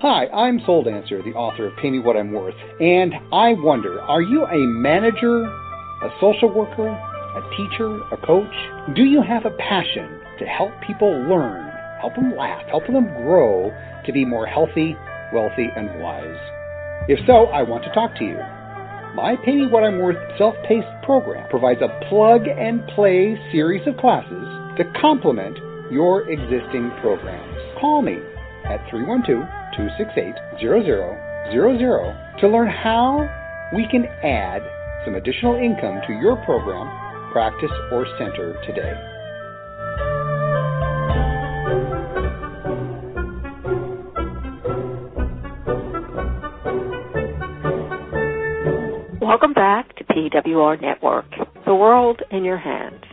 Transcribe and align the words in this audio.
Hi, 0.00 0.28
I'm 0.28 0.60
Soul 0.64 0.84
Dancer, 0.84 1.20
the 1.24 1.34
author 1.34 1.66
of 1.66 1.76
Pay 1.82 1.90
Me 1.90 1.98
What 1.98 2.16
I'm 2.16 2.30
Worth, 2.30 2.54
and 2.78 3.12
I 3.32 3.54
wonder 3.54 4.00
are 4.00 4.22
you 4.22 4.46
a 4.46 4.56
manager, 4.78 5.42
a 5.42 6.10
social 6.20 6.54
worker, 6.54 6.86
a 6.86 7.42
teacher, 7.58 7.98
a 8.14 8.16
coach? 8.24 8.94
Do 8.94 9.02
you 9.02 9.22
have 9.22 9.44
a 9.44 9.50
passion 9.58 10.20
to 10.38 10.46
help 10.46 10.70
people 10.86 11.10
learn, 11.10 11.66
help 12.00 12.14
them 12.14 12.36
laugh, 12.36 12.62
help 12.70 12.86
them 12.86 13.10
grow 13.26 13.74
to 14.06 14.12
be 14.12 14.24
more 14.24 14.46
healthy, 14.46 14.94
wealthy, 15.34 15.66
and 15.74 15.90
wise? 16.00 16.38
If 17.08 17.18
so, 17.26 17.46
I 17.46 17.64
want 17.64 17.82
to 17.82 17.92
talk 17.92 18.14
to 18.18 18.24
you. 18.24 18.38
My 19.18 19.34
Pay 19.44 19.56
Me 19.56 19.66
What 19.66 19.82
I'm 19.82 19.98
Worth 19.98 20.38
self 20.38 20.54
paced 20.68 20.86
program 21.02 21.50
provides 21.50 21.82
a 21.82 21.90
plug 22.08 22.46
and 22.46 22.86
play 22.94 23.34
series 23.50 23.84
of 23.88 23.96
classes 23.96 24.46
to 24.78 24.86
complement 25.02 25.58
your 25.90 26.30
existing 26.30 26.92
programs. 27.02 27.58
Call 27.80 28.02
me 28.02 28.22
at 28.70 28.78
312 28.90 29.57
268 29.78 30.34
0000 30.58 32.40
to 32.40 32.48
learn 32.48 32.68
how 32.68 33.22
we 33.72 33.86
can 33.90 34.06
add 34.24 34.60
some 35.04 35.14
additional 35.14 35.54
income 35.54 36.00
to 36.06 36.12
your 36.14 36.36
program, 36.44 36.86
practice, 37.32 37.70
or 37.92 38.04
center 38.18 38.54
today. 38.66 38.92
Welcome 49.20 49.52
back 49.52 49.94
to 49.96 50.04
PWR 50.04 50.80
Network, 50.80 51.26
the 51.64 51.74
world 51.74 52.22
in 52.30 52.44
your 52.44 52.58
hands. 52.58 53.04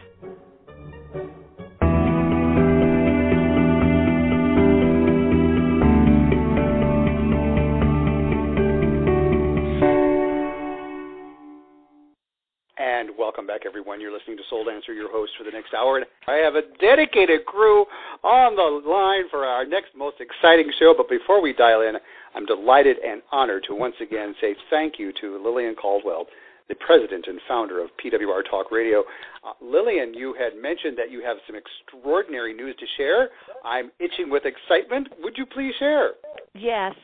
And 13.06 13.14
welcome 13.20 13.46
back, 13.46 13.68
everyone. 13.68 14.02
You're 14.02 14.12
listening 14.12 14.38
to 14.38 14.44
Soul 14.50 14.66
Dancer, 14.66 14.92
your 14.92 15.12
host 15.12 15.34
for 15.38 15.44
the 15.44 15.52
next 15.52 15.76
hour. 15.76 15.98
And 15.98 16.08
I 16.28 16.42
have 16.42 16.56
a 16.56 16.64
dedicated 16.82 17.46
crew 17.46 17.86
on 18.24 18.56
the 18.56 18.90
line 18.90 19.30
for 19.30 19.46
our 19.46 19.64
next 19.64 19.90
most 19.96 20.18
exciting 20.20 20.72
show. 20.80 20.96
But 20.98 21.08
before 21.08 21.40
we 21.40 21.54
dial 21.54 21.82
in, 21.82 21.98
I'm 22.34 22.48
delighted 22.48 22.98
and 23.06 23.22
honored 23.32 23.66
to 23.68 23.76
once 23.76 23.94
again 24.02 24.34
say 24.42 24.56
thank 24.72 24.98
you 24.98 25.14
to 25.22 25.38
Lillian 25.38 25.76
Caldwell, 25.76 26.26
the 26.68 26.74
president 26.74 27.26
and 27.28 27.40
founder 27.48 27.80
of 27.80 27.92
PWR 28.04 28.42
Talk 28.50 28.72
Radio. 28.72 29.04
Uh, 29.46 29.54
Lillian, 29.62 30.16
you 30.16 30.34
had 30.34 30.60
mentioned 30.60 30.98
that 30.98 31.12
you 31.12 31.22
have 31.22 31.38
some 31.46 31.56
extraordinary 31.56 32.56
news 32.56 32.76
to 32.80 32.86
share. 32.98 33.30
I'm 33.64 33.92
itching 34.00 34.32
with 34.32 34.46
excitement. 34.46 35.10
Would 35.20 35.38
you 35.38 35.46
please 35.46 35.76
share? 35.78 36.14
Yes. 36.56 36.96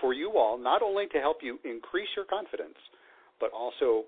for 0.00 0.12
you 0.12 0.32
all, 0.36 0.58
not 0.58 0.82
only 0.82 1.06
to 1.08 1.18
help 1.18 1.38
you 1.42 1.58
increase 1.64 2.08
your 2.16 2.24
confidence, 2.24 2.76
but 3.40 3.50
also 3.52 4.04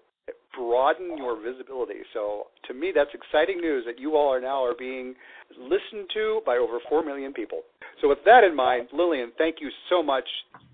broaden 0.57 1.19
your 1.19 1.41
visibility. 1.41 2.01
So 2.13 2.47
to 2.69 2.75
me, 2.75 2.93
that's 2.95 3.11
exciting 3.13 3.61
news 3.61 3.85
that 3.87 3.99
you 3.99 4.17
all 4.17 4.33
are 4.33 4.41
now 4.41 4.65
are 4.65 4.75
being 4.79 5.15
listened 5.59 6.09
to 6.15 6.41
by 6.47 6.57
over 6.57 6.79
four 6.89 7.05
million 7.05 7.33
people. 7.33 7.63
So 8.01 8.09
with 8.09 8.19
that 8.25 8.45
in 8.45 8.55
mind, 8.55 8.89
Lillian, 8.93 9.33
thank 9.37 9.57
you 9.61 9.71
so 9.91 10.03
much. 10.03 10.25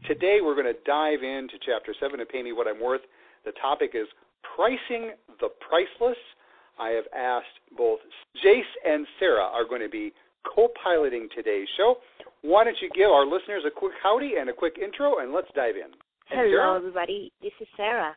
Today 0.07 0.39
we're 0.43 0.55
going 0.55 0.73
to 0.73 0.81
dive 0.87 1.23
into 1.23 1.55
chapter 1.65 1.95
seven 2.01 2.21
of 2.21 2.29
Pay 2.29 2.43
Me 2.43 2.53
What 2.53 2.67
I'm 2.67 2.81
Worth. 2.81 3.03
The 3.45 3.53
topic 3.61 3.93
is 3.95 4.07
pricing 4.57 5.13
the 5.41 5.49
priceless. 5.67 6.19
I 6.79 6.91
have 6.91 7.05
asked 7.17 7.61
both 7.77 7.99
Jace 8.45 8.63
and 8.85 9.07
Sarah 9.19 9.45
are 9.45 9.65
going 9.69 9.83
to 9.83 9.89
be 9.89 10.13
co-piloting 10.55 11.29
today's 11.35 11.69
show. 11.77 11.97
Why 12.43 12.65
don't 12.65 12.77
you 12.81 12.89
give 12.95 13.11
our 13.11 13.27
listeners 13.27 13.65
a 13.67 13.71
quick 13.71 13.93
howdy 14.03 14.35
and 14.41 14.49
a 14.49 14.53
quick 14.53 14.79
intro, 14.83 15.19
and 15.19 15.33
let's 15.33 15.49
dive 15.55 15.77
in. 15.77 15.93
Hello, 16.29 16.49
Sarah? 16.49 16.77
everybody. 16.77 17.33
This 17.43 17.53
is 17.61 17.69
Sarah. 17.77 18.17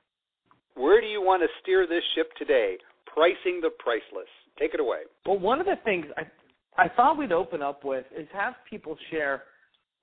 Where 0.75 1.01
do 1.01 1.07
you 1.07 1.21
want 1.21 1.41
to 1.43 1.47
steer 1.61 1.87
this 1.87 2.03
ship 2.15 2.29
today? 2.37 2.77
Pricing 3.05 3.59
the 3.61 3.69
priceless. 3.79 4.29
Take 4.59 4.73
it 4.73 4.79
away. 4.79 4.99
Well, 5.25 5.39
one 5.39 5.59
of 5.59 5.65
the 5.65 5.75
things 5.83 6.05
I 6.17 6.23
I 6.77 6.89
thought 6.89 7.17
we'd 7.17 7.31
open 7.31 7.61
up 7.61 7.83
with 7.83 8.05
is 8.17 8.27
have 8.33 8.55
people 8.69 8.97
share 9.11 9.43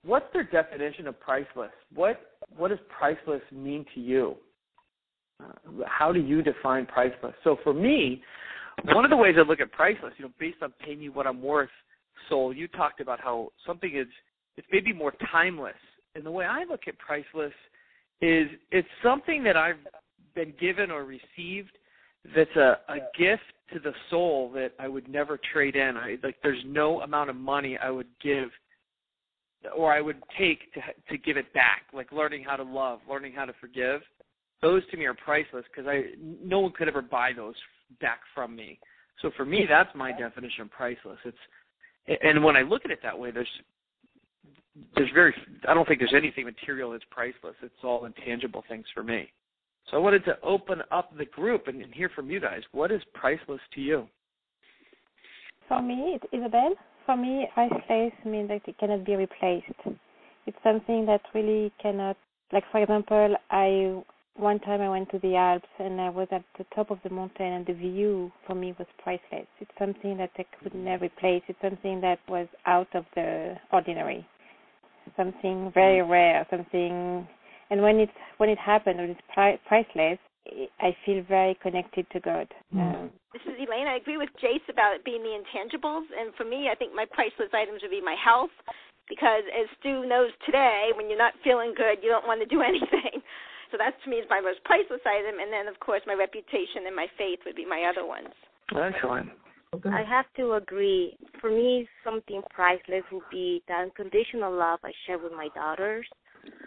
what's 0.04 0.26
their 0.32 0.44
definition 0.44 1.06
of 1.06 1.19
priceless. 1.20 1.72
What 1.94 2.20
what 2.56 2.69
does 2.69 2.78
priceless 2.97 3.42
mean 3.53 3.84
to 3.94 4.00
you? 4.00 4.36
Uh, 5.42 5.84
how 5.86 6.12
do 6.12 6.20
you 6.20 6.42
define 6.42 6.86
priceless? 6.86 7.34
So 7.44 7.56
for 7.64 7.72
me, 7.72 8.22
one 8.84 9.04
of 9.04 9.10
the 9.10 9.16
ways 9.16 9.36
I 9.38 9.42
look 9.42 9.60
at 9.60 9.72
priceless, 9.72 10.12
you 10.19 10.26
know, 10.26 10.32
based 10.38 10.59
on 10.62 10.72
paying 10.84 11.00
you 11.00 11.12
what 11.12 11.26
I'm 11.26 11.42
worth, 11.42 11.70
Soul, 12.28 12.53
you 12.54 12.69
talked 12.69 13.00
about 13.00 13.20
how 13.20 13.50
something 13.66 13.97
is 13.97 14.06
it's 14.56 14.66
maybe 14.70 14.92
more 14.92 15.14
timeless. 15.32 15.75
And 16.14 16.25
the 16.25 16.30
way 16.30 16.44
I 16.44 16.64
look 16.64 16.82
at 16.86 16.98
priceless 16.98 17.53
is 18.20 18.48
it's 18.70 18.88
something 19.03 19.42
that 19.44 19.56
I've 19.56 19.76
been 20.34 20.52
given 20.60 20.91
or 20.91 21.04
received 21.04 21.77
that's 22.34 22.54
a, 22.56 22.78
a 22.88 22.98
gift 23.16 23.42
to 23.72 23.78
the 23.78 23.92
soul 24.10 24.50
that 24.54 24.72
I 24.78 24.88
would 24.88 25.09
never 25.09 25.38
trade 25.53 25.77
in. 25.77 25.97
I 25.97 26.16
like 26.22 26.36
there's 26.42 26.62
no 26.66 27.00
amount 27.00 27.30
of 27.30 27.36
money 27.36 27.78
I 27.78 27.91
would 27.91 28.09
give 28.22 28.50
or 29.77 29.92
I 29.92 30.00
would 30.00 30.22
take 30.38 30.72
to 30.74 30.80
to 31.09 31.18
give 31.18 31.36
it 31.36 31.53
back. 31.54 31.84
Like 31.92 32.12
learning 32.12 32.44
how 32.44 32.56
to 32.56 32.62
love, 32.62 33.00
learning 33.09 33.32
how 33.32 33.44
to 33.44 33.53
forgive. 33.60 34.03
Those 34.62 34.82
to 34.91 34.97
me 34.97 35.06
are 35.06 35.15
priceless 35.15 35.65
because 35.74 35.88
I 35.88 36.12
no 36.18 36.60
one 36.60 36.72
could 36.72 36.88
ever 36.88 37.03
buy 37.03 37.33
those 37.34 37.54
back 38.00 38.21
from 38.34 38.54
me. 38.54 38.78
So 39.22 39.30
for 39.36 39.44
me, 39.44 39.66
that's 39.68 39.91
my 39.94 40.12
definition 40.12 40.62
of 40.62 40.71
priceless. 40.71 41.18
It's 41.24 42.21
and 42.22 42.42
when 42.42 42.56
I 42.56 42.62
look 42.62 42.84
at 42.84 42.91
it 42.91 43.00
that 43.03 43.18
way, 43.18 43.30
there's 43.30 43.48
there's 44.94 45.10
very 45.15 45.34
I 45.68 45.74
don't 45.74 45.86
think 45.86 46.00
there's 46.00 46.15
anything 46.15 46.44
material 46.44 46.91
that's 46.91 47.04
priceless. 47.10 47.54
It's 47.62 47.74
all 47.83 48.04
intangible 48.04 48.65
things 48.68 48.86
for 48.94 49.03
me. 49.03 49.30
So 49.91 49.97
I 49.97 50.00
wanted 50.00 50.24
to 50.27 50.38
open 50.42 50.82
up 50.91 51.16
the 51.16 51.27
group 51.27 51.66
and, 51.66 51.82
and 51.82 51.92
hear 51.92 52.10
from 52.15 52.30
you 52.30 52.41
guys. 52.41 52.62
What 52.72 52.91
is 52.92 53.00
priceless 53.15 53.60
to 53.74 53.80
you? 53.80 54.06
For 55.68 55.82
me, 55.82 56.16
it's 56.16 56.24
Isabel. 56.32 56.74
For 57.06 57.16
me, 57.16 57.48
priceless 57.54 58.12
means 58.24 58.48
that 58.48 58.62
it 58.66 58.78
cannot 58.78 59.04
be 59.04 59.16
replaced. 59.16 59.66
It's 60.47 60.59
something 60.62 61.06
that 61.06 61.22
really 61.34 61.72
cannot. 61.80 62.16
Like 62.53 62.65
for 62.72 62.82
example, 62.82 63.34
I 63.50 64.03
one 64.36 64.59
time 64.60 64.80
I 64.80 64.88
went 64.88 65.10
to 65.10 65.18
the 65.18 65.36
Alps 65.36 65.68
and 65.78 66.00
I 66.00 66.09
was 66.09 66.28
at 66.33 66.42
the 66.56 66.65
top 66.74 66.91
of 66.91 66.98
the 67.04 67.10
mountain 67.10 67.47
and 67.47 67.66
the 67.66 67.74
view 67.74 68.33
for 68.47 68.54
me 68.54 68.74
was 68.78 68.86
priceless. 69.03 69.47
It's 69.60 69.71
something 69.78 70.16
that 70.16 70.30
I 70.38 70.44
could 70.62 70.74
never 70.74 71.04
replace. 71.04 71.42
It's 71.48 71.60
something 71.60 72.00
that 72.00 72.18
was 72.28 72.48
out 72.66 72.88
of 72.94 73.04
the 73.15 73.56
ordinary. 73.72 74.26
Something 75.16 75.71
very 75.74 75.98
mm. 75.98 76.09
rare, 76.09 76.47
something 76.50 77.26
and 77.71 77.83
when 77.83 77.99
it 77.99 78.11
when 78.39 78.49
it 78.49 78.59
happens, 78.59 78.99
when 78.99 79.11
it's 79.11 79.21
pri- 79.33 79.59
priceless, 79.67 80.19
I 80.81 80.97
feel 81.07 81.22
very 81.28 81.57
connected 81.63 82.07
to 82.11 82.21
God. 82.21 82.49
Um, 82.75 83.11
This 83.33 83.43
is 83.47 83.55
Elaine. 83.59 83.87
I 83.87 83.97
agree 83.97 84.17
with 84.17 84.31
Jace 84.43 84.67
about 84.69 84.95
it 84.95 85.05
being 85.05 85.22
the 85.22 85.39
intangibles, 85.39 86.07
and 86.19 86.34
for 86.34 86.45
me, 86.45 86.69
I 86.71 86.75
think 86.75 86.95
my 86.95 87.07
priceless 87.07 87.51
items 87.55 87.83
would 87.83 87.91
be 87.91 88.03
my 88.03 88.17
health, 88.19 88.51
because 89.09 89.45
as 89.55 89.67
Stu 89.78 90.07
knows 90.07 90.31
today, 90.45 90.91
when 90.97 91.09
you're 91.09 91.19
not 91.19 91.34
feeling 91.45 91.75
good, 91.77 92.03
you 92.03 92.11
don't 92.11 92.27
want 92.27 92.41
to 92.41 92.47
do 92.47 92.63
anything. 92.72 93.22
So 93.71 93.78
that 93.78 93.95
to 94.03 94.11
me 94.11 94.17
is 94.17 94.27
my 94.28 94.41
most 94.41 94.65
priceless 94.65 95.03
item, 95.07 95.39
and 95.39 95.53
then 95.53 95.69
of 95.69 95.78
course 95.78 96.03
my 96.07 96.15
reputation 96.15 96.87
and 96.87 96.97
my 96.97 97.07
faith 97.17 97.39
would 97.47 97.55
be 97.55 97.67
my 97.67 97.87
other 97.87 98.05
ones. 98.05 98.34
Excellent. 98.75 99.31
I 99.87 100.03
have 100.03 100.27
to 100.37 100.55
agree. 100.55 101.17
For 101.41 101.49
me, 101.49 101.89
something 102.03 102.43
priceless 102.51 103.05
would 103.13 103.28
be 103.31 103.63
the 103.69 103.75
unconditional 103.75 104.53
love 104.53 104.81
I 104.83 104.91
share 105.07 105.19
with 105.19 105.31
my 105.31 105.49
daughters. 105.55 106.07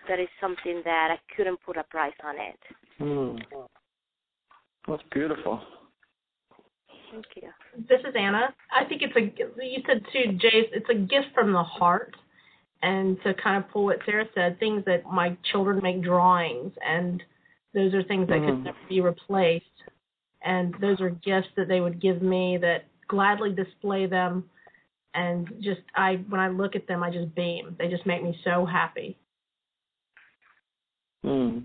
That 0.07 0.19
is 0.19 0.27
something 0.41 0.81
that 0.83 1.09
I 1.11 1.35
couldn't 1.35 1.59
put 1.65 1.77
a 1.77 1.83
price 1.83 2.13
on 2.23 2.35
it. 2.37 2.59
Hmm. 2.97 3.37
That's 4.87 5.03
beautiful. 5.11 5.61
Thank 7.11 7.25
you. 7.35 7.49
This 7.87 8.01
is 8.01 8.13
Anna. 8.17 8.53
I 8.75 8.85
think 8.85 9.01
it's 9.01 9.15
a 9.15 9.21
you 9.65 9.81
said 9.87 10.03
too, 10.11 10.31
Jace. 10.33 10.69
It's 10.73 10.89
a 10.89 10.95
gift 10.95 11.27
from 11.33 11.53
the 11.53 11.63
heart, 11.63 12.15
and 12.81 13.21
to 13.23 13.33
kind 13.35 13.63
of 13.63 13.69
pull 13.69 13.85
what 13.85 13.99
Sarah 14.05 14.25
said, 14.33 14.59
things 14.59 14.83
that 14.85 15.05
my 15.05 15.37
children 15.51 15.79
make 15.81 16.01
drawings, 16.01 16.73
and 16.85 17.23
those 17.73 17.93
are 17.93 18.03
things 18.03 18.27
that 18.27 18.39
Mhm. 18.39 18.45
could 18.45 18.63
never 18.63 18.77
be 18.89 19.01
replaced, 19.01 19.83
and 20.41 20.73
those 20.75 20.99
are 21.01 21.11
gifts 21.11 21.49
that 21.55 21.67
they 21.67 21.81
would 21.81 21.99
give 21.99 22.21
me 22.21 22.57
that 22.57 22.85
gladly 23.07 23.53
display 23.53 24.05
them, 24.05 24.49
and 25.13 25.47
just 25.61 25.81
I 25.95 26.15
when 26.29 26.41
I 26.41 26.47
look 26.47 26.75
at 26.75 26.87
them, 26.87 27.03
I 27.03 27.11
just 27.11 27.33
beam. 27.35 27.75
They 27.77 27.89
just 27.89 28.05
make 28.05 28.23
me 28.23 28.37
so 28.43 28.65
happy. 28.65 29.17
Hmm. 31.23 31.59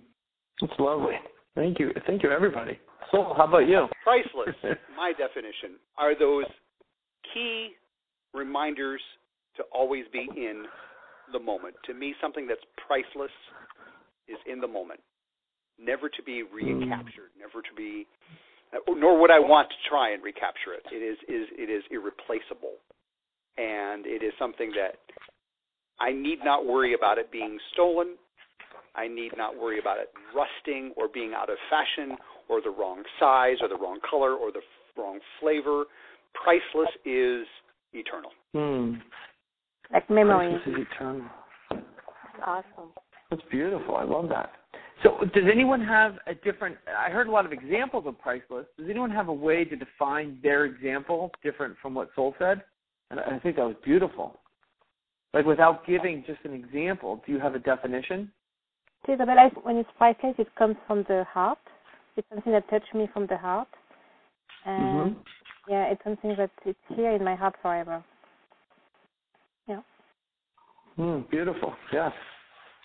That's 0.61 0.73
lovely. 0.79 1.15
Thank 1.55 1.79
you. 1.79 1.91
Thank 2.07 2.23
you, 2.23 2.31
everybody. 2.31 2.79
So, 3.11 3.35
how 3.37 3.47
about 3.47 3.69
you? 3.69 3.87
Priceless, 4.03 4.55
my 4.97 5.13
definition, 5.13 5.79
are 5.97 6.19
those 6.19 6.45
key 7.33 7.71
reminders 8.35 9.01
to 9.57 9.65
always 9.73 10.05
be 10.13 10.29
in 10.37 10.65
the 11.33 11.39
moment. 11.39 11.75
To 11.87 11.95
me, 11.95 12.15
something 12.21 12.47
that's 12.47 12.61
priceless 12.87 13.33
is 14.29 14.37
in 14.51 14.61
the 14.61 14.69
moment, 14.69 15.01
never 15.81 16.09
to 16.09 16.23
be 16.23 16.43
recaptured, 16.43 17.33
never 17.39 17.63
to 17.63 17.75
be, 17.77 18.07
nor 18.89 19.21
would 19.21 19.31
I 19.31 19.39
want 19.39 19.69
to 19.71 19.89
try 19.89 20.13
and 20.13 20.23
recapture 20.23 20.75
it. 20.75 20.85
It 20.93 21.03
is 21.03 21.19
is 21.29 21.49
it 21.59 21.71
is 21.71 21.83
irreplaceable, 21.91 22.77
and 23.57 24.07
it 24.07 24.23
is 24.23 24.33
something 24.39 24.73
that 24.77 24.99
I 25.99 26.13
need 26.13 26.39
not 26.45 26.67
worry 26.67 26.95
about 26.95 27.19
it 27.19 27.33
being 27.33 27.59
stolen. 27.73 28.17
I 28.99 29.07
need 29.07 29.31
not 29.37 29.57
worry 29.57 29.79
about 29.79 29.99
it 29.99 30.11
rusting 30.35 30.93
or 30.97 31.09
being 31.09 31.33
out 31.35 31.51
of 31.51 31.57
fashion 31.71 32.17
or 32.49 32.61
the 32.61 32.71
wrong 32.71 33.03
size 33.21 33.57
or 33.63 33.69
the 33.69 33.77
wrong 33.77 34.01
color 34.09 34.35
or 34.35 34.51
the 34.51 34.61
wrong 34.97 35.21
flavor. 35.41 35.85
Priceless 36.35 36.91
is 37.05 37.47
eternal. 37.93 38.31
Hmm. 38.53 38.95
like 39.93 40.11
memories. 40.11 40.59
Priceless 40.65 40.81
is 40.81 40.87
eternal. 40.93 41.27
Awesome. 42.45 42.91
That's 43.31 43.43
beautiful. 43.51 43.97
I 43.97 44.05
love 44.05 44.29
that. 44.31 44.51
So, 45.05 45.17
does 45.33 45.45
anyone 45.53 45.81
have 45.81 46.15
a 46.27 46.35
different? 46.35 46.77
I 46.89 47.11
heard 47.11 47.29
a 47.29 47.31
lot 47.31 47.47
of 47.47 47.53
examples 47.53 48.05
of 48.07 48.19
priceless. 48.19 48.67
Does 48.77 48.89
anyone 48.91 49.11
have 49.11 49.29
a 49.29 49.33
way 49.33 49.65
to 49.65 49.77
define 49.77 50.39
their 50.43 50.65
example 50.65 51.31
different 51.43 51.77
from 51.81 51.95
what 51.95 52.09
Soul 52.17 52.35
said? 52.39 52.63
And 53.11 53.21
I 53.21 53.39
think 53.39 53.57
that 53.57 53.65
was 53.65 53.77
beautiful. 53.85 54.41
Like 55.35 55.47
without 55.47 55.87
giving 55.87 56.25
just 56.27 56.41
an 56.45 56.53
example, 56.53 57.23
do 57.25 57.33
you 57.33 57.39
have 57.39 57.55
a 57.55 57.61
definition? 57.61 58.33
To 59.07 59.13
Isabella, 59.13 59.51
when 59.63 59.77
it's 59.77 59.91
priceless, 59.97 60.35
it 60.39 60.55
comes 60.57 60.77
from 60.87 61.05
the 61.09 61.25
heart. 61.33 61.59
It's 62.17 62.29
something 62.29 62.53
that 62.53 62.69
touched 62.69 62.95
me 62.95 63.09
from 63.13 63.27
the 63.27 63.37
heart. 63.37 63.69
And 64.65 65.17
Mhm. 65.17 65.25
yeah, 65.69 65.85
it's 65.87 66.03
something 66.05 66.35
that 66.37 66.51
it's 66.65 66.87
here 66.89 67.11
in 67.11 67.25
my 67.25 67.35
heart 67.35 67.57
forever. 67.63 68.03
Yeah. 69.67 69.83
Hmm. 70.97 71.21
Beautiful. 71.31 71.77
Yeah. 71.93 72.13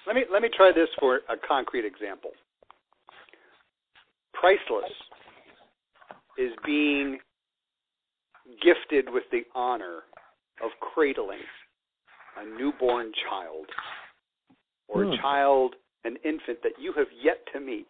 Let 0.05 0.15
me 0.15 0.25
let 0.29 0.41
me 0.41 0.49
try 0.49 0.71
this 0.71 0.89
for 0.99 1.21
a 1.29 1.37
concrete 1.37 1.85
example. 1.85 2.31
Priceless 4.33 4.91
is 6.37 6.51
being 6.65 7.19
gifted 8.61 9.09
with 9.09 9.23
the 9.31 9.45
honor 9.55 10.03
of 10.61 10.71
cradling 10.79 11.39
a 12.37 12.45
newborn 12.57 13.11
child 13.29 13.65
or 14.87 15.05
Hmm. 15.05 15.13
a 15.13 15.17
child, 15.17 15.75
an 16.03 16.17
infant 16.23 16.59
that 16.63 16.73
you 16.79 16.93
have 16.93 17.07
yet 17.21 17.39
to 17.53 17.59
meet, 17.59 17.87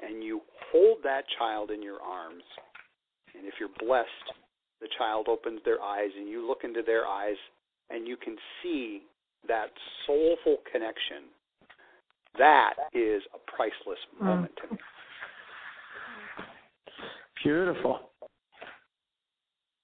and 0.00 0.22
you 0.22 0.42
hold 0.72 0.98
that 1.02 1.24
child 1.38 1.70
in 1.70 1.82
your 1.82 2.00
arms. 2.00 2.42
And 3.36 3.46
if 3.46 3.54
you're 3.60 3.68
blessed, 3.78 4.08
the 4.80 4.88
child 4.96 5.26
opens 5.28 5.60
their 5.64 5.82
eyes 5.82 6.10
and 6.16 6.28
you 6.28 6.46
look 6.46 6.60
into 6.64 6.82
their 6.84 7.06
eyes 7.06 7.36
and 7.90 8.06
you 8.06 8.16
can 8.16 8.36
see 8.62 9.02
that 9.46 9.68
soulful 10.06 10.58
connection. 10.70 11.30
That 12.36 12.74
is 12.92 13.22
a 13.34 13.50
priceless 13.50 13.98
mm. 14.20 14.26
moment 14.26 14.52
to 14.62 14.74
me. 14.74 14.80
Beautiful. 17.42 18.10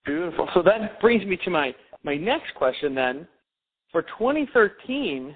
Beautiful. 0.04 0.48
So 0.54 0.62
that 0.62 1.00
brings 1.00 1.24
me 1.24 1.38
to 1.44 1.50
my 1.50 1.74
my 2.02 2.16
next 2.16 2.54
question 2.56 2.94
then. 2.94 3.26
For 3.90 4.02
2013, 4.02 5.34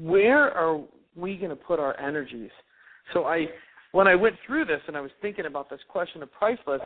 where 0.00 0.50
are 0.50 0.80
we 1.16 1.36
going 1.36 1.50
to 1.50 1.56
put 1.56 1.78
our 1.80 1.98
energies? 2.00 2.50
So 3.12 3.24
I 3.24 3.46
when 3.92 4.08
I 4.08 4.14
went 4.14 4.36
through 4.46 4.64
this 4.64 4.80
and 4.86 4.96
I 4.96 5.00
was 5.00 5.10
thinking 5.20 5.46
about 5.46 5.68
this 5.68 5.80
question 5.88 6.22
of 6.22 6.32
priceless, 6.32 6.80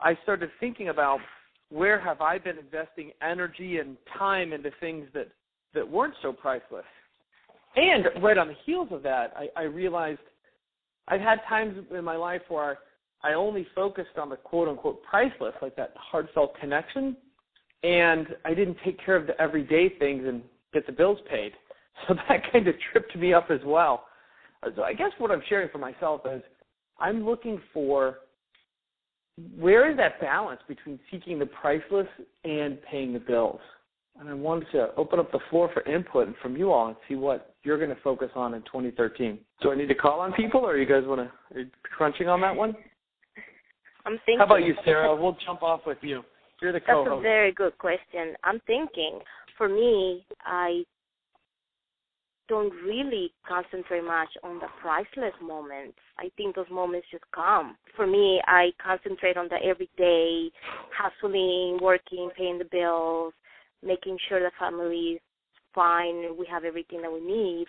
I 0.00 0.18
started 0.22 0.50
thinking 0.58 0.88
about 0.88 1.20
where 1.68 2.00
have 2.00 2.20
I 2.20 2.38
been 2.38 2.58
investing 2.58 3.12
energy 3.22 3.78
and 3.78 3.96
time 4.18 4.52
into 4.52 4.70
things 4.80 5.06
that 5.14 5.28
that 5.74 5.88
weren't 5.88 6.14
so 6.22 6.32
priceless. 6.32 6.84
And 7.76 8.06
right 8.20 8.36
on 8.36 8.48
the 8.48 8.56
heels 8.66 8.88
of 8.90 9.02
that, 9.04 9.32
I, 9.36 9.48
I 9.56 9.62
realized 9.64 10.20
I've 11.06 11.20
had 11.20 11.38
times 11.48 11.76
in 11.96 12.04
my 12.04 12.16
life 12.16 12.42
where 12.48 12.78
I 13.22 13.34
only 13.34 13.66
focused 13.74 14.18
on 14.18 14.28
the 14.28 14.36
quote 14.36 14.68
unquote 14.68 15.02
priceless, 15.04 15.54
like 15.62 15.76
that 15.76 15.92
heartfelt 15.96 16.58
connection, 16.58 17.16
and 17.82 18.26
I 18.44 18.54
didn't 18.54 18.78
take 18.84 19.04
care 19.04 19.16
of 19.16 19.26
the 19.26 19.40
everyday 19.40 19.88
things 19.98 20.24
and 20.26 20.42
get 20.72 20.86
the 20.86 20.92
bills 20.92 21.18
paid. 21.30 21.52
So 22.08 22.14
that 22.28 22.50
kind 22.50 22.66
of 22.66 22.74
tripped 22.92 23.14
me 23.16 23.34
up 23.34 23.50
as 23.50 23.60
well. 23.64 24.04
So 24.74 24.82
I 24.82 24.94
guess 24.94 25.10
what 25.18 25.30
I'm 25.30 25.42
sharing 25.48 25.68
for 25.68 25.78
myself 25.78 26.22
is 26.24 26.42
I'm 26.98 27.24
looking 27.24 27.60
for 27.72 28.18
where 29.58 29.90
is 29.90 29.96
that 29.96 30.20
balance 30.20 30.60
between 30.68 30.98
seeking 31.10 31.38
the 31.38 31.46
priceless 31.46 32.06
and 32.44 32.78
paying 32.82 33.12
the 33.12 33.18
bills? 33.18 33.60
And 34.18 34.28
I 34.28 34.34
wanted 34.34 34.66
to 34.72 34.90
open 34.96 35.18
up 35.18 35.32
the 35.32 35.38
floor 35.48 35.70
for 35.72 35.82
input 35.82 36.28
from 36.42 36.56
you 36.56 36.72
all 36.72 36.88
and 36.88 36.96
see 37.08 37.14
what 37.14 37.54
you're 37.62 37.78
going 37.78 37.94
to 37.94 38.02
focus 38.02 38.28
on 38.34 38.54
in 38.54 38.60
2013. 38.62 39.38
Do 39.62 39.72
I 39.72 39.76
need 39.76 39.88
to 39.88 39.94
call 39.94 40.20
on 40.20 40.32
people, 40.32 40.60
or 40.60 40.76
you 40.76 40.86
guys 40.86 41.04
want 41.06 41.20
to 41.20 41.56
are 41.56 41.60
you 41.60 41.70
crunching 41.96 42.28
on 42.28 42.40
that 42.42 42.54
one? 42.54 42.74
I'm 44.04 44.18
thinking. 44.26 44.38
How 44.38 44.44
about 44.44 44.64
you, 44.64 44.74
Sarah? 44.84 45.14
We'll 45.14 45.36
jump 45.46 45.62
off 45.62 45.80
with 45.86 45.98
you. 46.02 46.22
You're 46.60 46.72
the 46.72 46.80
That's 46.86 47.08
a 47.10 47.20
very 47.20 47.52
good 47.52 47.78
question. 47.78 48.34
I'm 48.44 48.60
thinking, 48.66 49.20
for 49.56 49.68
me, 49.68 50.26
I 50.44 50.82
don't 52.50 52.72
really 52.84 53.32
concentrate 53.48 54.04
much 54.04 54.28
on 54.42 54.58
the 54.58 54.66
priceless 54.82 55.32
moments. 55.40 55.96
I 56.18 56.30
think 56.36 56.56
those 56.56 56.66
moments 56.70 57.06
just 57.12 57.24
come. 57.32 57.76
For 57.94 58.08
me, 58.08 58.42
I 58.46 58.70
concentrate 58.84 59.36
on 59.36 59.48
the 59.48 59.56
everyday, 59.64 60.50
hustling, 60.92 61.78
working, 61.80 62.28
paying 62.36 62.58
the 62.58 62.66
bills, 62.70 63.32
making 63.86 64.18
sure 64.28 64.40
the 64.40 64.50
family 64.58 65.12
is 65.14 65.20
fine, 65.72 66.36
we 66.36 66.44
have 66.50 66.64
everything 66.64 67.00
that 67.02 67.12
we 67.12 67.20
need. 67.20 67.66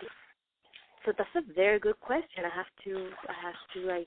So 1.06 1.12
that's 1.16 1.30
a 1.36 1.54
very 1.54 1.78
good 1.78 1.98
question. 2.00 2.44
I 2.44 2.54
have 2.54 2.66
to, 2.84 3.08
I 3.28 3.34
have 3.40 3.54
to 3.74 3.88
like 3.88 4.06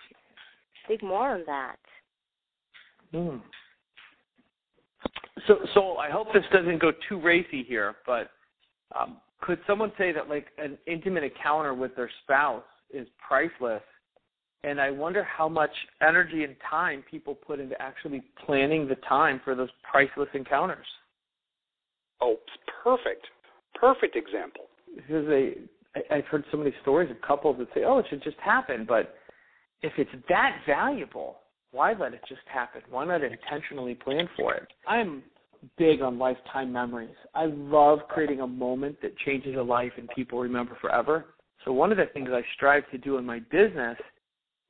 think 0.90 1.02
more 1.02 1.30
on 1.30 1.44
that. 1.48 1.78
Hmm. 3.14 3.38
So, 5.48 5.60
so 5.74 5.98
I 5.98 6.10
hope 6.10 6.34
this 6.34 6.44
doesn't 6.52 6.82
go 6.82 6.92
too 7.08 7.22
racy 7.22 7.64
here, 7.66 7.96
but 8.06 8.30
um, 9.00 9.18
could 9.42 9.60
someone 9.68 9.92
say 9.98 10.12
that 10.12 10.30
like 10.30 10.48
an 10.58 10.78
intimate 10.88 11.24
encounter 11.24 11.74
with 11.74 11.96
their 11.96 12.10
spouse 12.24 12.64
is 12.92 13.08
priceless? 13.26 13.82
And 14.64 14.82
I 14.82 14.90
wonder 14.90 15.24
how 15.24 15.48
much 15.48 15.70
energy 16.02 16.44
and 16.44 16.56
time 16.68 17.04
people 17.10 17.36
put 17.36 17.60
into 17.60 17.80
actually 17.80 18.24
planning 18.46 18.88
the 18.88 18.96
time 19.08 19.40
for 19.44 19.54
those 19.54 19.70
priceless 19.90 20.30
encounters. 20.34 20.88
Oh, 22.22 22.38
perfect. 22.84 23.28
Perfect 23.80 24.16
example. 24.16 24.64
Because 24.96 25.28
they, 25.28 25.56
I, 25.96 26.16
I've 26.16 26.26
heard 26.26 26.46
so 26.52 26.58
many 26.58 26.74
stories 26.82 27.12
of 27.12 27.22
couples 27.22 27.58
that 27.60 27.68
say, 27.76 27.84
"Oh, 27.84 28.00
it 28.00 28.06
should 28.10 28.24
just 28.24 28.38
happen," 28.38 28.86
but 28.88 29.16
if 29.82 29.94
it's 29.98 30.10
that 30.30 30.62
valuable, 30.66 31.38
why 31.72 31.94
let 31.94 32.14
it 32.14 32.22
just 32.28 32.42
happen? 32.52 32.82
Why 32.90 33.06
not 33.06 33.22
intentionally 33.22 33.94
plan 33.94 34.30
for 34.38 34.54
it? 34.56 34.68
I'm 34.88 35.22
big 35.78 36.02
on 36.02 36.18
lifetime 36.20 36.72
memories. 36.72 37.16
I 37.34 37.46
love 37.46 38.00
creating 38.08 38.42
a 38.42 38.48
moment 38.48 39.02
that 39.02 39.18
changes 39.20 39.56
a 39.58 39.62
life 39.62 39.92
and 39.98 40.10
people 40.10 40.40
remember 40.40 40.78
forever. 40.82 41.26
So 41.64 41.72
one 41.72 41.92
of 41.92 41.98
the 41.98 42.06
things 42.14 42.30
I 42.32 42.42
strive 42.56 42.90
to 42.92 42.98
do 42.98 43.18
in 43.18 43.26
my 43.26 43.40
business 43.52 43.98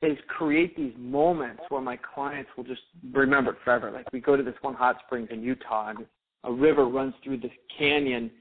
is 0.02 0.18
create 0.28 0.76
these 0.76 0.94
moments 0.98 1.64
where 1.70 1.82
my 1.82 1.98
clients 1.98 2.50
will 2.56 2.64
just 2.64 2.82
remember 3.14 3.52
it 3.52 3.58
forever. 3.64 3.92
Like 3.92 4.12
we 4.14 4.20
go 4.20 4.36
to 4.36 4.44
this 4.44 4.56
one 4.62 4.74
hot 4.74 4.98
springs 5.06 5.30
in 5.32 5.42
Utah 5.42 5.90
and 5.90 6.06
a 6.44 6.52
river 6.52 6.86
runs 6.86 7.14
through 7.24 7.38
this 7.38 7.52
canyon 7.78 8.32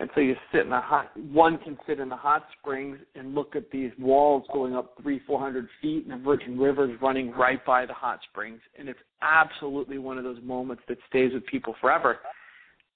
and 0.00 0.08
so 0.14 0.20
you 0.22 0.34
sit 0.50 0.62
in 0.62 0.70
the 0.70 0.80
hot 0.80 1.14
one 1.30 1.58
can 1.58 1.76
sit 1.86 2.00
in 2.00 2.08
the 2.08 2.16
hot 2.16 2.46
springs 2.58 2.98
and 3.14 3.34
look 3.34 3.54
at 3.54 3.70
these 3.70 3.92
walls 3.98 4.44
going 4.50 4.74
up 4.74 4.94
three, 5.02 5.20
four 5.26 5.38
hundred 5.38 5.68
feet 5.82 6.06
and 6.06 6.18
the 6.18 6.24
Virgin 6.24 6.58
River 6.58 6.90
is 6.90 7.00
running 7.02 7.30
right 7.32 7.64
by 7.66 7.84
the 7.84 7.92
hot 7.92 8.18
springs. 8.30 8.60
And 8.78 8.88
it's 8.88 8.98
absolutely 9.20 9.98
one 9.98 10.16
of 10.16 10.24
those 10.24 10.38
moments 10.42 10.82
that 10.88 10.96
stays 11.08 11.34
with 11.34 11.44
people 11.46 11.76
forever. 11.82 12.18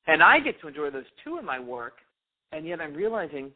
And 0.07 0.23
I 0.23 0.41
get 0.41 0.59
to 0.63 0.69
enjoy 0.69 0.91
those 0.91 1.05
too 1.23 1.39
in 1.39 1.45
my 1.45 1.61
work, 1.61 1.99
and 2.53 2.67
yet 2.67 2.81
I'm 2.81 2.95
realizing 2.95 3.53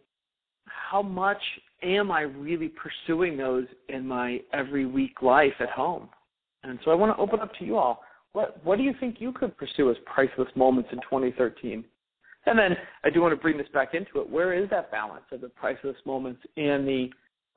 how 0.66 1.00
much 1.00 1.40
am 1.82 2.10
I 2.10 2.22
really 2.22 2.68
pursuing 2.68 3.38
those 3.38 3.64
in 3.88 4.06
my 4.06 4.42
every 4.52 4.84
week 4.84 5.22
life 5.22 5.54
at 5.60 5.70
home? 5.70 6.10
And 6.64 6.78
so 6.84 6.90
I 6.90 6.94
want 6.94 7.16
to 7.16 7.22
open 7.22 7.40
up 7.40 7.54
to 7.54 7.64
you 7.64 7.78
all. 7.78 8.02
What 8.32 8.62
what 8.62 8.76
do 8.76 8.84
you 8.84 8.92
think 9.00 9.22
you 9.22 9.32
could 9.32 9.56
pursue 9.56 9.90
as 9.90 9.96
priceless 10.04 10.48
moments 10.54 10.90
in 10.92 10.98
2013? 10.98 11.82
And 12.48 12.58
then 12.58 12.76
I 13.04 13.10
do 13.10 13.20
want 13.20 13.32
to 13.32 13.40
bring 13.40 13.58
this 13.58 13.68
back 13.72 13.94
into 13.94 14.20
it. 14.20 14.28
Where 14.28 14.52
is 14.52 14.68
that 14.70 14.90
balance 14.90 15.24
of 15.32 15.40
the 15.40 15.48
priceless 15.48 15.96
moments 16.06 16.40
and 16.56 16.86
the 16.86 17.08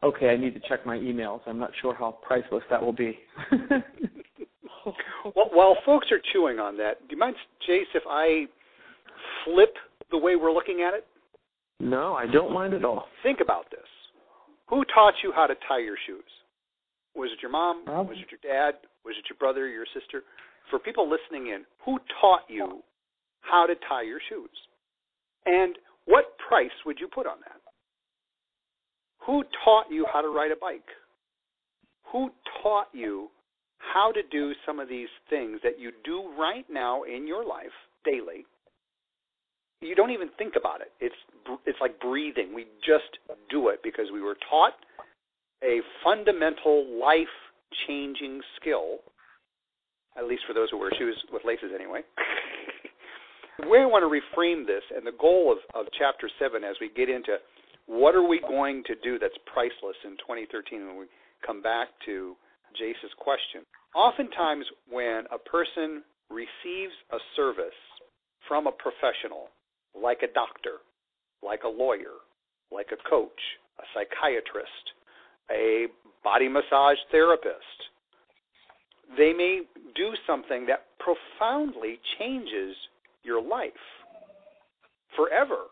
okay, 0.03 0.29
I 0.29 0.38
need 0.38 0.53
to 0.53 0.60
check 0.67 0.86
my 0.86 0.98
emails. 0.98 1.41
I'm 1.45 1.60
not 1.60 1.71
sure 1.81 1.93
how 1.93 2.17
priceless 2.24 2.63
that 2.69 2.81
will 2.81 2.93
be. 2.93 3.17
well, 5.36 5.50
while 5.53 5.77
folks 5.86 6.07
are 6.12 6.19
chewing 6.33 6.60
on 6.60 6.75
that, 6.77 7.07
do 7.07 7.15
you 7.15 7.19
mind, 7.19 7.36
Jace, 7.69 7.83
if 7.93 8.03
I 8.10 8.45
flip 9.45 9.74
the 10.10 10.17
way 10.17 10.36
we're 10.36 10.51
looking 10.51 10.83
at 10.88 10.93
it? 10.95 11.05
No, 11.79 12.13
I 12.13 12.25
don't 12.25 12.53
mind 12.53 12.74
at 12.74 12.83
all. 12.86 13.05
Think 13.24 13.39
about 13.41 13.69
this. 13.71 13.79
Who 14.69 14.83
taught 14.93 15.13
you 15.24 15.31
how 15.36 15.48
to 15.48 15.55
tie 15.67 15.79
your 15.79 15.98
shoes? 16.07 16.24
Was 17.15 17.29
it 17.31 17.41
your 17.41 17.51
mom? 17.51 17.86
Probably. 17.86 18.15
Was 18.15 18.24
it 18.24 18.31
your 18.31 18.41
dad? 18.41 18.79
Was 19.03 19.15
it 19.17 19.25
your 19.29 19.38
brother, 19.38 19.67
your 19.67 19.86
sister? 19.93 20.24
For 20.69 20.79
people 20.79 21.10
listening 21.10 21.48
in, 21.48 21.65
who 21.86 22.00
taught 22.21 22.41
you 22.48 22.81
how 23.41 23.65
to 23.67 23.74
tie 23.89 24.03
your 24.03 24.19
shoes? 24.29 24.50
And 25.45 25.75
what 26.05 26.38
price 26.48 26.69
would 26.86 27.00
you 27.00 27.07
put 27.07 27.27
on 27.27 27.38
that? 27.41 27.62
Who 29.25 29.43
taught 29.63 29.86
you 29.89 30.05
how 30.12 30.21
to 30.21 30.27
ride 30.27 30.51
a 30.51 30.55
bike? 30.55 30.88
Who 32.12 32.29
taught 32.62 32.88
you 32.93 33.29
how 33.77 34.12
to 34.12 34.21
do 34.31 34.53
some 34.65 34.79
of 34.79 34.89
these 34.89 35.10
things 35.29 35.60
that 35.63 35.79
you 35.79 35.91
do 36.03 36.31
right 36.38 36.65
now 36.69 37.03
in 37.03 37.27
your 37.27 37.45
life 37.45 37.74
daily? 38.03 38.45
You 39.81 39.95
don't 39.95 40.12
even 40.12 40.29
think 40.38 40.53
about 40.55 40.81
it. 40.81 40.91
It's 41.00 41.15
it's 41.65 41.79
like 41.81 42.00
breathing. 42.00 42.53
We 42.53 42.65
just 42.86 43.17
do 43.50 43.69
it 43.69 43.79
because 43.83 44.05
we 44.13 44.21
were 44.21 44.38
taught 44.50 44.74
a 45.63 45.79
fundamental 46.03 47.00
life 47.00 47.33
changing 47.88 48.41
skill, 48.60 49.00
at 50.17 50.25
least 50.25 50.43
for 50.48 50.53
those 50.53 50.69
who 50.69 50.77
wear 50.77 50.91
shoes 50.98 51.17
with 51.31 51.43
laces 51.45 51.71
anyway. 51.74 52.01
I 53.63 53.86
want 53.86 54.03
to 54.03 54.12
reframe 54.12 54.65
this 54.65 54.84
and 54.96 55.06
the 55.06 55.18
goal 55.20 55.51
of, 55.51 55.60
of 55.75 55.91
chapter 55.98 56.30
7 56.39 56.63
as 56.63 56.75
we 56.82 56.89
get 56.96 57.10
into 57.10 57.38
what 57.88 58.15
are 58.15 58.27
we 58.27 58.39
going 58.41 58.84
to 58.88 58.96
do 59.03 59.20
that's 59.20 59.38
priceless 59.51 59.98
in 60.06 60.12
2013 60.18 60.88
when 60.88 60.98
we 60.98 61.06
come 61.46 61.62
back 61.62 61.89
to 62.06 62.36
Jace's 62.77 63.12
question. 63.18 63.62
Oftentimes, 63.96 64.65
when 64.89 65.24
a 65.32 65.38
person 65.38 66.03
receives 66.30 66.96
a 67.12 67.18
service 67.36 67.75
from 68.48 68.68
a 68.68 68.72
professional, 68.72 69.50
like 69.96 70.20
a 70.24 70.34
doctor, 70.34 70.80
like 71.44 71.63
a 71.63 71.68
lawyer, 71.68 72.24
like 72.72 72.88
a 72.91 73.10
coach, 73.10 73.41
a 73.80 73.84
psychiatrist, 73.94 74.86
a 75.51 75.88
body 76.24 76.48
massage 76.48 76.98
therapist, 77.12 77.77
they 79.18 79.34
may 79.34 79.62
do 79.96 80.13
something 80.25 80.65
that 80.68 80.86
profoundly 81.00 82.00
changes 82.18 82.75
your 83.23 83.41
life 83.41 83.71
forever. 85.15 85.67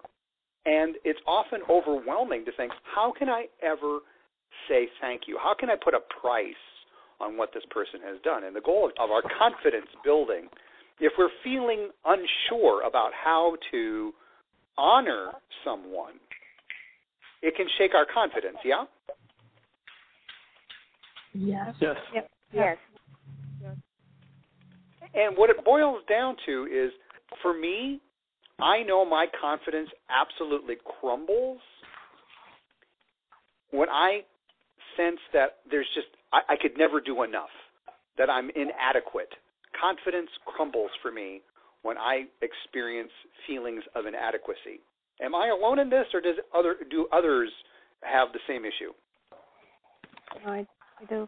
And 0.66 0.96
it's 1.04 1.20
often 1.28 1.62
overwhelming 1.70 2.46
to 2.46 2.52
think, 2.58 2.72
how 2.96 3.14
can 3.18 3.30
I 3.30 3.46
ever 3.64 4.00
say 4.68 4.88
thank 5.02 5.22
you? 5.28 5.38
How 5.42 5.54
can 5.58 5.70
I 5.70 5.76
put 5.82 5.94
a 5.94 6.02
price 6.22 6.54
on 7.20 7.38
what 7.38 7.50
this 7.54 7.64
person 7.72 8.02
has 8.06 8.22
done? 8.24 8.44
And 8.44 8.56
the 8.56 8.62
goal 8.62 8.92
of 9.00 9.10
our 9.10 9.22
confidence 9.38 9.88
building, 10.04 10.48
if 11.00 11.14
we're 11.18 11.30
feeling 11.44 11.90
unsure 12.06 12.86
about 12.86 13.12
how 13.14 13.56
to 13.72 14.14
honor 14.78 15.32
someone, 15.64 16.14
it 17.42 17.56
can 17.56 17.68
shake 17.78 17.96
our 17.96 18.06
confidence, 18.14 18.58
yeah? 18.66 18.84
Yes. 21.34 21.74
Yes. 21.80 21.96
Yep. 22.14 22.30
Yes. 22.54 22.78
And 25.14 25.38
what 25.38 25.50
it 25.50 25.64
boils 25.64 26.02
down 26.10 26.36
to 26.46 26.68
is 26.72 26.92
for 27.42 27.54
me, 27.58 28.00
I 28.60 28.84
know 28.84 29.06
my 29.06 29.26
confidence 29.40 29.90
absolutely 30.10 30.76
crumbles 31.00 31.60
when 33.72 33.90
I 33.90 34.22
sense 34.98 35.20
that 35.34 35.60
there's 35.70 35.88
just, 35.94 36.08
I, 36.34 36.54
I 36.54 36.56
could 36.62 36.78
never 36.78 37.00
do 37.00 37.24
enough, 37.24 37.50
that 38.18 38.30
I'm 38.30 38.50
inadequate. 38.50 39.30
Confidence 39.80 40.30
crumbles 40.46 40.92
for 41.02 41.12
me 41.12 41.42
when 41.84 41.98
I 41.98 42.24
experience 42.42 43.12
feelings 43.48 43.84
of 43.96 44.06
inadequacy. 44.06 44.82
Am 45.22 45.36
I 45.36 45.50
alone 45.50 45.80
in 45.80 45.90
this, 45.90 46.06
or 46.14 46.22
does 46.22 46.36
other 46.56 46.76
do 46.90 47.08
others 47.12 47.52
have 48.04 48.30
the 48.34 48.40
same 48.48 48.64
issue? 48.66 48.94
I, 50.46 50.66
I 51.02 51.06
do. 51.10 51.28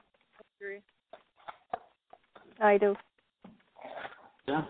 I 2.59 2.77
do. 2.77 2.95
Yeah. 4.47 4.63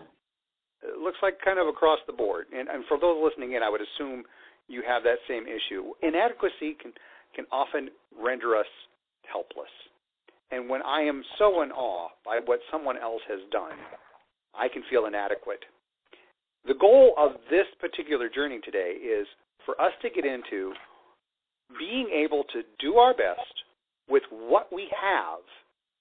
It 0.82 0.98
looks 0.98 1.18
like 1.22 1.38
kind 1.44 1.58
of 1.58 1.68
across 1.68 1.98
the 2.06 2.12
board. 2.12 2.46
And, 2.56 2.68
and 2.68 2.84
for 2.88 2.98
those 2.98 3.22
listening 3.22 3.52
in, 3.52 3.62
I 3.62 3.70
would 3.70 3.80
assume 3.80 4.24
you 4.68 4.82
have 4.86 5.02
that 5.04 5.18
same 5.28 5.44
issue. 5.46 5.92
Inadequacy 6.02 6.76
can 6.80 6.92
can 7.34 7.46
often 7.50 7.88
render 8.20 8.56
us 8.56 8.66
helpless. 9.30 9.72
And 10.50 10.68
when 10.68 10.82
I 10.82 11.00
am 11.00 11.22
so 11.38 11.62
in 11.62 11.72
awe 11.72 12.08
by 12.24 12.40
what 12.44 12.60
someone 12.70 12.98
else 12.98 13.22
has 13.26 13.40
done, 13.50 13.78
I 14.54 14.68
can 14.68 14.82
feel 14.90 15.06
inadequate. 15.06 15.64
The 16.66 16.74
goal 16.74 17.14
of 17.18 17.32
this 17.50 17.64
particular 17.80 18.28
journey 18.28 18.60
today 18.62 18.96
is 19.00 19.26
for 19.64 19.80
us 19.80 19.92
to 20.02 20.10
get 20.10 20.26
into 20.26 20.74
being 21.78 22.10
able 22.12 22.44
to 22.52 22.62
do 22.78 22.96
our 22.96 23.14
best 23.14 23.64
with 24.08 24.22
what 24.30 24.70
we 24.72 24.88
have 24.92 25.40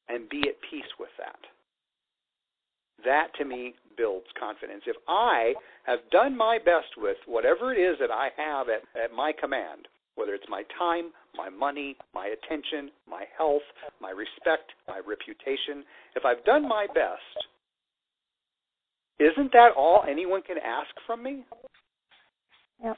and 0.09 0.29
be 0.29 0.43
at 0.49 0.59
peace 0.69 0.91
with 0.99 1.09
that. 1.17 1.39
That 3.05 3.27
to 3.37 3.45
me 3.45 3.73
builds 3.97 4.27
confidence. 4.39 4.83
If 4.85 4.97
I 5.07 5.53
have 5.85 5.99
done 6.11 6.35
my 6.35 6.57
best 6.57 6.97
with 6.97 7.17
whatever 7.25 7.73
it 7.73 7.79
is 7.79 7.97
that 7.99 8.11
I 8.11 8.29
have 8.37 8.67
at, 8.69 8.81
at 9.01 9.13
my 9.15 9.31
command, 9.39 9.87
whether 10.15 10.33
it's 10.33 10.45
my 10.49 10.63
time, 10.77 11.11
my 11.35 11.49
money, 11.49 11.95
my 12.13 12.27
attention, 12.27 12.91
my 13.09 13.23
health, 13.37 13.61
my 14.01 14.11
respect, 14.11 14.71
my 14.87 14.99
reputation, 14.99 15.83
if 16.15 16.25
I've 16.25 16.43
done 16.45 16.67
my 16.67 16.87
best, 16.87 17.47
isn't 19.19 19.51
that 19.53 19.69
all 19.77 20.03
anyone 20.09 20.41
can 20.41 20.57
ask 20.57 20.89
from 21.05 21.23
me? 21.23 21.43
Yep. 22.83 22.97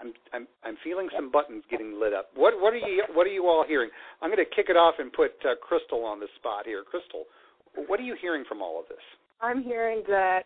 I'm 0.00 0.12
I'm 0.32 0.46
I'm 0.64 0.76
feeling 0.82 1.08
some 1.14 1.30
buttons 1.30 1.62
getting 1.70 1.98
lit 2.00 2.12
up. 2.12 2.30
What 2.34 2.54
what 2.60 2.72
are 2.72 2.78
you 2.78 3.04
what 3.14 3.26
are 3.26 3.30
you 3.30 3.46
all 3.46 3.64
hearing? 3.66 3.90
I'm 4.20 4.30
going 4.30 4.44
to 4.44 4.54
kick 4.56 4.66
it 4.68 4.76
off 4.76 4.94
and 4.98 5.12
put 5.12 5.32
uh, 5.44 5.54
Crystal 5.62 6.04
on 6.04 6.18
the 6.18 6.26
spot 6.38 6.66
here. 6.66 6.82
Crystal, 6.82 7.24
what 7.86 8.00
are 8.00 8.04
you 8.04 8.16
hearing 8.20 8.44
from 8.48 8.62
all 8.62 8.80
of 8.80 8.88
this? 8.88 8.98
I'm 9.40 9.62
hearing 9.62 10.02
that 10.08 10.44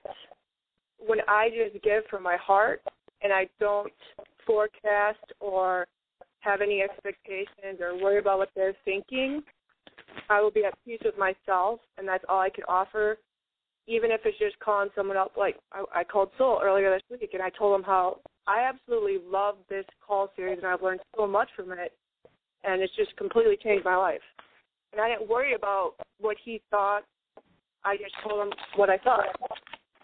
when 0.99 1.19
I 1.29 1.49
just 1.51 1.83
give 1.85 2.05
from 2.11 2.23
my 2.23 2.37
heart 2.37 2.83
and 3.23 3.33
I 3.33 3.49
don't 3.61 3.93
forecast 4.47 5.33
or 5.41 5.87
have 6.41 6.61
any 6.61 6.83
expectations 6.83 7.81
or 7.81 8.01
worry 8.01 8.19
about 8.19 8.39
what 8.39 8.51
they're 8.55 8.77
thinking, 8.85 9.43
I 10.29 10.41
will 10.41 10.51
be 10.51 10.65
at 10.65 10.75
peace 10.85 11.01
with 11.05 11.19
myself, 11.19 11.81
and 11.99 12.07
that's 12.07 12.25
all 12.29 12.41
I 12.41 12.51
can 12.51 12.65
offer. 12.69 13.19
Even 13.89 14.11
if 14.11 14.21
it's 14.25 14.39
just 14.39 14.59
calling 14.59 14.89
someone 14.97 15.17
up, 15.17 15.33
like 15.37 15.57
I, 15.73 15.85
I 15.95 16.05
called 16.05 16.31
Soul 16.39 16.61
earlier 16.63 16.91
this 16.91 17.21
week, 17.21 17.31
and 17.35 17.43
I 17.43 17.51
told 17.51 17.79
him 17.79 17.85
how 17.85 18.19
I 18.47 18.69
absolutely 18.69 19.19
love 19.25 19.57
this 19.69 19.85
call 20.05 20.31
series, 20.37 20.59
and 20.59 20.67
I've 20.67 20.83
learned 20.83 21.01
so 21.17 21.27
much 21.27 21.49
from 21.57 21.73
it, 21.73 21.93
and 22.65 22.83
it's 22.83 22.95
just 22.97 23.17
completely 23.17 23.57
changed 23.63 23.85
my 23.85 23.97
life. 23.97 24.21
And 24.93 25.01
I 25.01 25.09
didn't 25.09 25.29
worry 25.29 25.55
about 25.55 25.95
what 26.21 26.37
he 26.45 26.63
thought. 26.71 27.03
I 27.85 27.97
just 27.97 28.15
told 28.23 28.47
him 28.47 28.53
what 28.77 28.91
I 28.91 28.99
thought, 28.99 29.25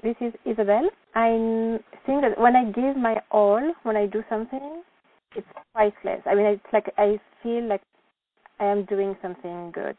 This 0.02 0.16
is 0.20 0.32
Isabel. 0.44 0.88
I 1.14 1.78
think 2.06 2.22
that 2.22 2.38
when 2.38 2.56
I 2.56 2.64
give 2.70 2.96
my 2.96 3.20
all, 3.30 3.72
when 3.82 3.96
I 3.96 4.06
do 4.06 4.22
something, 4.28 4.82
it's 5.36 5.46
priceless. 5.72 6.20
I 6.26 6.34
mean, 6.34 6.46
it's 6.46 6.72
like 6.72 6.92
I 6.98 7.18
feel 7.42 7.68
like 7.68 7.82
I 8.60 8.66
am 8.66 8.84
doing 8.84 9.16
something 9.22 9.72
good. 9.72 9.98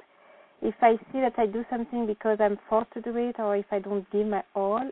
If 0.62 0.76
I 0.82 0.96
see 1.12 1.20
that 1.20 1.34
I 1.38 1.46
do 1.46 1.66
something 1.70 2.06
because 2.06 2.38
I'm 2.40 2.58
forced 2.70 2.94
to 2.94 3.02
do 3.02 3.16
it, 3.18 3.36
or 3.40 3.58
if 3.58 3.66
I 3.72 3.80
don't 3.80 4.10
give 4.12 4.28
my 4.28 4.44
all, 4.56 4.90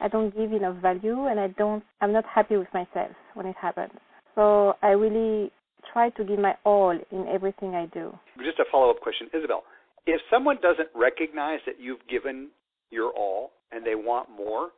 I 0.00 0.08
don't 0.08 0.34
give 0.36 0.52
enough 0.52 0.76
value, 0.82 1.26
and 1.26 1.38
I 1.38 1.48
don't. 1.48 1.84
I'm 2.00 2.12
not 2.12 2.24
happy 2.24 2.56
with 2.56 2.68
myself 2.74 3.12
when 3.34 3.46
it 3.46 3.56
happens. 3.60 3.92
So 4.34 4.74
I 4.82 4.88
really 4.88 5.52
try 5.92 6.10
to 6.10 6.24
give 6.24 6.38
my 6.38 6.54
all 6.64 6.98
in 7.10 7.26
everything 7.28 7.74
I 7.74 7.86
do. 7.86 8.18
Just 8.38 8.58
a 8.58 8.64
follow 8.70 8.90
up 8.90 9.00
question, 9.00 9.28
Isabel. 9.32 9.62
If 10.06 10.20
someone 10.30 10.58
doesn't 10.60 10.88
recognize 10.94 11.60
that 11.66 11.76
you've 11.78 12.06
given 12.08 12.48
your 12.90 13.12
all 13.12 13.52
and 13.70 13.86
they 13.86 13.94
want 13.94 14.28
more, 14.30 14.70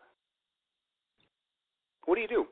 what 2.04 2.16
do 2.16 2.21
you 2.21 2.28
do? 2.28 2.47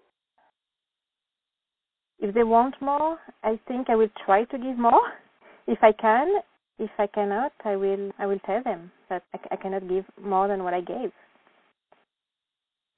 If 2.19 2.35
they 2.35 2.45
want 2.45 2.75
more, 2.81 3.19
I 3.43 3.59
think 3.69 3.91
I 3.91 3.97
will 3.97 4.09
try 4.25 4.45
to 4.45 4.59
give 4.59 4.79
more 4.79 5.13
if 5.67 5.79
I 5.83 5.93
can. 5.93 6.41
If 6.79 6.91
I 6.99 7.07
cannot, 7.07 7.53
I 7.65 7.77
will 7.77 8.11
I 8.19 8.27
will 8.27 8.39
tell 8.41 8.63
them 8.63 8.91
that 9.09 9.23
I, 9.35 9.39
I 9.53 9.57
cannot 9.57 9.89
give 9.89 10.05
more 10.21 10.49
than 10.49 10.65
what 10.65 10.73
I 10.73 10.81
gave. 10.81 11.13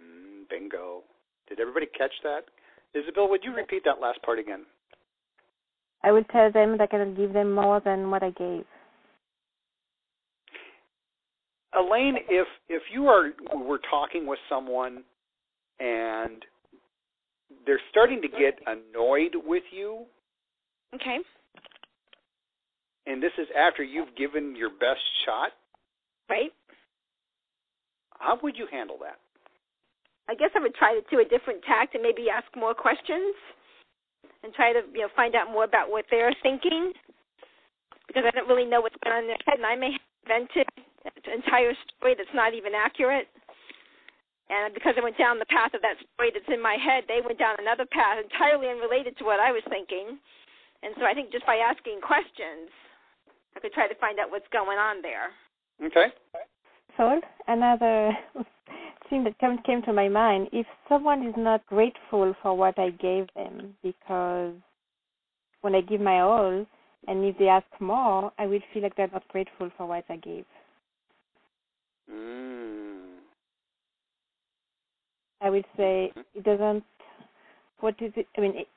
Mm, 0.00 0.48
bingo. 0.48 1.02
Did 1.48 1.60
everybody 1.60 1.86
catch 1.86 2.12
that? 2.22 2.44
Isabel, 2.94 3.28
would 3.28 3.42
you 3.42 3.52
repeat 3.54 3.82
that 3.84 4.00
last 4.00 4.22
part 4.22 4.38
again? 4.38 4.64
I 6.04 6.12
will 6.12 6.24
tell 6.24 6.52
them 6.52 6.72
that 6.72 6.82
I 6.82 6.86
cannot 6.86 7.16
give 7.16 7.32
them 7.32 7.52
more 7.52 7.80
than 7.80 8.10
what 8.10 8.22
I 8.22 8.30
gave. 8.30 8.64
Elaine, 11.76 12.16
if 12.28 12.46
if 12.68 12.82
you 12.92 13.06
are 13.06 13.30
we're 13.54 13.78
talking 13.90 14.26
with 14.26 14.38
someone 14.48 15.02
and 15.80 16.44
they're 17.66 17.80
starting 17.90 18.22
to 18.22 18.28
get 18.28 18.58
annoyed 18.66 19.34
with 19.44 19.64
you. 19.72 20.04
Okay. 20.94 21.18
And 23.06 23.22
this 23.22 23.32
is 23.38 23.48
after 23.58 23.82
you've 23.82 24.14
given 24.16 24.56
your 24.56 24.70
best 24.70 25.02
shot. 25.26 25.50
Right. 26.30 26.52
How 28.18 28.38
would 28.42 28.56
you 28.56 28.66
handle 28.70 28.96
that? 29.02 29.18
I 30.28 30.34
guess 30.34 30.50
I 30.56 30.60
would 30.60 30.74
try 30.74 30.94
to 30.94 31.02
do 31.10 31.20
a 31.20 31.24
different 31.24 31.62
tact 31.64 31.94
and 31.94 32.02
maybe 32.02 32.30
ask 32.30 32.46
more 32.56 32.72
questions 32.72 33.34
and 34.42 34.54
try 34.54 34.72
to 34.72 34.80
you 34.92 35.02
know 35.02 35.08
find 35.14 35.34
out 35.34 35.50
more 35.50 35.64
about 35.64 35.90
what 35.90 36.04
they're 36.10 36.34
thinking 36.42 36.92
because 38.06 38.24
I 38.26 38.30
don't 38.30 38.48
really 38.48 38.68
know 38.68 38.80
what's 38.80 38.96
going 39.02 39.16
on 39.16 39.22
in 39.24 39.28
their 39.28 39.44
head 39.46 39.58
and 39.58 39.66
I 39.66 39.76
may 39.76 39.92
have 39.92 40.00
invented 40.24 40.83
entire 41.32 41.74
story 41.96 42.14
that's 42.16 42.34
not 42.34 42.54
even 42.54 42.72
accurate. 42.74 43.28
And 44.50 44.74
because 44.74 44.94
I 44.96 45.02
went 45.02 45.16
down 45.16 45.38
the 45.38 45.48
path 45.48 45.72
of 45.72 45.80
that 45.80 45.96
story 46.14 46.30
that's 46.32 46.48
in 46.52 46.60
my 46.60 46.76
head, 46.76 47.04
they 47.08 47.20
went 47.24 47.38
down 47.38 47.56
another 47.58 47.86
path 47.88 48.20
entirely 48.20 48.68
unrelated 48.68 49.16
to 49.18 49.24
what 49.24 49.40
I 49.40 49.52
was 49.52 49.62
thinking. 49.68 50.18
And 50.82 50.92
so 50.98 51.04
I 51.04 51.14
think 51.14 51.32
just 51.32 51.46
by 51.46 51.56
asking 51.56 52.00
questions, 52.04 52.68
I 53.56 53.60
could 53.60 53.72
try 53.72 53.88
to 53.88 53.94
find 53.96 54.18
out 54.18 54.30
what's 54.30 54.48
going 54.52 54.76
on 54.76 55.00
there. 55.00 55.32
Okay. 55.80 56.12
So 56.96 57.20
another 57.48 58.12
thing 59.08 59.24
that 59.24 59.38
came, 59.38 59.58
came 59.64 59.82
to 59.82 59.92
my 59.92 60.08
mind: 60.08 60.48
if 60.52 60.66
someone 60.88 61.26
is 61.26 61.34
not 61.36 61.64
grateful 61.66 62.34
for 62.42 62.54
what 62.54 62.78
I 62.78 62.90
gave 62.90 63.26
them, 63.34 63.74
because 63.82 64.52
when 65.62 65.74
I 65.74 65.80
give 65.80 66.00
my 66.00 66.20
all, 66.20 66.66
and 67.08 67.24
if 67.24 67.38
they 67.38 67.48
ask 67.48 67.66
more, 67.80 68.30
I 68.38 68.46
will 68.46 68.60
feel 68.72 68.82
like 68.82 68.94
they're 68.96 69.08
not 69.08 69.26
grateful 69.28 69.70
for 69.76 69.86
what 69.86 70.04
I 70.08 70.16
gave. 70.16 70.44
Mm. 72.12 73.18
I 75.40 75.50
would 75.50 75.64
say 75.76 76.12
it 76.34 76.44
doesn't. 76.44 76.84
What 77.80 77.94
is 78.00 78.12
it? 78.16 78.26
I 78.36 78.40
mean, 78.40 78.56
it, 78.56 78.68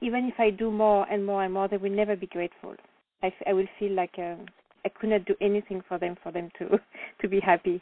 even 0.00 0.24
if 0.26 0.34
I 0.38 0.50
do 0.50 0.70
more 0.70 1.06
and 1.10 1.24
more 1.24 1.44
and 1.44 1.52
more, 1.52 1.68
they 1.68 1.76
will 1.76 1.90
never 1.90 2.16
be 2.16 2.26
grateful. 2.26 2.74
I, 3.22 3.28
f- 3.28 3.46
I 3.46 3.52
will 3.52 3.66
feel 3.78 3.92
like 3.92 4.14
uh, 4.18 4.36
I 4.84 4.88
could 4.88 5.10
not 5.10 5.24
do 5.26 5.34
anything 5.40 5.82
for 5.88 5.98
them 5.98 6.16
for 6.22 6.32
them 6.32 6.50
to 6.58 6.78
to 7.20 7.28
be 7.28 7.40
happy. 7.40 7.80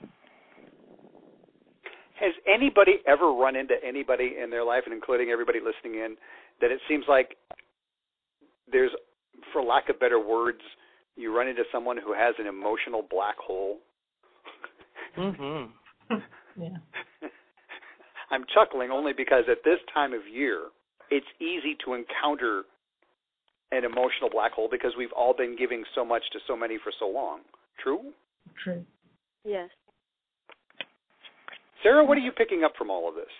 Has 2.20 2.32
anybody 2.52 2.96
ever 3.06 3.32
run 3.32 3.54
into 3.54 3.74
anybody 3.86 4.36
in 4.42 4.50
their 4.50 4.64
life, 4.64 4.82
and 4.86 4.94
including 4.94 5.30
everybody 5.30 5.60
listening 5.60 6.00
in, 6.00 6.16
that 6.60 6.72
it 6.72 6.80
seems 6.88 7.04
like 7.08 7.36
there's, 8.70 8.90
for 9.52 9.62
lack 9.62 9.88
of 9.88 10.00
better 10.00 10.18
words, 10.18 10.58
you 11.14 11.36
run 11.36 11.46
into 11.46 11.62
someone 11.70 11.96
who 11.96 12.12
has 12.12 12.34
an 12.38 12.46
emotional 12.46 13.06
black 13.08 13.36
hole? 13.38 13.78
Mhm. 15.18 15.72
Yeah. 16.56 16.76
I'm 18.30 18.44
chuckling 18.52 18.90
only 18.90 19.12
because 19.12 19.44
at 19.48 19.62
this 19.64 19.78
time 19.94 20.12
of 20.12 20.26
year, 20.26 20.68
it's 21.10 21.26
easy 21.40 21.76
to 21.84 21.94
encounter 21.94 22.64
an 23.70 23.84
emotional 23.84 24.28
black 24.30 24.52
hole 24.52 24.68
because 24.70 24.92
we've 24.98 25.12
all 25.16 25.34
been 25.34 25.56
giving 25.56 25.84
so 25.94 26.04
much 26.04 26.22
to 26.32 26.38
so 26.46 26.56
many 26.56 26.78
for 26.82 26.92
so 26.98 27.06
long. 27.06 27.40
True? 27.82 28.12
True. 28.62 28.84
Yes. 29.44 29.70
Sarah, 31.82 32.04
what 32.04 32.18
are 32.18 32.22
you 32.22 32.32
picking 32.32 32.64
up 32.64 32.72
from 32.76 32.90
all 32.90 33.08
of 33.08 33.14
this? 33.14 33.30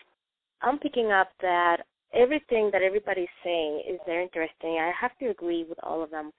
I'm 0.62 0.78
picking 0.78 1.10
up 1.10 1.30
that 1.40 1.78
everything 2.14 2.70
that 2.72 2.82
everybody's 2.82 3.28
saying 3.44 3.82
is 3.88 3.98
very 4.06 4.22
interesting. 4.22 4.78
I 4.78 4.92
have 4.98 5.16
to 5.18 5.26
agree 5.30 5.64
with 5.68 5.78
all 5.82 6.02
of 6.02 6.10
them. 6.10 6.30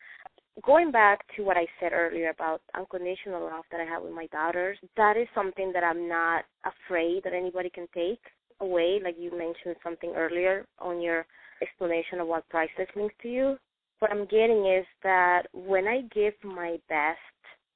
Going 0.66 0.92
back 0.92 1.22
to 1.36 1.44
what 1.44 1.58
I 1.58 1.68
said 1.80 1.94
earlier 1.94 2.30
about 2.32 2.62
unconditional 2.76 3.44
love 3.44 3.64
that 3.72 3.80
I 3.80 3.86
have 3.86 4.04
with 4.04 4.14
my 4.14 4.28
daughters, 4.28 4.78
that 4.98 5.16
is 5.16 5.28
something 5.34 5.72
that 5.74 5.84
I'm 5.84 6.10
not 6.10 6.44
afraid 6.66 7.24
that 7.24 7.34
anybody 7.34 7.70
can 7.70 7.88
take 7.94 8.20
away. 8.60 9.00
Like 9.02 9.16
you 9.18 9.32
mentioned 9.32 9.76
something 9.84 10.14
earlier 10.16 10.66
on 10.80 11.02
your 11.02 11.26
explanation 11.62 12.20
of 12.20 12.28
what 12.28 12.48
priceless 12.50 12.90
means 12.96 13.12
to 13.22 13.30
you. 13.30 13.58
What 14.00 14.12
I'm 14.12 14.26
getting 14.26 14.66
is 14.66 14.86
that 15.04 15.44
when 15.54 15.88
I 15.88 16.02
give 16.14 16.34
my 16.44 16.78
best, 16.90 17.20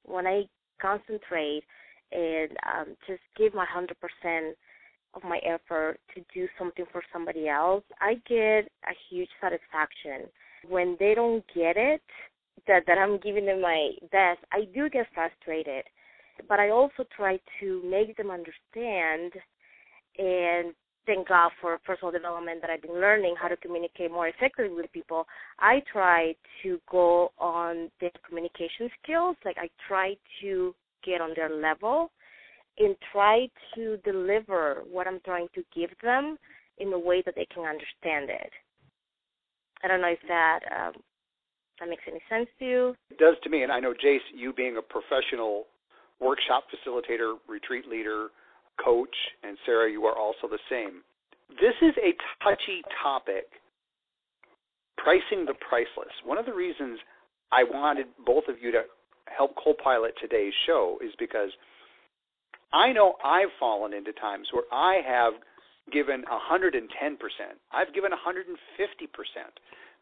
when 0.04 0.26
I 0.26 0.44
concentrate 0.80 1.62
and 2.12 2.50
um, 2.66 2.96
just 3.06 3.22
give 3.36 3.54
my 3.54 3.66
100% 3.66 4.52
of 5.14 5.22
my 5.22 5.38
effort 5.38 5.98
to 6.14 6.22
do 6.34 6.48
something 6.58 6.84
for 6.92 7.02
somebody 7.12 7.48
else, 7.48 7.84
I 8.00 8.14
get 8.28 8.68
a 8.84 8.94
huge 9.10 9.28
satisfaction. 9.40 10.28
When 10.68 10.96
they 10.98 11.14
don't 11.14 11.44
get 11.54 11.76
it, 11.76 12.02
that, 12.66 12.84
that 12.86 12.98
I'm 12.98 13.18
giving 13.18 13.46
them 13.46 13.60
my 13.60 13.90
best, 14.12 14.40
I 14.52 14.66
do 14.74 14.88
get 14.88 15.06
frustrated. 15.14 15.84
But 16.48 16.58
I 16.60 16.70
also 16.70 17.04
try 17.16 17.38
to 17.60 17.82
make 17.84 18.16
them 18.16 18.30
understand 18.30 19.32
and 20.18 20.74
thank 21.06 21.28
God 21.28 21.50
for 21.60 21.78
personal 21.84 22.12
development 22.12 22.60
that 22.62 22.70
I've 22.70 22.82
been 22.82 23.00
learning 23.00 23.34
how 23.40 23.48
to 23.48 23.56
communicate 23.56 24.10
more 24.10 24.28
effectively 24.28 24.74
with 24.74 24.90
people. 24.92 25.26
I 25.58 25.82
try 25.92 26.34
to 26.62 26.80
go 26.90 27.32
on 27.38 27.90
their 28.00 28.10
communication 28.26 28.88
skills. 29.02 29.36
Like 29.44 29.56
I 29.58 29.68
try 29.86 30.14
to 30.42 30.74
get 31.04 31.20
on 31.20 31.30
their 31.36 31.50
level 31.50 32.10
and 32.78 32.96
try 33.12 33.48
to 33.74 33.98
deliver 33.98 34.82
what 34.90 35.06
I'm 35.06 35.20
trying 35.24 35.48
to 35.54 35.62
give 35.74 35.90
them 36.02 36.36
in 36.78 36.92
a 36.92 36.98
way 36.98 37.22
that 37.24 37.34
they 37.36 37.46
can 37.54 37.64
understand 37.64 38.30
it. 38.30 38.50
I 39.82 39.88
don't 39.88 40.00
know 40.00 40.08
if 40.08 40.18
that 40.26 40.60
um, 40.74 40.94
that 41.80 41.88
makes 41.88 42.02
any 42.06 42.20
sense 42.28 42.48
to 42.58 42.64
you. 42.64 42.94
It 43.10 43.18
does 43.18 43.36
to 43.42 43.50
me, 43.50 43.62
and 43.62 43.72
I 43.72 43.80
know 43.80 43.92
Jace, 43.92 44.18
you 44.34 44.52
being 44.52 44.76
a 44.76 44.82
professional 44.82 45.66
workshop 46.20 46.64
facilitator, 46.70 47.36
retreat 47.48 47.86
leader, 47.88 48.28
coach, 48.82 49.14
and 49.42 49.56
Sarah, 49.66 49.90
you 49.90 50.04
are 50.04 50.16
also 50.16 50.48
the 50.48 50.58
same. 50.70 51.02
This 51.60 51.74
is 51.82 51.94
a 52.02 52.14
touchy 52.42 52.82
topic, 53.02 53.44
pricing 54.96 55.44
the 55.46 55.54
priceless. 55.68 56.12
One 56.24 56.38
of 56.38 56.46
the 56.46 56.54
reasons 56.54 56.98
I 57.52 57.64
wanted 57.64 58.06
both 58.24 58.44
of 58.48 58.56
you 58.60 58.72
to 58.72 58.82
help 59.26 59.54
co-pilot 59.62 60.14
today's 60.20 60.52
show 60.66 60.98
is 61.04 61.12
because 61.18 61.50
I 62.72 62.92
know 62.92 63.14
I've 63.24 63.52
fallen 63.60 63.92
into 63.92 64.12
times 64.12 64.48
where 64.52 64.64
I 64.72 65.00
have 65.06 65.34
given 65.92 66.24
110%. 66.24 66.80
I've 67.72 67.94
given 67.94 68.10
150%. 68.10 68.16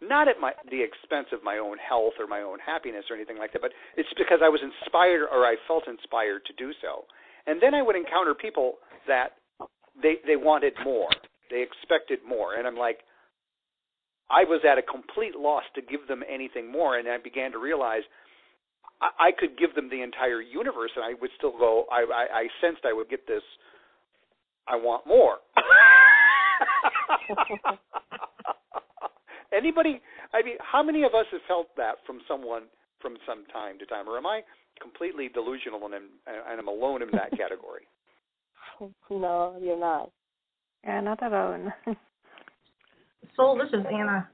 Not 0.02 0.26
at 0.26 0.40
my 0.40 0.50
the 0.68 0.82
expense 0.82 1.28
of 1.32 1.44
my 1.44 1.58
own 1.58 1.78
health 1.78 2.14
or 2.18 2.26
my 2.26 2.42
own 2.42 2.58
happiness 2.58 3.04
or 3.08 3.14
anything 3.14 3.38
like 3.38 3.52
that, 3.52 3.62
but 3.62 3.70
it's 3.96 4.08
because 4.18 4.40
I 4.42 4.48
was 4.48 4.60
inspired 4.60 5.28
or 5.30 5.46
I 5.46 5.54
felt 5.68 5.86
inspired 5.86 6.42
to 6.46 6.52
do 6.58 6.72
so. 6.82 7.04
And 7.46 7.62
then 7.62 7.72
I 7.72 7.82
would 7.82 7.94
encounter 7.94 8.34
people 8.34 8.78
that 9.06 9.38
they 10.02 10.14
they 10.26 10.34
wanted 10.34 10.72
more. 10.82 11.06
They 11.50 11.62
expected 11.62 12.18
more. 12.26 12.58
And 12.58 12.66
I'm 12.66 12.76
like 12.76 12.98
I 14.28 14.42
was 14.42 14.60
at 14.66 14.76
a 14.76 14.82
complete 14.82 15.36
loss 15.36 15.62
to 15.76 15.82
give 15.82 16.08
them 16.08 16.24
anything 16.28 16.70
more 16.70 16.98
and 16.98 17.06
I 17.06 17.18
began 17.22 17.52
to 17.52 17.58
realize 17.58 18.02
I, 19.00 19.28
I 19.28 19.30
could 19.38 19.56
give 19.56 19.76
them 19.76 19.88
the 19.88 20.02
entire 20.02 20.42
universe 20.42 20.90
and 20.96 21.04
I 21.04 21.14
would 21.20 21.30
still 21.38 21.56
go 21.56 21.84
I, 21.92 22.02
I, 22.02 22.38
I 22.40 22.46
sensed 22.60 22.82
I 22.84 22.92
would 22.92 23.08
get 23.08 23.28
this 23.28 23.42
I 24.66 24.74
want 24.74 25.06
more. 25.06 25.36
Anybody? 29.56 30.00
I 30.32 30.42
mean, 30.42 30.56
how 30.60 30.82
many 30.82 31.02
of 31.04 31.14
us 31.14 31.26
have 31.32 31.40
felt 31.46 31.68
that 31.76 31.96
from 32.06 32.20
someone 32.26 32.64
from 33.00 33.16
some 33.26 33.44
time 33.52 33.78
to 33.80 33.86
time, 33.86 34.08
or 34.08 34.16
am 34.16 34.26
I 34.26 34.42
completely 34.80 35.28
delusional 35.28 35.84
and 35.84 35.94
I'm, 35.94 36.08
and 36.26 36.60
I'm 36.60 36.68
alone 36.68 37.02
in 37.02 37.10
that 37.12 37.30
category? 37.36 37.82
no, 39.10 39.56
you're 39.60 39.78
not. 39.78 40.10
You're 40.84 41.02
not 41.02 41.22
alone. 41.22 41.72
so 43.36 43.58
this 43.60 43.68
is 43.72 43.84
Anna. 43.92 44.28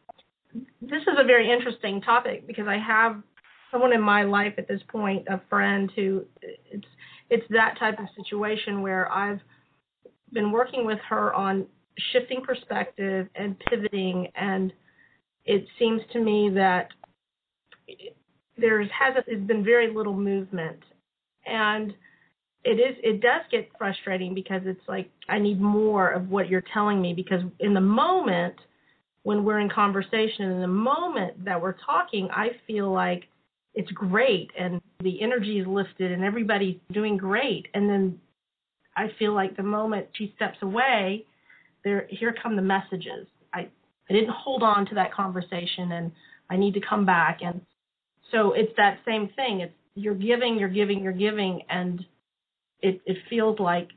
This 0.80 1.02
is 1.02 1.18
a 1.18 1.24
very 1.24 1.50
interesting 1.50 2.00
topic 2.00 2.46
because 2.46 2.66
I 2.68 2.78
have 2.78 3.22
someone 3.70 3.92
in 3.92 4.00
my 4.00 4.22
life 4.22 4.54
at 4.58 4.68
this 4.68 4.80
point, 4.88 5.26
a 5.28 5.40
friend 5.48 5.90
who 5.94 6.24
it's 6.42 6.86
it's 7.30 7.44
that 7.50 7.74
type 7.78 7.98
of 7.98 8.06
situation 8.16 8.80
where 8.80 9.12
I've 9.12 9.40
been 10.32 10.50
working 10.50 10.86
with 10.86 10.98
her 11.08 11.34
on 11.34 11.66
shifting 12.12 12.40
perspective 12.42 13.28
and 13.34 13.58
pivoting 13.58 14.28
and 14.34 14.72
it 15.48 15.66
seems 15.78 16.02
to 16.12 16.20
me 16.20 16.50
that 16.50 16.88
there's 18.58 18.88
hasn't 18.96 19.28
has 19.28 19.40
been 19.40 19.64
very 19.64 19.92
little 19.92 20.14
movement. 20.14 20.80
And 21.46 21.94
it 22.64 22.72
is 22.72 22.96
it 23.02 23.22
does 23.22 23.40
get 23.50 23.70
frustrating 23.78 24.34
because 24.34 24.60
it's 24.66 24.86
like 24.86 25.10
I 25.28 25.38
need 25.38 25.60
more 25.60 26.10
of 26.10 26.28
what 26.28 26.48
you're 26.48 26.64
telling 26.74 27.00
me 27.00 27.14
because 27.14 27.40
in 27.60 27.72
the 27.72 27.80
moment 27.80 28.56
when 29.22 29.42
we're 29.42 29.60
in 29.60 29.70
conversation 29.70 30.50
in 30.50 30.60
the 30.60 30.66
moment 30.66 31.44
that 31.46 31.60
we're 31.60 31.76
talking 31.86 32.28
I 32.30 32.50
feel 32.66 32.92
like 32.92 33.24
it's 33.74 33.90
great 33.92 34.50
and 34.58 34.82
the 35.00 35.22
energy 35.22 35.60
is 35.60 35.66
lifted 35.66 36.12
and 36.12 36.24
everybody's 36.24 36.76
doing 36.92 37.16
great. 37.16 37.68
And 37.72 37.88
then 37.88 38.20
I 38.96 39.06
feel 39.18 39.32
like 39.32 39.56
the 39.56 39.62
moment 39.62 40.08
she 40.12 40.34
steps 40.36 40.58
away 40.60 41.24
there 41.84 42.06
here 42.10 42.34
come 42.42 42.54
the 42.54 42.62
messages 42.62 43.26
I 44.08 44.12
didn't 44.12 44.30
hold 44.30 44.62
on 44.62 44.86
to 44.86 44.94
that 44.94 45.12
conversation 45.12 45.92
and 45.92 46.12
I 46.50 46.56
need 46.56 46.74
to 46.74 46.80
come 46.80 47.04
back. 47.04 47.40
And 47.42 47.60
so 48.32 48.52
it's 48.52 48.72
that 48.76 48.98
same 49.06 49.28
thing. 49.36 49.60
It's 49.60 49.74
you're 49.94 50.14
giving 50.14 50.58
you're 50.58 50.68
giving 50.68 51.02
you're 51.02 51.12
giving 51.12 51.62
and 51.68 52.04
it 52.80 53.00
it 53.04 53.16
feels 53.28 53.58
like 53.58 53.88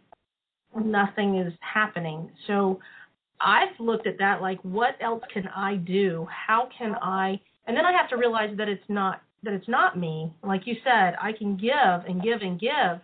nothing 0.76 1.38
is 1.38 1.54
happening. 1.60 2.32
So 2.47 2.80
I've 3.39 3.80
looked 3.80 4.08
at 4.08 4.17
that 4.19 4.41
like 4.41 4.60
what 4.63 4.95
else 5.00 5.24
can 5.34 5.47
I 5.56 5.76
do? 5.76 6.28
How 6.30 6.69
can 6.78 6.95
I 7.02 7.39
and 7.67 7.78
then 7.78 7.86
I 7.86 7.91
have 7.91 8.10
to 8.10 8.17
realize 8.17 8.56
that 8.58 8.67
it's 8.67 8.84
not 8.89 9.21
that 9.43 9.54
it's 9.54 9.67
not 9.67 9.97
me. 9.97 10.34
Like 10.43 10.65
you 10.65 10.76
said 10.84 11.15
I 11.21 11.32
can 11.34 11.56
give 11.56 12.06
and 12.08 12.21
give 12.21 12.41
and 12.41 12.60
give 12.60 13.00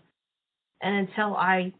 and 0.81 1.07
until 1.07 1.35
I 1.35 1.73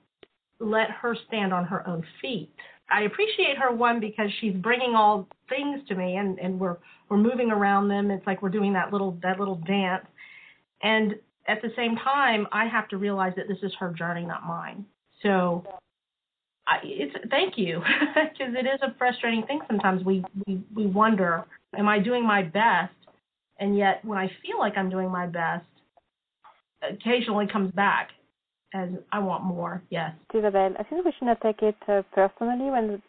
let 0.60 0.90
her 0.90 1.16
stand 1.28 1.54
on 1.54 1.66
her 1.66 1.88
own 1.88 2.04
feet 2.22 2.54
I 2.90 3.04
appreciate 3.04 3.58
her 3.58 3.72
one 3.72 4.00
because 4.00 4.30
she's 4.40 4.54
bringing 4.54 4.96
all 4.96 5.28
things 5.50 5.82
to 5.88 5.96
me 5.96 6.16
and 6.16 6.40
and 6.40 6.60
we're 6.60 6.78
we're 7.10 7.18
moving 7.18 7.52
around 7.52 7.88
them. 7.90 8.12
It's 8.12 8.26
like 8.26 8.42
we're 8.42 8.50
doing 8.50 8.74
that 8.74 8.92
little 8.92 9.18
that 9.24 9.40
little 9.40 9.56
dance. 9.68 10.06
And 10.82 11.16
at 11.48 11.62
the 11.62 11.72
same 11.76 11.96
time 11.98 12.48
I 12.52 12.66
have 12.66 12.88
to 12.90 12.98
realize 12.98 13.34
that 13.36 13.48
this 13.48 13.58
is 13.62 13.74
her 13.80 13.92
journey 13.92 14.26
not 14.26 14.46
mine. 14.46 14.86
So 15.22 15.66
I, 16.68 16.80
it's 16.84 17.16
thank 17.30 17.58
you 17.58 17.80
because 18.16 18.54
it 18.56 18.66
is 18.66 18.80
a 18.82 18.96
frustrating 18.98 19.44
thing 19.46 19.60
sometimes. 19.68 20.04
We 20.04 20.24
we 20.46 20.62
we 20.74 20.86
wonder 20.86 21.46
am 21.78 21.88
I 21.88 22.00
doing 22.00 22.26
my 22.26 22.42
best? 22.42 22.94
And 23.60 23.78
yet 23.78 24.04
when 24.06 24.18
I 24.18 24.28
feel 24.46 24.60
like 24.60 24.78
I'm 24.78 24.90
doing 24.90 25.10
my 25.10 25.28
best 25.28 25.66
occasionally 26.84 27.48
comes 27.48 27.72
back 27.72 28.10
as 28.74 28.90
I 29.12 29.20
want 29.20 29.44
more. 29.44 29.82
Yes. 29.90 30.12
Isabel, 30.34 30.74
I 30.78 30.84
think 30.84 31.06
we 31.06 31.12
should 31.18 31.26
not 31.26 31.42
take 31.42 31.62
it 31.62 31.76
uh, 31.88 32.02
personally 32.14 32.70
when 32.70 33.02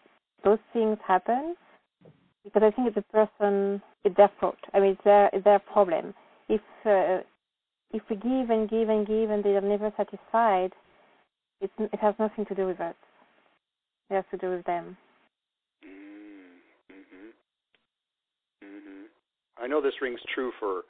those 0.44 0.58
things 0.72 0.98
happen, 1.06 1.56
because 2.44 2.62
I 2.62 2.70
think 2.70 2.88
it's 2.88 2.96
a 2.96 3.12
person, 3.12 3.82
it's 4.04 4.16
their 4.16 4.30
fault. 4.40 4.58
I 4.72 4.80
mean, 4.80 4.92
it's 4.92 5.04
their, 5.04 5.30
it's 5.32 5.44
their 5.44 5.58
problem. 5.58 6.14
If 6.48 6.60
uh, 6.86 7.18
if 7.92 8.02
we 8.10 8.16
give 8.16 8.50
and 8.50 8.68
give 8.68 8.88
and 8.88 9.06
give 9.06 9.30
and 9.30 9.42
they 9.42 9.56
are 9.56 9.60
never 9.60 9.92
satisfied, 9.96 10.72
it's, 11.60 11.72
it 11.78 11.98
has 12.00 12.14
nothing 12.18 12.44
to 12.46 12.54
do 12.54 12.66
with 12.66 12.80
us. 12.80 12.94
It 14.10 14.14
has 14.14 14.24
to 14.30 14.36
do 14.36 14.50
with 14.50 14.64
them. 14.64 14.96
Mm-hmm. 15.84 17.28
Mm-hmm. 18.64 19.62
I 19.62 19.66
know 19.66 19.80
this 19.80 19.94
rings 20.02 20.20
true 20.34 20.52
for 20.60 20.82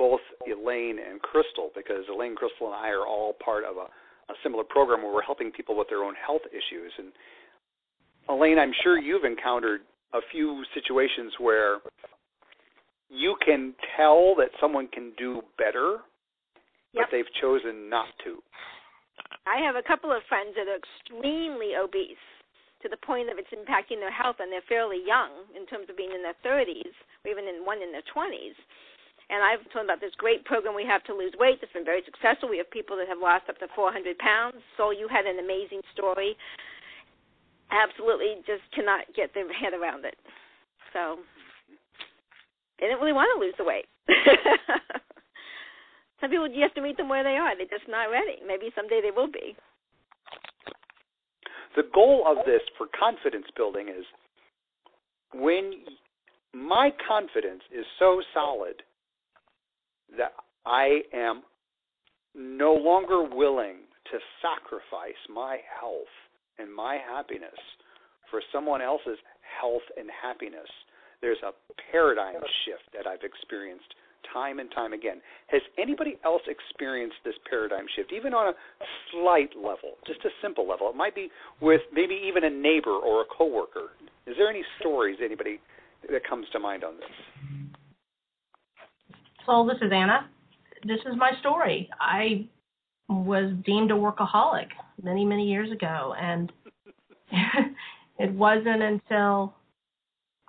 both 0.00 0.24
Elaine 0.48 0.96
and 0.96 1.20
Crystal 1.20 1.68
because 1.76 2.08
Elaine, 2.08 2.34
Crystal, 2.34 2.72
and 2.72 2.74
I 2.74 2.88
are 2.88 3.06
all 3.06 3.36
part 3.44 3.64
of 3.64 3.76
a, 3.76 3.84
a 4.32 4.36
similar 4.42 4.64
program 4.64 5.02
where 5.02 5.12
we're 5.12 5.22
helping 5.22 5.52
people 5.52 5.76
with 5.76 5.88
their 5.90 6.02
own 6.02 6.14
health 6.16 6.40
issues. 6.48 6.90
And 6.96 7.12
Elaine, 8.26 8.58
I'm 8.58 8.72
sure 8.82 8.98
you've 8.98 9.28
encountered 9.28 9.82
a 10.14 10.20
few 10.32 10.64
situations 10.72 11.34
where 11.38 11.84
you 13.10 13.36
can 13.44 13.74
tell 13.98 14.34
that 14.40 14.48
someone 14.58 14.88
can 14.88 15.12
do 15.18 15.42
better, 15.58 15.98
yep. 16.96 17.04
but 17.04 17.06
they've 17.12 17.32
chosen 17.42 17.90
not 17.90 18.08
to. 18.24 18.40
I 19.44 19.60
have 19.60 19.76
a 19.76 19.84
couple 19.84 20.10
of 20.10 20.24
friends 20.32 20.56
that 20.56 20.64
are 20.64 20.80
extremely 20.80 21.76
obese 21.76 22.24
to 22.80 22.88
the 22.88 22.96
point 23.04 23.28
of 23.28 23.36
it's 23.36 23.52
impacting 23.52 24.00
their 24.00 24.14
health, 24.14 24.40
and 24.40 24.48
they're 24.48 24.64
fairly 24.64 25.04
young 25.04 25.44
in 25.52 25.68
terms 25.68 25.92
of 25.92 26.00
being 26.00 26.16
in 26.16 26.24
their 26.24 26.38
30s, 26.40 26.96
or 27.20 27.28
even 27.28 27.44
in 27.44 27.68
one 27.68 27.84
in 27.84 27.92
their 27.92 28.06
20s. 28.08 28.56
And 29.30 29.46
I've 29.46 29.62
told 29.70 29.86
about 29.86 30.02
this 30.02 30.10
great 30.18 30.44
program 30.44 30.74
we 30.74 30.84
have 30.84 31.04
to 31.04 31.14
lose 31.14 31.32
weight 31.38 31.62
that's 31.62 31.72
been 31.72 31.84
very 31.86 32.02
successful. 32.02 32.50
We 32.50 32.58
have 32.58 32.70
people 32.70 32.96
that 32.98 33.06
have 33.06 33.22
lost 33.22 33.46
up 33.48 33.58
to 33.62 33.68
400 33.78 34.18
pounds. 34.18 34.58
So 34.76 34.90
you 34.90 35.06
had 35.06 35.24
an 35.24 35.38
amazing 35.38 35.86
story. 35.94 36.36
Absolutely 37.70 38.42
just 38.42 38.66
cannot 38.74 39.06
get 39.14 39.32
their 39.32 39.46
head 39.54 39.72
around 39.72 40.04
it. 40.04 40.18
So 40.92 41.22
they 42.80 42.86
didn't 42.90 42.98
really 42.98 43.14
want 43.14 43.30
to 43.30 43.38
lose 43.38 43.54
the 43.56 43.62
weight. 43.62 43.86
Some 46.20 46.30
people, 46.30 46.50
you 46.50 46.62
have 46.62 46.74
to 46.74 46.82
meet 46.82 46.96
them 46.96 47.08
where 47.08 47.22
they 47.22 47.38
are. 47.38 47.56
They're 47.56 47.70
just 47.70 47.88
not 47.88 48.10
ready. 48.10 48.42
Maybe 48.44 48.70
someday 48.74 49.00
they 49.00 49.14
will 49.14 49.30
be. 49.30 49.54
The 51.76 51.84
goal 51.94 52.24
of 52.26 52.44
this 52.44 52.62
for 52.76 52.88
confidence 52.98 53.46
building 53.56 53.88
is 53.88 54.04
when 55.32 55.84
my 56.52 56.90
confidence 57.06 57.62
is 57.72 57.86
so 57.98 58.20
solid 58.34 58.82
that 60.16 60.32
I 60.66 61.00
am 61.12 61.42
no 62.34 62.74
longer 62.74 63.22
willing 63.22 63.86
to 64.10 64.18
sacrifice 64.42 65.18
my 65.32 65.58
health 65.80 66.14
and 66.58 66.72
my 66.72 66.96
happiness 66.96 67.58
for 68.30 68.40
someone 68.52 68.82
else's 68.82 69.18
health 69.60 69.82
and 69.96 70.08
happiness. 70.10 70.68
There's 71.20 71.42
a 71.42 71.52
paradigm 71.90 72.40
shift 72.64 72.86
that 72.94 73.06
I've 73.06 73.22
experienced 73.22 73.94
time 74.32 74.58
and 74.58 74.70
time 74.72 74.92
again. 74.92 75.20
Has 75.48 75.62
anybody 75.78 76.18
else 76.24 76.42
experienced 76.46 77.16
this 77.24 77.34
paradigm 77.48 77.86
shift, 77.96 78.12
even 78.12 78.32
on 78.34 78.52
a 78.52 78.56
slight 79.10 79.50
level, 79.56 79.98
just 80.06 80.20
a 80.24 80.30
simple 80.42 80.68
level? 80.68 80.88
It 80.90 80.96
might 80.96 81.14
be 81.14 81.30
with 81.60 81.80
maybe 81.92 82.20
even 82.26 82.44
a 82.44 82.50
neighbor 82.50 82.94
or 82.94 83.22
a 83.22 83.24
coworker. 83.36 83.90
Is 84.26 84.36
there 84.38 84.48
any 84.48 84.62
stories 84.78 85.18
anybody 85.22 85.60
that 86.10 86.26
comes 86.28 86.46
to 86.52 86.58
mind 86.58 86.84
on 86.84 86.96
this? 86.96 87.69
So 89.46 89.66
this 89.66 89.78
is 89.82 89.92
Anna. 89.92 90.28
This 90.84 91.00
is 91.06 91.16
my 91.16 91.32
story. 91.40 91.88
I 92.00 92.46
was 93.08 93.52
deemed 93.64 93.90
a 93.90 93.94
workaholic 93.94 94.68
many, 95.02 95.24
many 95.24 95.48
years 95.48 95.70
ago, 95.72 96.14
and 96.18 96.52
it 98.18 98.32
wasn't 98.32 98.82
until 98.82 99.54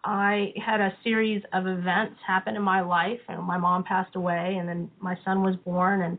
I 0.03 0.53
had 0.63 0.81
a 0.81 0.93
series 1.03 1.43
of 1.53 1.67
events 1.67 2.15
happen 2.25 2.55
in 2.55 2.61
my 2.61 2.81
life. 2.81 3.19
And 3.27 3.43
my 3.43 3.57
mom 3.57 3.83
passed 3.83 4.15
away, 4.15 4.57
and 4.59 4.67
then 4.67 4.91
my 4.99 5.17
son 5.23 5.41
was 5.41 5.55
born, 5.57 6.01
and 6.01 6.17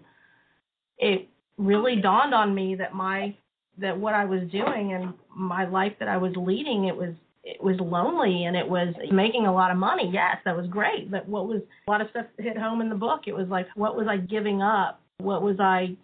it 0.99 1.29
really 1.59 1.97
dawned 1.97 2.35
on 2.35 2.55
me 2.55 2.75
that 2.77 2.95
my 2.95 3.35
that 3.79 3.99
what 3.99 4.15
I 4.15 4.25
was 4.25 4.43
doing 4.51 4.93
and 4.93 5.15
my 5.35 5.67
life 5.67 5.93
that 5.99 6.09
I 6.09 6.19
was 6.19 6.33
leading 6.37 6.87
it 6.87 6.97
was 6.97 7.15
it 7.45 7.63
was 7.63 7.77
lonely 7.81 8.45
and 8.45 8.57
it 8.57 8.69
was 8.69 8.95
making 9.11 9.47
a 9.47 9.53
lot 9.53 9.71
of 9.71 9.77
money. 9.77 10.09
Yes, 10.13 10.37
that 10.45 10.57
was 10.57 10.67
great. 10.69 11.11
But 11.11 11.29
what 11.29 11.49
was 11.49 11.61
a 11.87 11.91
lot 11.91 12.01
of 12.01 12.09
stuff 12.11 12.27
hit 12.39 12.57
home 12.57 12.81
in 12.81 12.89
the 12.89 12.95
book. 12.95 13.23
It 13.27 13.35
was 13.35 13.49
like, 13.49 13.67
what 13.75 13.97
was 13.97 14.07
I 14.09 14.17
giving 14.17 14.63
up? 14.63 15.01
What 15.19 15.43
was 15.43 15.59
I 15.59 15.97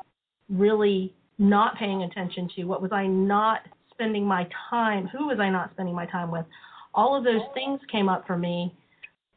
really 0.48 1.14
not 1.38 1.76
paying 1.76 2.02
attention 2.02 2.50
to? 2.56 2.64
What 2.64 2.82
was 2.82 2.92
I 2.92 3.06
not 3.06 3.60
spending 3.92 4.26
my 4.26 4.48
time? 4.70 5.06
Who 5.08 5.28
was 5.28 5.38
I 5.38 5.48
not 5.48 5.70
spending 5.72 5.94
my 5.94 6.06
time 6.06 6.30
with? 6.30 6.44
All 6.92 7.16
of 7.16 7.22
those 7.22 7.42
things 7.54 7.80
came 7.90 8.08
up 8.08 8.26
for 8.26 8.36
me, 8.36 8.74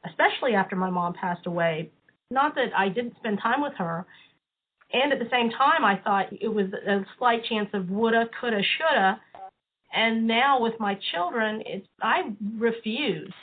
especially 0.05 0.55
after 0.55 0.75
my 0.75 0.89
mom 0.89 1.13
passed 1.13 1.45
away. 1.45 1.91
Not 2.31 2.55
that 2.55 2.69
I 2.75 2.89
didn't 2.89 3.15
spend 3.17 3.39
time 3.43 3.61
with 3.61 3.73
her. 3.77 4.05
And 4.93 5.13
at 5.13 5.19
the 5.19 5.29
same 5.29 5.51
time, 5.51 5.85
I 5.85 5.97
thought 6.03 6.27
it 6.31 6.47
was 6.47 6.65
a 6.73 7.05
slight 7.19 7.45
chance 7.45 7.69
of 7.73 7.89
woulda, 7.89 8.25
coulda, 8.39 8.61
shoulda 8.77 9.19
and 9.93 10.27
now 10.27 10.61
with 10.61 10.73
my 10.79 10.97
children, 11.11 11.61
it's 11.65 11.87
I 12.01 12.33
refuse. 12.57 13.33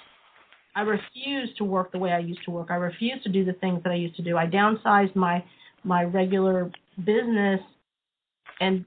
I 0.75 0.83
refuse 0.83 1.51
to 1.59 1.65
work 1.65 1.93
the 1.93 1.99
way 1.99 2.13
I 2.13 2.21
used 2.21 2.45
to 2.45 2.51
work. 2.51 2.69
I 2.71 2.77
refuse 2.77 3.23
to 3.25 3.29
do 3.29 3.45
the 3.45 3.55
things 3.55 3.83
that 3.83 3.91
I 3.91 3.97
used 3.97 4.17
to 4.17 4.23
do. 4.23 4.37
I 4.37 4.47
downsized 4.47 5.17
my 5.17 5.45
my 5.85 6.05
regular 6.05 6.71
business 7.05 7.61
and 8.61 8.85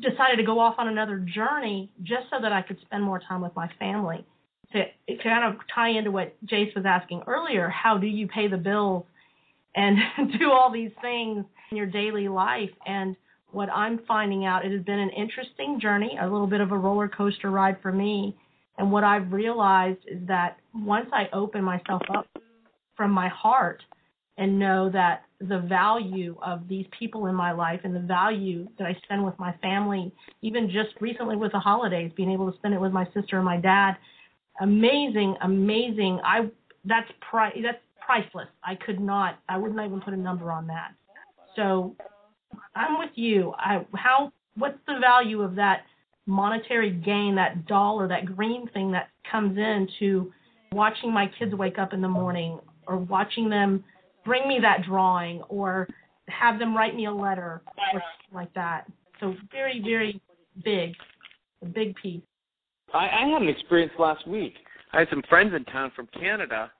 decided 0.00 0.36
to 0.36 0.42
go 0.42 0.58
off 0.58 0.74
on 0.78 0.88
another 0.88 1.18
journey 1.18 1.90
just 2.02 2.26
so 2.30 2.40
that 2.40 2.52
I 2.52 2.62
could 2.62 2.78
spend 2.82 3.02
more 3.02 3.18
time 3.18 3.40
with 3.40 3.54
my 3.56 3.70
family. 3.78 4.24
To, 4.72 4.84
to 4.84 5.22
kind 5.22 5.44
of 5.44 5.60
tie 5.72 5.90
into 5.90 6.10
what 6.10 6.34
Jace 6.44 6.74
was 6.74 6.84
asking 6.84 7.22
earlier, 7.26 7.68
how 7.68 7.96
do 7.98 8.06
you 8.06 8.26
pay 8.26 8.48
the 8.48 8.56
bills 8.56 9.04
and 9.74 9.96
do 10.38 10.50
all 10.50 10.72
these 10.72 10.90
things 11.00 11.44
in 11.70 11.76
your 11.76 11.86
daily 11.86 12.28
life? 12.28 12.70
And 12.86 13.16
what 13.56 13.70
I'm 13.70 14.00
finding 14.06 14.44
out, 14.44 14.66
it 14.66 14.72
has 14.72 14.82
been 14.82 14.98
an 14.98 15.08
interesting 15.08 15.80
journey, 15.80 16.18
a 16.20 16.24
little 16.24 16.46
bit 16.46 16.60
of 16.60 16.72
a 16.72 16.78
roller 16.78 17.08
coaster 17.08 17.50
ride 17.50 17.78
for 17.80 17.90
me. 17.90 18.36
And 18.76 18.92
what 18.92 19.02
I've 19.02 19.32
realized 19.32 20.00
is 20.06 20.18
that 20.28 20.58
once 20.74 21.08
I 21.10 21.30
open 21.32 21.64
myself 21.64 22.02
up 22.14 22.26
from 22.98 23.10
my 23.12 23.28
heart 23.28 23.82
and 24.36 24.58
know 24.58 24.90
that 24.90 25.22
the 25.40 25.60
value 25.60 26.36
of 26.44 26.68
these 26.68 26.84
people 26.98 27.28
in 27.28 27.34
my 27.34 27.52
life 27.52 27.80
and 27.84 27.96
the 27.96 28.00
value 28.00 28.68
that 28.78 28.86
I 28.86 28.94
spend 29.04 29.24
with 29.24 29.38
my 29.38 29.54
family, 29.62 30.12
even 30.42 30.68
just 30.68 30.90
recently 31.00 31.36
with 31.36 31.52
the 31.52 31.58
holidays, 31.58 32.12
being 32.14 32.30
able 32.30 32.52
to 32.52 32.58
spend 32.58 32.74
it 32.74 32.80
with 32.80 32.92
my 32.92 33.06
sister 33.14 33.36
and 33.36 33.44
my 33.46 33.56
dad, 33.56 33.96
amazing, 34.60 35.34
amazing. 35.40 36.20
I 36.22 36.50
that's 36.84 37.10
pri- 37.30 37.58
that's 37.62 37.78
priceless. 38.04 38.48
I 38.62 38.74
could 38.74 39.00
not, 39.00 39.38
I 39.48 39.56
wouldn't 39.56 39.80
even 39.80 40.02
put 40.02 40.12
a 40.12 40.18
number 40.18 40.52
on 40.52 40.66
that. 40.66 40.92
So 41.56 41.96
I'm 42.74 42.98
with 42.98 43.10
you. 43.14 43.52
I 43.58 43.84
how 43.94 44.32
what's 44.56 44.78
the 44.86 44.98
value 45.00 45.42
of 45.42 45.54
that 45.56 45.84
monetary 46.26 46.90
gain, 46.90 47.34
that 47.36 47.66
dollar, 47.66 48.08
that 48.08 48.26
green 48.26 48.68
thing 48.68 48.90
that 48.92 49.08
comes 49.30 49.56
in 49.56 49.88
to 50.00 50.32
watching 50.72 51.12
my 51.12 51.30
kids 51.38 51.54
wake 51.54 51.78
up 51.78 51.92
in 51.92 52.00
the 52.00 52.08
morning 52.08 52.58
or 52.86 52.96
watching 52.98 53.48
them 53.48 53.84
bring 54.24 54.48
me 54.48 54.58
that 54.60 54.82
drawing 54.84 55.40
or 55.42 55.88
have 56.28 56.58
them 56.58 56.76
write 56.76 56.94
me 56.94 57.06
a 57.06 57.12
letter 57.12 57.62
or 57.66 57.92
something 57.92 58.34
like 58.34 58.52
that. 58.54 58.86
So 59.20 59.34
very, 59.52 59.80
very 59.80 60.20
big, 60.64 60.94
a 61.62 61.66
big 61.66 61.94
piece. 61.96 62.22
I, 62.92 63.08
I 63.08 63.28
had 63.28 63.42
an 63.42 63.48
experience 63.48 63.92
last 63.98 64.26
week. 64.26 64.54
I 64.92 65.00
had 65.00 65.08
some 65.10 65.22
friends 65.28 65.52
in 65.54 65.64
town 65.64 65.92
from 65.94 66.08
Canada, 66.18 66.70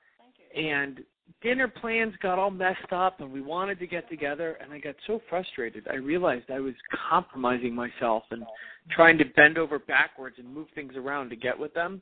and 0.57 1.01
dinner 1.43 1.69
plans 1.69 2.15
got 2.23 2.39
all 2.39 2.51
messed 2.51 2.93
up, 2.93 3.21
and 3.21 3.31
we 3.31 3.41
wanted 3.41 3.79
to 3.79 3.87
get 3.87 4.09
together, 4.09 4.59
and 4.61 4.73
I 4.73 4.79
got 4.79 4.95
so 5.07 5.21
frustrated. 5.29 5.87
I 5.91 5.97
realized 5.97 6.51
I 6.51 6.61
was 6.61 6.75
compromising 7.09 7.75
myself 7.75 8.25
and 8.31 8.45
trying 8.91 9.19
to 9.19 9.25
bend 9.37 9.59
over 9.59 9.79
backwards 9.79 10.37
and 10.39 10.53
move 10.53 10.69
things 10.75 10.95
around 10.97 11.31
to 11.31 11.37
get 11.37 11.59
with 11.59 11.75
them 11.75 12.01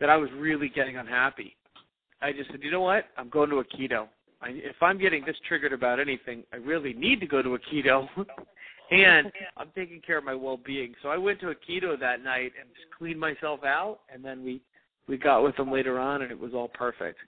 that 0.00 0.10
I 0.10 0.16
was 0.16 0.30
really 0.36 0.68
getting 0.68 0.96
unhappy. 0.96 1.56
I 2.20 2.32
just 2.32 2.50
said, 2.50 2.60
you 2.62 2.70
know 2.70 2.80
what? 2.80 3.04
I'm 3.16 3.28
going 3.28 3.50
to 3.50 3.56
Aikido. 3.56 4.08
I, 4.42 4.50
if 4.50 4.76
I'm 4.82 4.98
getting 4.98 5.24
this 5.24 5.36
triggered 5.48 5.72
about 5.72 6.00
anything, 6.00 6.42
I 6.52 6.56
really 6.56 6.92
need 6.92 7.20
to 7.20 7.26
go 7.26 7.42
to 7.42 7.56
Aikido. 7.56 8.08
and 8.90 9.30
I'm 9.56 9.70
taking 9.74 10.00
care 10.00 10.18
of 10.18 10.24
my 10.24 10.34
well-being. 10.34 10.94
So 11.02 11.08
I 11.08 11.16
went 11.16 11.40
to 11.40 11.46
Aikido 11.46 11.98
that 12.00 12.22
night 12.22 12.52
and 12.60 12.68
just 12.74 12.90
cleaned 12.96 13.20
myself 13.20 13.60
out, 13.64 14.00
and 14.12 14.24
then 14.24 14.44
we 14.44 14.60
we 15.06 15.18
got 15.18 15.42
with 15.42 15.54
them 15.56 15.70
later 15.70 15.98
on, 15.98 16.22
and 16.22 16.30
it 16.30 16.38
was 16.38 16.54
all 16.54 16.68
perfect. 16.68 17.18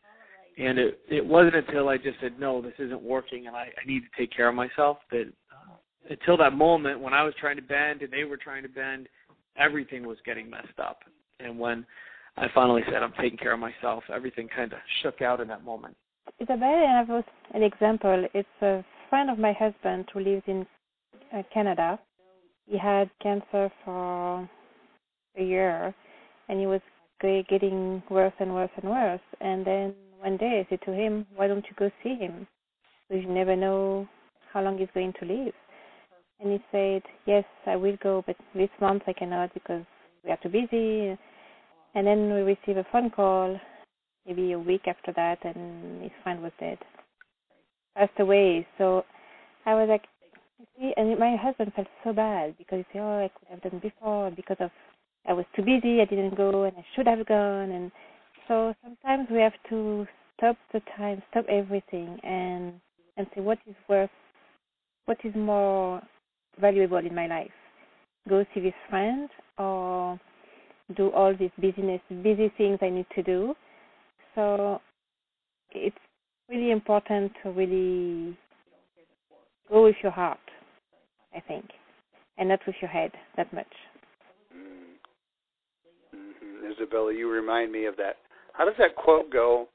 And 0.58 0.78
it 0.78 1.00
it 1.08 1.24
wasn't 1.24 1.56
until 1.56 1.88
I 1.88 1.96
just 1.98 2.18
said 2.20 2.38
no, 2.38 2.62
this 2.62 2.72
isn't 2.78 3.02
working, 3.02 3.46
and 3.46 3.56
I, 3.56 3.64
I 3.64 3.86
need 3.86 4.00
to 4.00 4.18
take 4.18 4.34
care 4.34 4.48
of 4.48 4.54
myself 4.54 4.98
that 5.10 5.30
uh, 5.52 5.76
until 6.10 6.36
that 6.38 6.54
moment 6.54 7.00
when 7.00 7.12
I 7.12 7.22
was 7.22 7.34
trying 7.38 7.56
to 7.56 7.62
bend 7.62 8.02
and 8.02 8.12
they 8.12 8.24
were 8.24 8.38
trying 8.38 8.62
to 8.62 8.68
bend, 8.68 9.08
everything 9.58 10.06
was 10.06 10.18
getting 10.24 10.48
messed 10.48 10.78
up. 10.78 11.00
And 11.40 11.58
when 11.58 11.84
I 12.36 12.46
finally 12.54 12.82
said 12.86 13.02
I'm 13.02 13.12
taking 13.20 13.38
care 13.38 13.52
of 13.52 13.60
myself, 13.60 14.04
everything 14.12 14.48
kind 14.54 14.72
of 14.72 14.78
shook 15.02 15.20
out 15.20 15.40
in 15.40 15.48
that 15.48 15.64
moment. 15.64 15.96
Isabel, 16.40 16.64
I 16.64 16.98
have 16.98 17.24
an 17.54 17.62
example. 17.62 18.26
It's 18.34 18.48
a 18.62 18.84
friend 19.08 19.30
of 19.30 19.38
my 19.38 19.52
husband 19.52 20.08
who 20.12 20.20
lives 20.20 20.42
in 20.46 20.66
uh, 21.34 21.42
Canada. 21.52 21.98
He 22.66 22.76
had 22.76 23.10
cancer 23.22 23.70
for 23.84 24.48
a 25.38 25.42
year, 25.42 25.94
and 26.48 26.58
he 26.58 26.66
was 26.66 26.80
getting 27.22 28.02
worse 28.10 28.32
and 28.38 28.52
worse 28.52 28.70
and 28.76 28.90
worse. 28.90 29.20
And 29.40 29.66
then 29.66 29.94
one 30.20 30.37
day 30.37 30.61
I 30.61 30.66
said 30.68 30.81
to 30.83 30.92
him, 30.92 31.26
"Why 31.35 31.46
don't 31.46 31.64
you 31.66 31.74
go 31.76 31.90
see 32.02 32.16
him? 32.16 32.46
You 33.11 33.26
never 33.26 33.57
know 33.57 34.09
how 34.52 34.62
long 34.62 34.79
he's 34.79 34.88
going 34.94 35.12
to 35.20 35.24
live." 35.24 35.55
And 36.40 36.52
he 36.52 36.62
said, 36.70 37.02
"Yes, 37.24 37.44
I 37.66 37.76
will 37.76 37.96
go, 38.02 38.22
but 38.26 38.37
this 38.55 38.70
month 38.81 39.02
I 39.07 39.12
cannot 39.12 39.55
because 39.55 39.85
we 40.24 40.31
are 40.31 40.38
too 40.38 40.48
busy." 40.48 41.16
And 41.94 42.07
then 42.07 42.33
we 42.35 42.40
received 42.42 42.79
a 42.79 42.85
phone 42.92 43.11
call, 43.11 43.59
maybe 44.26 44.52
a 44.52 44.59
week 44.59 44.87
after 44.87 45.12
that, 45.12 45.44
and 45.44 46.02
his 46.02 46.12
friend 46.22 46.42
was 46.42 46.52
dead, 46.61 46.79
passed 47.96 48.20
away. 48.20 48.66
So 48.76 49.05
I 49.64 49.74
was 49.74 49.88
like, 49.88 50.07
see, 50.79 50.92
and 50.96 51.18
my 51.18 51.37
husband 51.37 51.72
felt 51.74 51.88
so 52.05 52.12
bad 52.12 52.57
because 52.59 52.79
he 52.79 52.85
said, 52.92 53.02
"Oh, 53.02 53.24
I 53.24 53.29
could 53.29 53.48
have 53.48 53.62
done 53.62 53.79
before 53.81 54.31
because 54.31 54.59
of 54.61 54.70
I 55.26 55.33
was 55.33 55.46
too 55.55 55.62
busy, 55.62 56.00
I 56.00 56.05
didn't 56.05 56.37
go, 56.37 56.64
and 56.64 56.76
I 56.76 56.85
should 56.94 57.07
have 57.07 57.24
gone." 57.26 57.70
And 57.70 57.90
so 58.48 58.74
sometimes 58.82 59.28
we 59.30 59.40
have 59.40 59.54
to 59.70 60.06
stop 60.37 60.56
the 60.72 60.80
time, 60.96 61.22
stop 61.30 61.46
everything, 61.48 62.18
and 62.22 62.74
and 63.16 63.26
say 63.35 63.40
what 63.40 63.59
is 63.66 63.74
worth, 63.88 64.11
what 65.06 65.18
is 65.24 65.35
more 65.35 66.02
valuable 66.61 66.98
in 66.98 67.14
my 67.14 67.26
life. 67.26 67.50
Go 68.28 68.44
see 68.52 68.61
this 68.61 68.74
friend 68.90 69.30
or 69.59 70.20
do 70.96 71.11
all 71.11 71.35
these 71.37 71.50
business 71.61 72.00
busy 72.22 72.52
things 72.56 72.78
I 72.82 72.90
need 72.90 73.06
to 73.14 73.22
do. 73.22 73.54
So 74.35 74.80
it's 75.70 75.96
really 76.48 76.70
important 76.70 77.32
to 77.42 77.50
really 77.50 78.37
go 79.68 79.85
with 79.85 79.96
your 80.02 80.12
heart, 80.12 80.38
I 81.35 81.40
think, 81.40 81.64
and 82.38 82.48
not 82.48 82.61
with 82.66 82.76
your 82.80 82.90
head 82.90 83.12
that 83.37 83.52
much. 83.52 83.66
Mm-hmm. 84.54 86.72
Isabella, 86.72 87.14
you 87.14 87.30
remind 87.30 87.72
me 87.72 87.87
of 87.87 87.96
that 87.96 88.16
how 88.56 88.64
does 88.64 88.74
that 88.78 88.96
quote 88.96 89.30
go? 89.30 89.68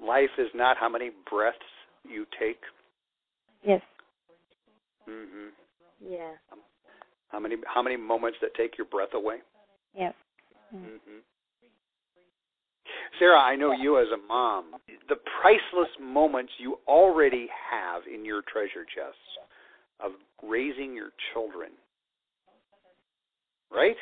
Life 0.00 0.30
is 0.38 0.48
not 0.54 0.76
how 0.76 0.88
many 0.88 1.10
breaths 1.30 1.58
you 2.04 2.26
take. 2.38 2.60
Yes. 3.62 3.82
Mhm. 5.08 5.52
Yeah. 6.00 6.36
How 7.28 7.38
many 7.38 7.56
how 7.66 7.82
many 7.82 7.96
moments 7.96 8.38
that 8.40 8.54
take 8.54 8.76
your 8.76 8.86
breath 8.86 9.14
away? 9.14 9.42
Yes. 9.94 10.14
Mm-hmm. 10.74 11.18
Sarah, 13.18 13.40
I 13.40 13.56
know 13.56 13.72
you 13.72 13.98
as 13.98 14.08
a 14.12 14.16
mom. 14.16 14.74
The 15.08 15.16
priceless 15.40 15.90
moments 16.00 16.52
you 16.58 16.78
already 16.88 17.48
have 17.70 18.02
in 18.12 18.24
your 18.24 18.42
treasure 18.42 18.84
chest 18.84 19.18
of 20.00 20.12
raising 20.42 20.94
your 20.94 21.10
children. 21.32 21.70
Right? 23.70 23.96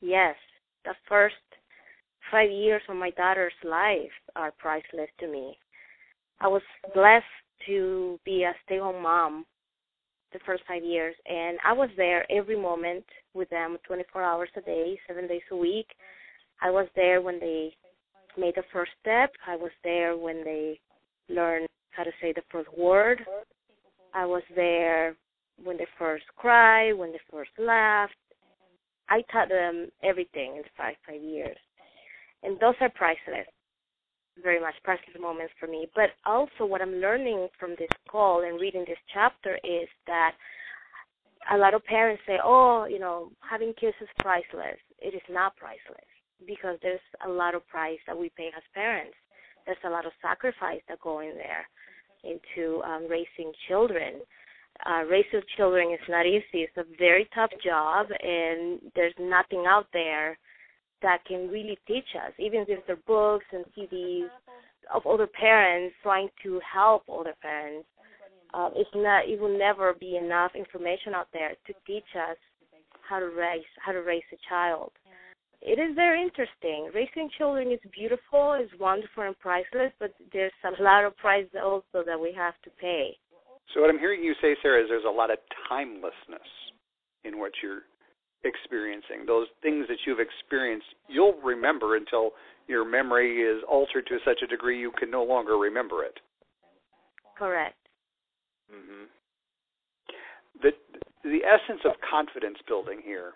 Yes. 0.00 0.36
The 0.84 0.94
first 1.08 1.36
five 2.32 2.50
years 2.50 2.82
of 2.88 2.96
my 2.96 3.10
daughter's 3.10 3.52
life 3.62 4.10
are 4.34 4.52
priceless 4.58 5.10
to 5.20 5.28
me. 5.30 5.56
I 6.40 6.48
was 6.48 6.62
blessed 6.94 7.24
to 7.66 8.18
be 8.24 8.42
a 8.42 8.52
stay 8.64 8.78
home 8.78 9.02
mom 9.02 9.44
the 10.32 10.40
first 10.46 10.62
five 10.66 10.82
years 10.82 11.14
and 11.26 11.58
I 11.62 11.74
was 11.74 11.90
there 11.96 12.26
every 12.32 12.60
moment 12.60 13.04
with 13.34 13.50
them 13.50 13.76
twenty 13.86 14.04
four 14.10 14.22
hours 14.22 14.48
a 14.56 14.62
day, 14.62 14.98
seven 15.06 15.28
days 15.28 15.42
a 15.52 15.56
week. 15.56 15.88
I 16.60 16.70
was 16.70 16.88
there 16.96 17.20
when 17.20 17.38
they 17.38 17.74
made 18.38 18.54
the 18.56 18.64
first 18.72 18.92
step. 19.00 19.30
I 19.46 19.56
was 19.56 19.70
there 19.84 20.16
when 20.16 20.42
they 20.42 20.80
learned 21.28 21.68
how 21.90 22.02
to 22.02 22.10
say 22.20 22.32
the 22.32 22.42
first 22.50 22.70
word. 22.76 23.22
I 24.14 24.24
was 24.24 24.42
there 24.56 25.16
when 25.62 25.76
they 25.76 25.86
first 25.98 26.24
cried, 26.36 26.92
when 26.94 27.12
they 27.12 27.20
first 27.30 27.50
laughed. 27.58 28.14
I 29.10 29.22
taught 29.30 29.50
them 29.50 29.88
everything 30.02 30.56
in 30.56 30.62
five 30.78 30.94
five 31.06 31.20
years 31.20 31.58
and 32.42 32.58
those 32.60 32.74
are 32.80 32.90
priceless 32.90 33.46
very 34.40 34.60
much 34.60 34.74
priceless 34.82 35.16
moments 35.20 35.52
for 35.58 35.66
me. 35.66 35.86
But 35.94 36.10
also 36.24 36.64
what 36.64 36.80
i'm 36.80 36.96
learning 36.96 37.48
from 37.58 37.70
this 37.78 37.90
call 38.08 38.44
and 38.44 38.60
reading 38.60 38.84
this 38.86 38.98
chapter 39.12 39.58
is 39.64 39.88
that 40.06 40.32
a 41.52 41.58
lot 41.58 41.74
of 41.74 41.84
parents 41.84 42.22
say 42.26 42.38
oh 42.42 42.86
you 42.88 42.98
know 42.98 43.30
having 43.48 43.74
kids 43.78 43.96
is 44.00 44.08
priceless. 44.18 44.78
It 44.98 45.14
is 45.14 45.22
not 45.30 45.56
priceless 45.56 46.08
because 46.46 46.78
there's 46.82 47.00
a 47.26 47.28
lot 47.28 47.54
of 47.54 47.66
price 47.68 47.98
that 48.06 48.18
we 48.18 48.30
pay 48.36 48.48
as 48.56 48.62
parents. 48.74 49.14
There's 49.66 49.78
a 49.84 49.90
lot 49.90 50.06
of 50.06 50.12
sacrifice 50.20 50.80
that 50.88 51.00
go 51.00 51.20
in 51.20 51.34
there 51.36 51.68
into 52.24 52.82
um, 52.82 53.06
raising 53.08 53.52
children. 53.68 54.20
Uh, 54.86 55.04
raising 55.04 55.42
children 55.56 55.92
is 55.92 56.08
not 56.08 56.26
easy. 56.26 56.64
It's 56.64 56.76
a 56.76 56.84
very 56.98 57.28
tough 57.34 57.50
job 57.64 58.06
and 58.10 58.80
there's 58.96 59.14
nothing 59.20 59.64
out 59.68 59.86
there 59.92 60.38
that 61.02 61.24
can 61.26 61.48
really 61.48 61.78
teach 61.86 62.08
us, 62.16 62.32
even 62.38 62.64
if 62.68 62.86
they're 62.86 62.96
books 63.06 63.44
and 63.52 63.64
CDs 63.76 64.28
of 64.92 65.06
other 65.06 65.26
parents 65.26 65.94
trying 66.02 66.28
to 66.42 66.60
help 66.60 67.02
other 67.08 67.34
parents. 67.40 67.86
Uh, 68.54 68.68
it's 68.74 68.90
not. 68.94 69.28
It 69.28 69.40
will 69.40 69.56
never 69.56 69.94
be 69.94 70.16
enough 70.16 70.52
information 70.54 71.14
out 71.14 71.28
there 71.32 71.50
to 71.66 71.72
teach 71.86 72.04
us 72.16 72.36
how 73.08 73.18
to 73.18 73.26
raise 73.26 73.64
how 73.84 73.92
to 73.92 74.00
raise 74.00 74.22
a 74.32 74.36
child. 74.48 74.92
It 75.62 75.78
is 75.78 75.94
very 75.94 76.20
interesting. 76.20 76.90
Raising 76.92 77.30
children 77.38 77.70
is 77.70 77.78
beautiful, 77.94 78.58
is 78.60 78.68
wonderful 78.80 79.22
and 79.22 79.38
priceless, 79.38 79.92
but 80.00 80.12
there's 80.32 80.52
a 80.64 80.82
lot 80.82 81.04
of 81.04 81.16
price 81.16 81.46
also 81.54 82.02
that 82.04 82.18
we 82.18 82.34
have 82.36 82.54
to 82.64 82.70
pay. 82.80 83.16
So 83.72 83.80
what 83.80 83.88
I'm 83.88 83.98
hearing 83.98 84.24
you 84.24 84.34
say, 84.42 84.56
Sarah, 84.60 84.82
is 84.82 84.88
there's 84.88 85.06
a 85.06 85.10
lot 85.10 85.30
of 85.30 85.38
timelessness 85.68 86.50
in 87.24 87.38
what 87.38 87.52
you're 87.62 87.82
experiencing. 88.44 89.26
Those 89.26 89.46
things 89.62 89.86
that 89.88 89.98
you've 90.06 90.20
experienced, 90.20 90.86
you'll 91.08 91.40
remember 91.42 91.96
until 91.96 92.30
your 92.68 92.88
memory 92.88 93.42
is 93.42 93.62
altered 93.70 94.06
to 94.06 94.18
such 94.24 94.42
a 94.42 94.46
degree 94.46 94.78
you 94.78 94.92
can 94.98 95.10
no 95.10 95.22
longer 95.22 95.56
remember 95.56 96.04
it. 96.04 96.18
Correct. 97.36 97.76
Mm-hmm. 98.72 99.04
The 100.62 100.70
the 101.24 101.40
essence 101.44 101.80
of 101.84 101.92
confidence 102.08 102.58
building 102.66 103.00
here. 103.04 103.32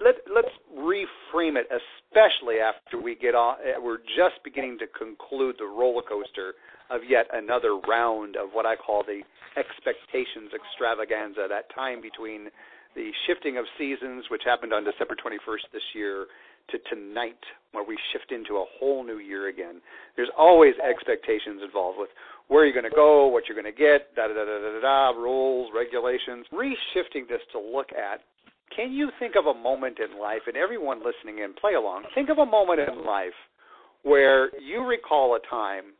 Let, 0.00 0.16
let's 0.32 0.52
reframe 0.76 1.56
it, 1.56 1.66
especially 1.70 2.56
after 2.58 3.00
we 3.00 3.14
get 3.14 3.34
on. 3.34 3.56
Eh, 3.64 3.78
we're 3.80 3.98
just 3.98 4.42
beginning 4.44 4.78
to 4.78 4.86
conclude 4.86 5.56
the 5.58 5.66
roller 5.66 6.02
coaster 6.02 6.54
of 6.90 7.00
yet 7.08 7.26
another 7.32 7.78
round 7.88 8.36
of 8.36 8.50
what 8.52 8.66
I 8.66 8.76
call 8.76 9.02
the 9.02 9.22
expectations 9.56 10.50
extravaganza. 10.52 11.46
That 11.48 11.72
time 11.74 12.00
between 12.00 12.48
the 12.94 13.10
shifting 13.26 13.56
of 13.56 13.64
seasons, 13.78 14.24
which 14.30 14.42
happened 14.44 14.72
on 14.72 14.84
December 14.84 15.16
21st 15.16 15.72
this 15.72 15.82
year, 15.94 16.26
to 16.70 16.78
tonight, 16.88 17.40
where 17.72 17.84
we 17.84 17.98
shift 18.12 18.30
into 18.30 18.56
a 18.56 18.64
whole 18.78 19.04
new 19.04 19.18
year 19.18 19.48
again. 19.48 19.80
There's 20.16 20.30
always 20.38 20.74
expectations 20.78 21.60
involved 21.64 21.98
with 21.98 22.10
where 22.48 22.64
you're 22.64 22.74
going 22.74 22.88
to 22.88 22.94
go, 22.94 23.26
what 23.26 23.44
you're 23.48 23.60
going 23.60 23.72
to 23.72 23.76
get, 23.76 24.14
da 24.14 24.28
da 24.28 24.34
da 24.34 24.44
da 24.44 24.60
da 24.60 24.80
da, 24.80 25.18
rules, 25.18 25.70
regulations. 25.74 26.46
Reshifting 26.52 27.26
this 27.28 27.40
to 27.52 27.58
look 27.58 27.90
at 27.92 28.20
can 28.76 28.92
you 28.92 29.10
think 29.18 29.34
of 29.38 29.46
a 29.46 29.58
moment 29.58 29.98
in 29.98 30.18
life, 30.18 30.42
and 30.46 30.56
everyone 30.56 30.98
listening 30.98 31.42
in, 31.42 31.54
play 31.54 31.74
along, 31.74 32.04
think 32.14 32.28
of 32.30 32.38
a 32.38 32.46
moment 32.46 32.80
in 32.80 33.04
life 33.04 33.36
where 34.02 34.50
you 34.60 34.84
recall 34.84 35.36
a 35.36 35.48
time 35.48 35.92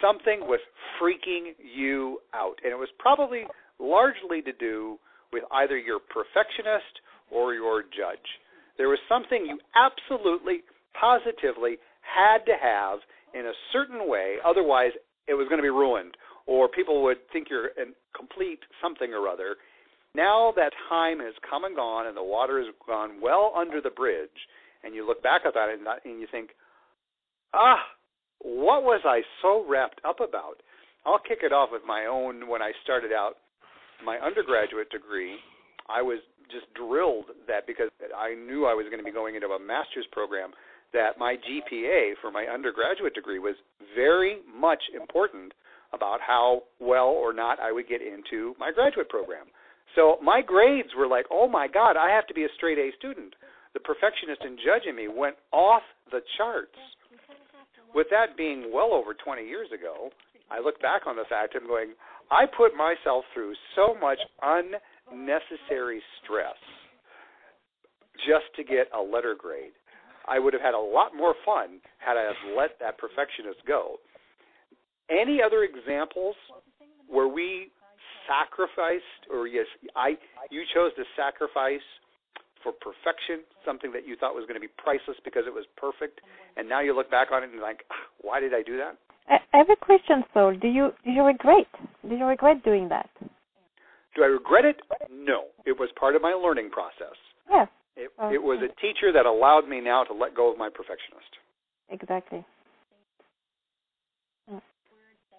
something 0.00 0.40
was 0.42 0.60
freaking 1.00 1.52
you 1.58 2.18
out, 2.34 2.56
and 2.62 2.72
it 2.72 2.76
was 2.76 2.88
probably 2.98 3.44
largely 3.78 4.42
to 4.42 4.52
do 4.52 4.98
with 5.32 5.42
either 5.52 5.76
your 5.76 5.98
perfectionist 5.98 7.02
or 7.30 7.54
your 7.54 7.82
judge. 7.82 8.26
There 8.76 8.88
was 8.88 8.98
something 9.08 9.44
you 9.44 9.58
absolutely, 9.74 10.62
positively 10.98 11.76
had 12.00 12.44
to 12.46 12.54
have 12.60 13.00
in 13.34 13.46
a 13.46 13.52
certain 13.72 14.08
way, 14.08 14.36
otherwise 14.46 14.92
it 15.26 15.34
was 15.34 15.46
going 15.48 15.58
to 15.58 15.62
be 15.62 15.68
ruined, 15.68 16.16
or 16.46 16.68
people 16.68 17.02
would 17.02 17.18
think 17.32 17.48
you're 17.50 17.66
a 17.76 17.92
complete 18.16 18.60
something 18.80 19.12
or 19.12 19.28
other. 19.28 19.56
Now 20.14 20.52
that 20.56 20.72
time 20.88 21.20
has 21.20 21.34
come 21.48 21.64
and 21.64 21.76
gone, 21.76 22.06
and 22.06 22.16
the 22.16 22.22
water 22.22 22.58
has 22.58 22.74
gone 22.86 23.20
well 23.20 23.52
under 23.56 23.80
the 23.80 23.90
bridge, 23.90 24.30
and 24.82 24.94
you 24.94 25.06
look 25.06 25.22
back 25.22 25.42
at 25.46 25.54
that 25.54 25.68
and, 25.68 25.86
and 26.04 26.20
you 26.20 26.26
think, 26.30 26.50
ah, 27.54 27.78
what 28.40 28.82
was 28.82 29.00
I 29.04 29.22
so 29.42 29.64
wrapped 29.68 30.00
up 30.06 30.20
about? 30.20 30.62
I'll 31.04 31.18
kick 31.18 31.38
it 31.42 31.52
off 31.52 31.70
with 31.72 31.82
my 31.86 32.06
own. 32.06 32.48
When 32.48 32.62
I 32.62 32.72
started 32.82 33.12
out 33.12 33.34
my 34.04 34.16
undergraduate 34.18 34.90
degree, 34.90 35.36
I 35.88 36.02
was 36.02 36.18
just 36.50 36.66
drilled 36.74 37.26
that 37.46 37.66
because 37.66 37.90
I 38.16 38.34
knew 38.34 38.64
I 38.64 38.74
was 38.74 38.86
going 38.90 38.98
to 38.98 39.04
be 39.04 39.12
going 39.12 39.34
into 39.34 39.48
a 39.48 39.60
master's 39.60 40.06
program 40.12 40.52
that 40.92 41.18
my 41.18 41.36
GPA 41.36 42.12
for 42.20 42.30
my 42.30 42.44
undergraduate 42.44 43.14
degree 43.14 43.38
was 43.38 43.54
very 43.94 44.38
much 44.48 44.80
important 44.94 45.52
about 45.92 46.20
how 46.26 46.62
well 46.80 47.08
or 47.08 47.32
not 47.32 47.60
I 47.60 47.72
would 47.72 47.88
get 47.88 48.00
into 48.00 48.54
my 48.58 48.72
graduate 48.72 49.08
program. 49.08 49.46
So 49.94 50.18
my 50.22 50.42
grades 50.42 50.90
were 50.96 51.06
like, 51.06 51.26
oh 51.30 51.48
my 51.48 51.66
God, 51.66 51.96
I 51.96 52.10
have 52.10 52.26
to 52.28 52.34
be 52.34 52.44
a 52.44 52.54
straight 52.56 52.78
A 52.78 52.90
student. 52.98 53.34
The 53.74 53.80
perfectionist 53.80 54.42
in 54.44 54.56
judging 54.64 54.96
me 54.96 55.08
went 55.08 55.36
off 55.52 55.82
the 56.10 56.20
charts. 56.36 56.76
With 57.94 58.06
that 58.10 58.36
being 58.36 58.70
well 58.72 58.92
over 58.92 59.14
20 59.14 59.46
years 59.46 59.68
ago, 59.72 60.10
I 60.50 60.60
look 60.60 60.80
back 60.80 61.02
on 61.06 61.16
the 61.16 61.24
fact 61.28 61.54
and 61.54 61.62
I'm 61.64 61.68
going, 61.68 61.92
I 62.30 62.44
put 62.44 62.76
myself 62.76 63.24
through 63.32 63.54
so 63.74 63.94
much 63.98 64.18
unnecessary 64.42 66.02
stress 66.22 66.56
just 68.26 68.44
to 68.56 68.64
get 68.64 68.88
a 68.96 69.00
letter 69.00 69.34
grade. 69.38 69.72
I 70.26 70.38
would 70.38 70.52
have 70.52 70.62
had 70.62 70.74
a 70.74 70.78
lot 70.78 71.16
more 71.16 71.34
fun 71.44 71.80
had 71.98 72.16
I 72.16 72.32
let 72.56 72.78
that 72.80 72.98
perfectionist 72.98 73.64
go. 73.66 73.96
Any 75.08 75.40
other 75.44 75.64
examples 75.64 76.36
where 77.08 77.28
we 77.28 77.70
sacrificed, 78.28 79.26
or 79.32 79.48
yes, 79.48 79.66
I 79.96 80.20
you 80.50 80.62
chose 80.74 80.92
to 81.00 81.04
sacrifice 81.16 81.84
for 82.62 82.72
perfection, 82.72 83.46
something 83.64 83.92
that 83.92 84.06
you 84.06 84.16
thought 84.16 84.34
was 84.34 84.44
going 84.44 84.60
to 84.60 84.62
be 84.62 84.70
priceless 84.76 85.16
because 85.24 85.44
it 85.46 85.54
was 85.54 85.64
perfect, 85.76 86.20
and 86.56 86.68
now 86.68 86.80
you 86.80 86.94
look 86.94 87.10
back 87.10 87.32
on 87.32 87.42
it 87.42 87.46
and 87.46 87.54
you're 87.54 87.62
like, 87.62 87.84
ah, 87.90 88.04
why 88.20 88.40
did 88.40 88.52
I 88.52 88.62
do 88.62 88.76
that? 88.76 88.98
I 89.28 89.56
have 89.56 89.70
a 89.70 89.76
question, 89.76 90.24
Soul. 90.32 90.56
Do 90.56 90.68
you 90.68 90.92
do 91.04 91.10
you 91.10 91.22
regret? 91.24 91.68
Do 92.08 92.14
you 92.14 92.24
regret 92.24 92.64
doing 92.64 92.88
that? 92.88 93.10
Do 94.16 94.24
I 94.24 94.26
regret 94.26 94.64
it? 94.64 94.80
No. 95.12 95.44
It 95.66 95.78
was 95.78 95.90
part 95.98 96.16
of 96.16 96.22
my 96.22 96.32
learning 96.32 96.70
process. 96.70 97.16
Yes. 97.50 97.68
It, 97.96 98.10
okay. 98.18 98.34
it 98.34 98.42
was 98.42 98.58
a 98.62 98.72
teacher 98.80 99.12
that 99.12 99.26
allowed 99.26 99.68
me 99.68 99.80
now 99.80 100.04
to 100.04 100.14
let 100.14 100.34
go 100.34 100.50
of 100.50 100.58
my 100.58 100.68
perfectionist. 100.68 101.28
Exactly. 101.90 102.44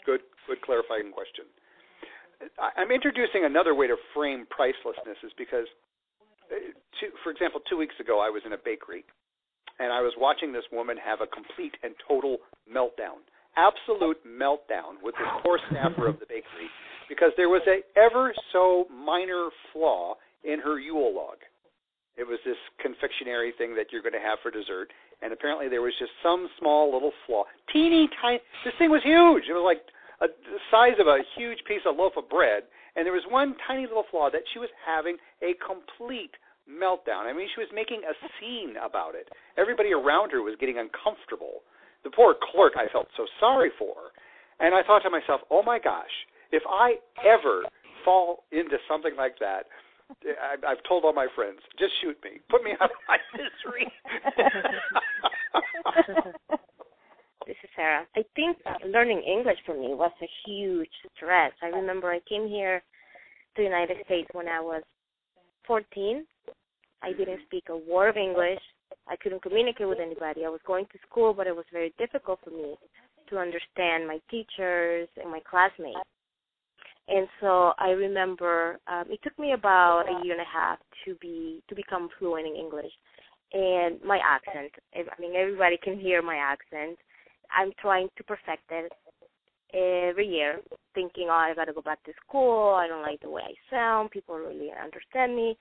Good, 0.06 0.22
good 0.48 0.62
clarifying 0.62 1.12
question. 1.12 1.46
I'm 2.60 2.92
introducing 2.92 3.46
another 3.46 3.76
way 3.76 3.88
to 3.88 3.96
frame 4.16 4.48
pricelessness 4.48 5.20
is 5.24 5.32
because, 5.38 5.68
uh, 6.52 6.72
two, 7.00 7.12
for 7.24 7.32
example, 7.32 7.60
two 7.70 7.78
weeks 7.78 7.96
ago 8.00 8.20
I 8.20 8.30
was 8.30 8.44
in 8.46 8.54
a 8.54 8.58
bakery 8.58 9.04
and 9.80 9.92
I 9.92 10.02
was 10.02 10.14
watching 10.18 10.52
this 10.52 10.68
woman 10.72 10.98
have 10.98 11.22
a 11.22 11.28
complete 11.28 11.76
and 11.84 11.94
total 12.08 12.38
meltdown, 12.68 13.24
absolute 13.56 14.20
meltdown 14.28 15.00
with 15.04 15.16
this 15.16 15.28
poor 15.44 15.60
staffer 15.72 16.08
of 16.08 16.20
the 16.20 16.28
bakery 16.28 16.68
because 17.08 17.32
there 17.36 17.50
was 17.50 17.64
a 17.68 17.82
ever 18.00 18.34
so 18.54 18.86
minor 18.92 19.50
flaw 19.74 20.16
in 20.44 20.60
her 20.60 20.80
Yule 20.80 21.16
log. 21.16 21.38
It 22.16 22.28
was 22.28 22.40
this 22.46 22.60
confectionery 22.82 23.54
thing 23.58 23.76
that 23.76 23.88
you're 23.92 24.04
going 24.04 24.14
to 24.14 24.20
have 24.20 24.40
for 24.44 24.52
dessert, 24.52 24.92
and 25.22 25.32
apparently 25.32 25.70
there 25.70 25.82
was 25.82 25.94
just 25.98 26.12
some 26.22 26.48
small 26.60 26.92
little 26.92 27.12
flaw, 27.26 27.44
teeny 27.72 28.10
tiny. 28.22 28.40
This 28.66 28.74
thing 28.78 28.92
was 28.92 29.02
huge. 29.04 29.48
It 29.48 29.54
was 29.54 29.64
like 29.64 29.80
a, 30.22 30.28
the 30.28 30.60
size 30.72 31.00
of 31.00 31.08
a 31.08 31.24
huge 31.36 31.60
piece 31.68 31.82
of 31.86 31.96
loaf 31.96 32.14
of 32.18 32.30
bread, 32.30 32.64
and 32.96 33.06
there 33.06 33.14
was 33.14 33.24
one 33.30 33.56
tiny 33.68 33.88
little 33.88 34.06
flaw 34.12 34.30
that 34.32 34.44
she 34.54 34.60
was 34.60 34.70
having 34.86 35.18
a 35.42 35.56
complete 35.66 36.32
meltdown. 36.70 37.26
I 37.26 37.34
mean, 37.34 37.48
she 37.54 37.62
was 37.62 37.70
making 37.74 38.02
a 38.06 38.14
scene 38.38 38.76
about 38.78 39.16
it. 39.16 39.30
Everybody 39.58 39.94
around 39.94 40.32
her 40.32 40.42
was 40.42 40.56
getting 40.60 40.78
uncomfortable. 40.78 41.64
The 42.04 42.12
poor 42.12 42.36
clerk 42.52 42.74
I 42.78 42.92
felt 42.92 43.08
so 43.18 43.26
sorry 43.40 43.72
for. 43.78 44.14
And 44.60 44.76
I 44.76 44.84
thought 44.84 45.04
to 45.04 45.10
myself, 45.10 45.42
oh 45.50 45.64
my 45.64 45.80
gosh, 45.80 46.12
if 46.52 46.64
I 46.70 46.96
ever 47.26 47.64
fall 48.04 48.44
into 48.52 48.78
something 48.88 49.16
like 49.18 49.40
that, 49.40 49.66
I, 50.26 50.56
I've 50.68 50.84
told 50.88 51.06
all 51.06 51.14
my 51.14 51.28
friends, 51.36 51.60
just 51.78 51.94
shoot 52.02 52.18
me, 52.24 52.40
put 52.50 52.64
me 52.64 52.72
out 52.80 52.90
of 52.92 52.98
my 53.08 53.18
misery. 53.34 53.92
this 57.50 57.58
is 57.64 57.70
Sarah. 57.76 58.06
I 58.16 58.22
think 58.36 58.58
learning 58.86 59.24
English 59.26 59.58
for 59.66 59.74
me 59.74 59.96
was 59.96 60.12
a 60.22 60.30
huge 60.46 60.94
stress. 61.18 61.52
I 61.64 61.68
remember 61.76 62.12
I 62.12 62.20
came 62.30 62.48
here 62.48 62.78
to 62.78 63.58
the 63.58 63.64
United 63.64 63.98
States 64.06 64.30
when 64.34 64.48
I 64.48 64.62
was 64.62 64.84
14. 65.66 66.28
I 67.02 67.12
didn't 67.14 67.40
speak 67.48 67.64
a 67.70 67.78
word 67.92 68.10
of 68.10 68.18
English. 68.18 68.60
I 69.08 69.16
couldn't 69.16 69.42
communicate 69.42 69.90
with 69.90 69.98
anybody. 70.00 70.46
I 70.46 70.50
was 70.50 70.62
going 70.68 70.86
to 70.92 71.00
school, 71.10 71.34
but 71.34 71.48
it 71.48 71.56
was 71.56 71.66
very 71.74 71.92
difficult 71.98 72.40
for 72.44 72.52
me 72.52 72.76
to 73.32 73.40
understand 73.40 74.08
my 74.08 74.20
teachers 74.30 75.10
and 75.20 75.32
my 75.32 75.40
classmates. 75.50 75.98
And 77.08 77.28
so 77.42 77.74
I 77.80 77.90
remember 77.98 78.78
um, 78.86 79.06
it 79.10 79.22
took 79.24 79.38
me 79.40 79.54
about 79.54 80.04
a 80.08 80.24
year 80.24 80.34
and 80.34 80.42
a 80.42 80.54
half 80.54 80.78
to 81.06 81.16
be 81.16 81.64
to 81.68 81.74
become 81.74 82.10
fluent 82.20 82.46
in 82.46 82.56
English. 82.56 82.92
And 83.54 84.00
my 84.06 84.20
accent, 84.24 84.72
I 84.94 85.20
mean, 85.20 85.34
everybody 85.36 85.80
can 85.82 86.00
hear 86.00 86.22
my 86.22 86.36
accent. 86.36 87.00
I'm 87.56 87.72
trying 87.80 88.10
to 88.18 88.24
perfect 88.24 88.72
it 88.72 88.92
every 89.74 90.28
year, 90.28 90.60
thinking, 90.94 91.28
oh, 91.30 91.34
I 91.34 91.54
got 91.56 91.66
to 91.66 91.74
go 91.74 91.82
back 91.82 92.04
to 92.06 92.12
school. 92.26 92.74
I 92.76 92.88
don't 92.88 93.02
like 93.02 93.22
the 93.22 93.30
way 93.30 93.44
I 93.46 93.54
sound. 93.70 94.12
People 94.12 94.36
really 94.36 94.70
understand 94.72 95.36
me. 95.36 95.58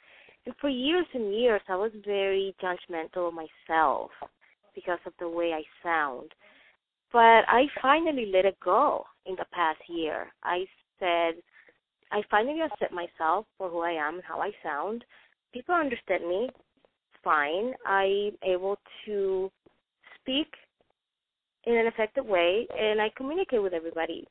And 0.46 0.54
for 0.60 0.68
years 0.68 1.06
and 1.14 1.34
years, 1.34 1.60
I 1.68 1.76
was 1.76 1.92
very 2.04 2.54
judgmental 2.62 3.28
of 3.28 3.34
myself 3.34 4.10
because 4.74 4.98
of 5.06 5.12
the 5.18 5.28
way 5.28 5.52
I 5.52 5.62
sound. 5.82 6.32
But 7.12 7.44
I 7.48 7.64
finally 7.82 8.30
let 8.32 8.44
it 8.44 8.56
go 8.64 9.04
in 9.26 9.34
the 9.36 9.46
past 9.52 9.80
year. 9.88 10.28
I 10.42 10.64
said, 10.98 11.34
I 12.12 12.22
finally 12.30 12.60
accept 12.60 12.92
myself 12.92 13.46
for 13.56 13.68
who 13.68 13.80
I 13.80 13.92
am 13.92 14.14
and 14.14 14.24
how 14.26 14.40
I 14.40 14.50
sound. 14.62 15.04
People 15.52 15.74
understand 15.74 16.26
me 16.28 16.48
fine. 17.24 17.72
I'm 17.86 18.32
able 18.42 18.78
to 19.06 19.50
speak 20.20 20.48
in 21.68 21.76
an 21.76 21.86
effective 21.86 22.24
way 22.24 22.66
and 22.76 23.00
I 23.00 23.10
communicate 23.14 23.62
with 23.62 23.74
everybody. 23.74 24.26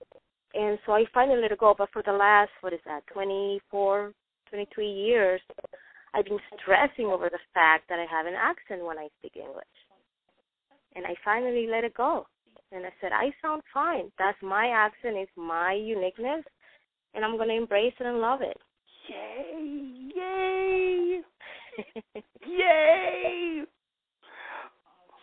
And 0.56 0.80
so 0.86 0.94
I 0.94 1.06
finally 1.14 1.40
let 1.40 1.52
it 1.52 1.60
go. 1.60 1.76
But 1.78 1.90
for 1.94 2.02
the 2.04 2.12
last, 2.12 2.50
what 2.62 2.74
is 2.74 2.80
that, 2.86 3.06
24, 3.14 4.12
23 4.50 4.92
years, 4.92 5.40
I've 6.16 6.26
been 6.26 6.40
stressing 6.60 7.06
over 7.06 7.30
the 7.30 7.40
fact 7.54 7.90
that 7.90 8.00
I 8.00 8.06
have 8.10 8.26
an 8.26 8.34
accent 8.34 8.84
when 8.84 8.98
I 8.98 9.08
speak 9.20 9.34
English. 9.36 9.66
And 10.96 11.06
I 11.06 11.14
finally 11.24 11.68
let 11.70 11.84
it 11.84 11.94
go. 11.94 12.26
And 12.72 12.86
I 12.86 12.90
said, 13.00 13.12
I 13.14 13.32
sound 13.40 13.62
fine. 13.72 14.12
That's 14.18 14.38
my 14.42 14.70
accent, 14.70 15.16
it's 15.16 15.32
my 15.38 15.74
uniqueness, 15.74 16.44
and 17.14 17.24
I'm 17.24 17.38
going 17.38 17.50
to 17.50 17.56
embrace 17.56 17.94
it 18.00 18.06
and 18.06 18.18
love 18.18 18.42
it. 18.42 18.58
Yay! 19.08 20.12
Yay! 20.16 21.22
Yay! 22.46 23.64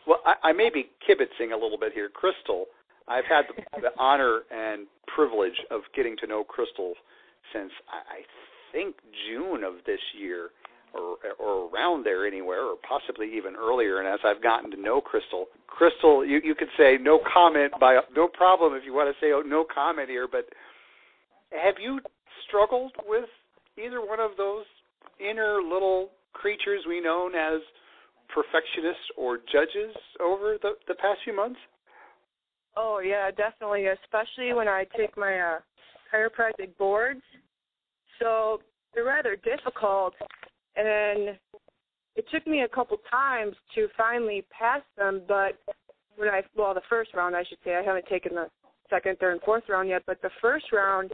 Well, 0.06 0.20
I, 0.24 0.50
I 0.50 0.52
may 0.52 0.70
be 0.70 0.90
kibitzing 1.08 1.52
a 1.52 1.56
little 1.56 1.78
bit 1.78 1.92
here. 1.92 2.08
Crystal, 2.08 2.66
I've 3.08 3.24
had 3.24 3.44
the, 3.48 3.80
the 3.80 3.90
honor 3.98 4.40
and 4.50 4.86
privilege 5.14 5.58
of 5.70 5.82
getting 5.94 6.16
to 6.18 6.26
know 6.26 6.44
Crystal 6.44 6.94
since 7.52 7.70
I, 7.88 8.18
I 8.18 8.20
think 8.72 8.96
June 9.28 9.64
of 9.64 9.74
this 9.86 10.00
year, 10.18 10.50
or 10.94 11.16
or 11.38 11.68
around 11.70 12.04
there 12.04 12.26
anywhere, 12.26 12.64
or 12.64 12.76
possibly 12.88 13.36
even 13.36 13.54
earlier. 13.56 13.98
And 13.98 14.08
as 14.08 14.20
I've 14.24 14.42
gotten 14.42 14.70
to 14.72 14.80
know 14.80 15.00
Crystal, 15.00 15.46
Crystal, 15.66 16.24
you 16.24 16.40
you 16.42 16.54
could 16.54 16.68
say 16.78 16.96
no 17.00 17.20
comment 17.32 17.72
by 17.80 17.98
no 18.14 18.28
problem 18.28 18.74
if 18.74 18.84
you 18.84 18.92
want 18.94 19.14
to 19.14 19.24
say 19.24 19.32
oh, 19.32 19.42
no 19.44 19.64
comment 19.64 20.08
here. 20.08 20.28
But 20.30 20.46
have 21.50 21.74
you 21.80 22.00
struggled 22.46 22.92
with 23.06 23.24
either 23.82 24.00
one 24.00 24.20
of 24.20 24.32
those 24.36 24.64
inner 25.18 25.60
little 25.62 26.10
creatures 26.32 26.84
we 26.86 27.00
known 27.00 27.34
as 27.34 27.60
perfectionists 28.34 29.08
or 29.16 29.38
judges 29.38 29.94
over 30.20 30.56
the 30.60 30.72
the 30.88 30.94
past 30.94 31.20
few 31.24 31.34
months? 31.34 31.58
Oh 32.76 32.98
yeah, 32.98 33.30
definitely, 33.30 33.86
especially 33.86 34.52
when 34.52 34.68
I 34.68 34.84
take 34.96 35.16
my 35.16 35.38
uh, 35.38 35.58
chiropractic 36.12 36.76
boards. 36.76 37.22
So 38.20 38.60
they're 38.92 39.04
rather 39.04 39.36
difficult, 39.36 40.14
and 40.76 41.38
it 42.16 42.24
took 42.32 42.46
me 42.46 42.62
a 42.62 42.68
couple 42.68 42.96
times 43.10 43.54
to 43.74 43.88
finally 43.96 44.44
pass 44.56 44.82
them. 44.96 45.22
But 45.26 45.58
when 46.16 46.28
I 46.28 46.42
well, 46.56 46.74
the 46.74 46.82
first 46.88 47.14
round, 47.14 47.36
I 47.36 47.44
should 47.48 47.58
say, 47.64 47.76
I 47.76 47.82
haven't 47.82 48.06
taken 48.06 48.34
the 48.34 48.48
second, 48.90 49.18
third, 49.18 49.32
and 49.32 49.42
fourth 49.42 49.64
round 49.68 49.88
yet. 49.88 50.02
But 50.06 50.20
the 50.22 50.30
first 50.40 50.66
round, 50.72 51.12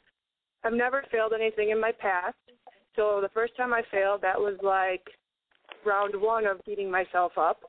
I've 0.64 0.72
never 0.72 1.04
failed 1.12 1.32
anything 1.34 1.70
in 1.70 1.80
my 1.80 1.92
past. 1.92 2.36
So 2.96 3.20
the 3.22 3.30
first 3.32 3.56
time 3.56 3.72
I 3.72 3.82
failed, 3.90 4.22
that 4.22 4.38
was 4.38 4.58
like 4.62 5.02
round 5.84 6.14
one 6.14 6.46
of 6.46 6.64
beating 6.64 6.90
myself 6.90 7.32
up. 7.38 7.60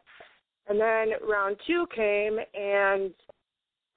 And 0.68 0.80
then 0.80 1.09
round 1.28 1.57
two 1.66 1.86
came, 1.95 2.38
and 2.53 3.12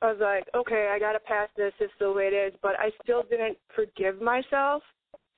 I 0.03 0.13
was 0.13 0.19
like, 0.21 0.47
okay, 0.55 0.91
I 0.95 0.99
got 0.99 1.13
to 1.13 1.21
pass 1.21 1.49
this. 1.57 1.73
Is 1.81 1.91
the 2.01 2.13
way 2.13 2.25
it 2.25 2.35
is. 2.35 2.59
But 2.63 2.73
I 2.79 2.91
still 3.03 3.23
didn't 3.29 3.59
forgive 3.75 4.21
myself. 4.21 4.83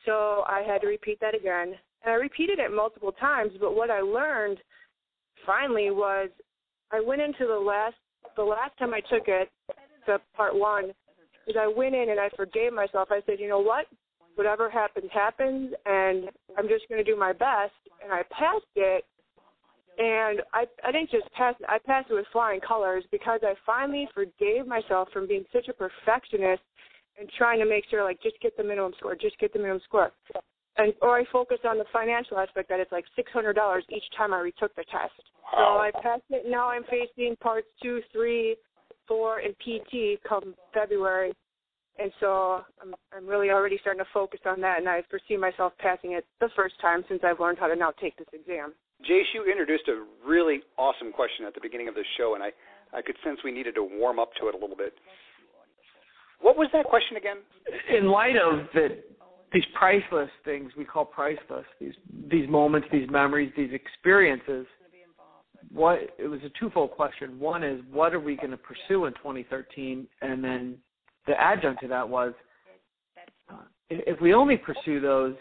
So 0.05 0.45
I 0.47 0.63
had 0.67 0.81
to 0.83 0.87
repeat 0.87 1.19
that 1.21 1.35
again. 1.35 1.75
And 2.05 2.13
I 2.13 2.15
repeated 2.15 2.59
it 2.59 2.75
multiple 2.75 3.13
times. 3.13 3.53
But 3.61 3.75
what 3.75 3.91
I 3.91 4.01
learned 4.01 4.59
finally 5.45 5.91
was 5.91 6.31
I 6.93 7.01
went 7.01 7.21
into 7.21 7.47
the 7.47 7.59
last, 7.59 7.97
the 8.37 8.43
last 8.43 8.77
time 8.79 8.95
I 8.95 9.01
took 9.01 9.27
it, 9.27 9.51
the 10.07 10.19
part 10.37 10.55
one, 10.55 10.93
is 11.47 11.57
I 11.59 11.67
went 11.67 11.95
in 11.95 12.11
and 12.11 12.21
I 12.21 12.29
forgave 12.37 12.73
myself. 12.73 13.09
I 13.11 13.21
said, 13.27 13.41
you 13.41 13.49
know 13.49 13.61
what? 13.61 13.87
Whatever 14.37 14.71
happens, 14.71 15.11
happens. 15.13 15.73
And 15.85 16.31
I'm 16.57 16.69
just 16.69 16.89
going 16.89 17.05
to 17.05 17.11
do 17.11 17.19
my 17.19 17.33
best. 17.33 17.75
And 18.03 18.13
I 18.13 18.23
passed 18.31 18.65
it 18.77 19.05
and 19.99 20.43
I 20.53 20.67
I 20.85 20.93
didn't 20.93 21.11
just 21.11 21.31
pass 21.33 21.55
it. 21.59 21.67
I 21.69 21.79
passed 21.79 22.11
it 22.11 22.15
with 22.15 22.27
flying 22.33 22.61
colors 22.61 23.05
because 23.11 23.41
I 23.43 23.55
finally 23.65 24.09
forgave 24.15 24.67
myself 24.67 25.09
from 25.13 25.27
being 25.27 25.45
such 25.53 25.69
a 25.69 25.73
perfectionist 25.73 26.63
and 27.19 27.29
trying 27.39 27.59
to 27.61 27.67
make 27.67 27.85
sure 27.91 28.05
like 28.05 28.23
just 28.23 28.39
get 28.41 28.57
the 28.57 28.63
minimum 28.65 28.93
score, 28.99 29.17
just 29.17 29.39
get 29.39 29.53
the 29.53 29.59
minimum 29.59 29.81
score. 29.85 30.13
And 30.77 30.93
or 31.01 31.19
I 31.19 31.25
focus 31.33 31.59
on 31.65 31.79
the 31.79 31.87
financial 31.93 32.39
aspect 32.39 32.69
that 32.69 32.81
it's 32.81 32.93
like 32.93 33.05
six 33.17 33.33
hundred 33.33 33.55
dollars 33.55 33.85
each 33.89 34.05
time 34.17 34.35
I 34.35 34.41
retook 34.41 34.75
the 34.77 34.85
test. 34.91 35.15
So 35.53 35.59
I 35.59 35.91
passed 36.03 36.25
it. 36.31 36.45
Now 36.47 36.69
I'm 36.69 36.85
facing 36.85 37.37
parts 37.37 37.69
two, 37.83 38.01
three, 38.13 38.57
four, 39.09 39.39
and 39.39 39.55
PT 39.59 40.21
come 40.29 40.55
February, 40.75 41.33
and 41.99 42.13
so 42.21 42.63
I'm 42.81 42.95
I'm 43.15 43.27
really 43.27 43.51
already 43.51 43.79
starting 43.81 44.03
to 44.03 44.11
focus 44.13 44.41
on 44.47 44.61
that, 44.61 44.79
and 44.79 44.89
I 44.89 45.03
foresee 45.11 45.37
myself 45.37 45.73
passing 45.79 46.13
it 46.13 46.25
the 46.41 46.49
first 46.57 46.75
time 46.81 47.05
since 47.09 47.21
I've 47.25 47.41
learned 47.41 47.59
how 47.59 47.69
to 47.69 47.77
now 47.77 47.93
take 48.01 48.17
this 48.17 48.29
exam. 48.33 48.75
Jace, 49.03 49.29
you 49.35 49.45
introduced 49.51 49.89
a 49.89 50.05
really 50.27 50.61
awesome 50.79 51.13
question 51.13 51.45
at 51.47 51.55
the 51.55 51.61
beginning 51.61 51.89
of 51.89 51.95
the 51.95 52.05
show, 52.17 52.35
and 52.35 52.43
I, 52.43 52.51
I 52.97 53.03
could 53.03 53.17
sense 53.23 53.39
we 53.45 53.53
needed 53.53 53.75
to 53.75 53.83
warm 53.83 54.19
up 54.19 54.31
to 54.41 54.49
it 54.49 54.55
a 54.55 54.59
little 54.59 54.77
bit. 54.77 54.95
What 56.41 56.57
was 56.57 56.69
that 56.73 56.87
question 56.87 57.17
again? 57.17 57.37
In 57.97 58.09
light 58.09 58.37
of 58.37 58.67
the, 58.75 59.03
these 59.53 59.65
priceless 59.75 60.31
things 60.45 60.73
we 60.77 60.85
call 60.85 61.05
priceless, 61.05 61.65
these 61.81 61.95
these 62.31 62.49
moments, 62.49 62.89
these 62.93 63.09
memories, 63.11 63.53
these 63.57 63.73
experiences, 63.73 64.67
what 65.73 65.99
it 66.19 66.29
was 66.29 66.41
a 66.45 66.51
twofold 66.59 66.91
question. 66.93 67.39
One 67.39 67.63
is 67.63 67.81
what 67.91 68.15
are 68.15 68.21
we 68.21 68.37
going 68.37 68.51
to 68.51 68.59
pursue 68.59 69.07
in 69.07 69.13
2013, 69.15 70.07
and 70.23 70.43
then 70.43 70.77
the 71.27 71.41
adjunct 71.41 71.81
to 71.83 71.89
that 71.89 72.09
was 72.09 72.33
if 73.89 74.21
we 74.21 74.35
only 74.35 74.57
pursue 74.57 75.01
those 75.01 75.35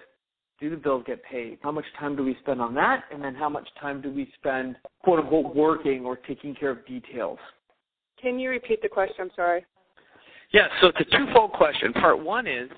do 0.59 0.69
the 0.69 0.77
bills 0.77 1.03
get 1.05 1.23
paid? 1.23 1.57
How 1.61 1.71
much 1.71 1.85
time 1.99 2.15
do 2.15 2.23
we 2.23 2.37
spend 2.41 2.61
on 2.61 2.73
that? 2.75 3.03
And 3.11 3.21
then 3.21 3.35
how 3.35 3.49
much 3.49 3.67
time 3.79 4.01
do 4.01 4.09
we 4.09 4.31
spend, 4.37 4.77
quote 5.03 5.19
unquote, 5.19 5.55
working 5.55 6.05
or 6.05 6.15
taking 6.15 6.55
care 6.55 6.69
of 6.69 6.85
details? 6.85 7.39
Can 8.21 8.39
you 8.39 8.49
repeat 8.49 8.81
the 8.81 8.87
question? 8.87 9.15
I'm 9.19 9.31
sorry. 9.35 9.65
Yeah, 10.53 10.67
so 10.79 10.87
it's 10.87 10.99
a 11.01 11.17
twofold 11.17 11.51
question. 11.51 11.91
Part 11.93 12.23
one 12.23 12.47
is 12.47 12.69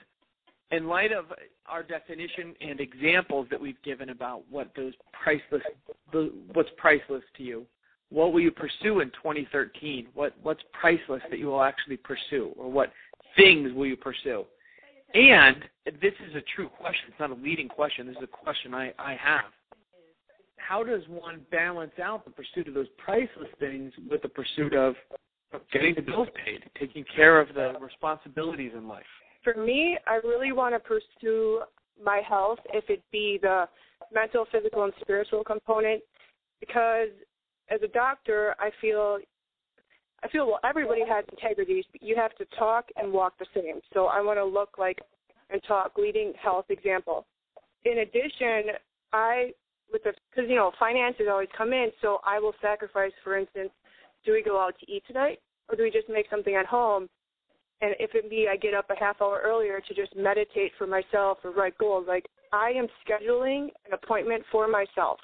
in 0.71 0.87
light 0.87 1.11
of 1.11 1.25
our 1.67 1.83
definition 1.83 2.55
and 2.61 2.79
examples 2.79 3.47
that 3.51 3.61
we've 3.61 3.81
given 3.83 4.09
about 4.09 4.43
what 4.49 4.71
those 4.75 4.93
priceless, 5.13 5.61
what's 6.53 6.69
priceless 6.77 7.23
to 7.37 7.43
you, 7.43 7.65
what 8.09 8.31
will 8.31 8.39
you 8.39 8.51
pursue 8.51 9.01
in 9.01 9.09
2013? 9.11 10.07
What 10.13 10.33
what's 10.41 10.61
priceless 10.79 11.21
that 11.29 11.39
you 11.39 11.47
will 11.47 11.63
actually 11.63 11.97
pursue, 11.97 12.53
or 12.57 12.71
what 12.71 12.91
things 13.35 13.73
will 13.73 13.85
you 13.85 13.97
pursue? 13.97 14.45
And 15.13 15.57
this 15.85 16.13
is 16.27 16.35
a 16.35 16.41
true 16.55 16.69
question. 16.69 17.05
It's 17.09 17.19
not 17.19 17.31
a 17.31 17.35
leading 17.35 17.69
question. 17.69 18.07
This 18.07 18.17
is 18.17 18.23
a 18.23 18.27
question 18.27 18.73
I, 18.73 18.93
I 18.99 19.15
have. 19.15 19.45
How 20.57 20.83
does 20.83 21.01
one 21.07 21.41
balance 21.49 21.93
out 22.01 22.25
the 22.25 22.31
pursuit 22.31 22.67
of 22.67 22.73
those 22.73 22.87
priceless 22.97 23.47
things 23.59 23.93
with 24.09 24.21
the 24.21 24.27
pursuit 24.27 24.73
of 24.73 24.95
getting 25.71 25.95
the 25.95 26.01
bills 26.01 26.27
paid, 26.43 26.63
taking 26.77 27.05
care 27.15 27.39
of 27.39 27.53
the 27.55 27.73
responsibilities 27.79 28.73
in 28.75 28.87
life? 28.87 29.05
For 29.43 29.53
me, 29.53 29.97
I 30.05 30.15
really 30.27 30.51
want 30.51 30.75
to 30.75 30.79
pursue 30.79 31.61
my 32.03 32.21
health, 32.27 32.59
if 32.73 32.89
it 32.89 33.01
be 33.11 33.39
the 33.41 33.65
mental, 34.13 34.45
physical, 34.51 34.83
and 34.83 34.93
spiritual 34.99 35.43
component, 35.43 36.03
because 36.59 37.09
as 37.69 37.81
a 37.83 37.87
doctor, 37.87 38.55
I 38.59 38.69
feel 38.81 39.19
I 40.23 40.27
feel 40.29 40.47
well 40.47 40.59
everybody 40.63 41.01
has 41.07 41.25
integrity, 41.31 41.85
but 41.91 42.01
you 42.01 42.15
have 42.15 42.35
to 42.35 42.45
talk 42.57 42.85
and 42.95 43.11
walk 43.11 43.33
the 43.39 43.45
same. 43.53 43.79
So 43.93 44.05
I 44.05 44.21
want 44.21 44.39
to 44.39 44.45
look 44.45 44.77
like 44.77 44.99
and 45.49 45.61
talk 45.67 45.93
leading 45.97 46.33
health 46.41 46.65
example. 46.69 47.25
In 47.85 47.99
addition, 47.99 48.73
I 49.13 49.51
with 49.91 50.03
the 50.03 50.13
because 50.31 50.49
you 50.49 50.55
know 50.55 50.71
finances 50.79 51.27
always 51.29 51.49
come 51.57 51.73
in, 51.73 51.89
so 52.01 52.19
I 52.25 52.39
will 52.39 52.53
sacrifice. 52.61 53.11
For 53.23 53.37
instance, 53.37 53.69
do 54.25 54.33
we 54.33 54.43
go 54.43 54.59
out 54.59 54.75
to 54.79 54.91
eat 54.91 55.03
tonight, 55.07 55.39
or 55.69 55.75
do 55.75 55.83
we 55.83 55.91
just 55.91 56.09
make 56.09 56.25
something 56.29 56.55
at 56.55 56.65
home? 56.65 57.07
And 57.79 57.93
if 57.99 58.15
it 58.15 58.27
be 58.27 58.47
I 58.51 58.57
get 58.57 58.73
up 58.73 58.89
a 58.89 58.99
half 58.99 59.21
hour 59.21 59.39
earlier 59.45 59.79
to 59.79 59.93
just 59.93 60.15
meditate 60.15 60.71
for 60.79 60.87
myself 60.87 61.37
or 61.43 61.51
write 61.51 61.77
goals, 61.77 62.05
like 62.07 62.25
I 62.51 62.71
am 62.71 62.87
scheduling 63.05 63.67
an 63.85 63.93
appointment 63.93 64.43
for 64.51 64.67
myself 64.67 65.19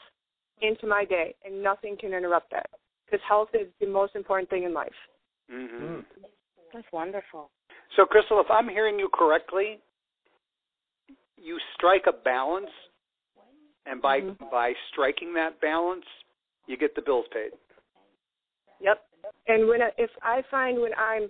into 0.62 0.88
my 0.88 1.06
day, 1.06 1.36
and 1.46 1.62
nothing 1.62 1.98
can 2.00 2.14
interrupt 2.14 2.52
that 2.52 2.70
because 3.06 3.20
health 3.28 3.50
is 3.54 3.68
the 3.80 3.88
most 3.88 4.16
important 4.16 4.50
thing 4.50 4.64
in 4.64 4.74
life. 4.74 4.92
Mm-hmm. 5.54 6.02
That's 6.74 6.88
wonderful. 6.92 7.50
So, 7.96 8.06
Crystal, 8.06 8.40
if 8.40 8.48
I'm 8.50 8.70
hearing 8.70 8.98
you 8.98 9.10
correctly, 9.14 9.80
you 11.38 11.58
strike 11.76 12.04
a 12.08 12.24
balance, 12.24 12.72
and 13.86 14.02
by 14.02 14.22
mm-hmm. 14.22 14.46
by 14.50 14.74
striking 14.92 15.34
that 15.34 15.60
balance, 15.62 16.06
you 16.68 16.78
get 16.78 16.96
the 16.96 17.02
bills 17.02 17.26
paid. 17.32 17.52
Yep. 18.80 19.02
And 19.48 19.68
when 19.68 19.82
I, 19.82 19.90
if 19.98 20.10
I 20.22 20.42
find 20.50 20.82
when 20.82 20.94
I'm 20.98 21.30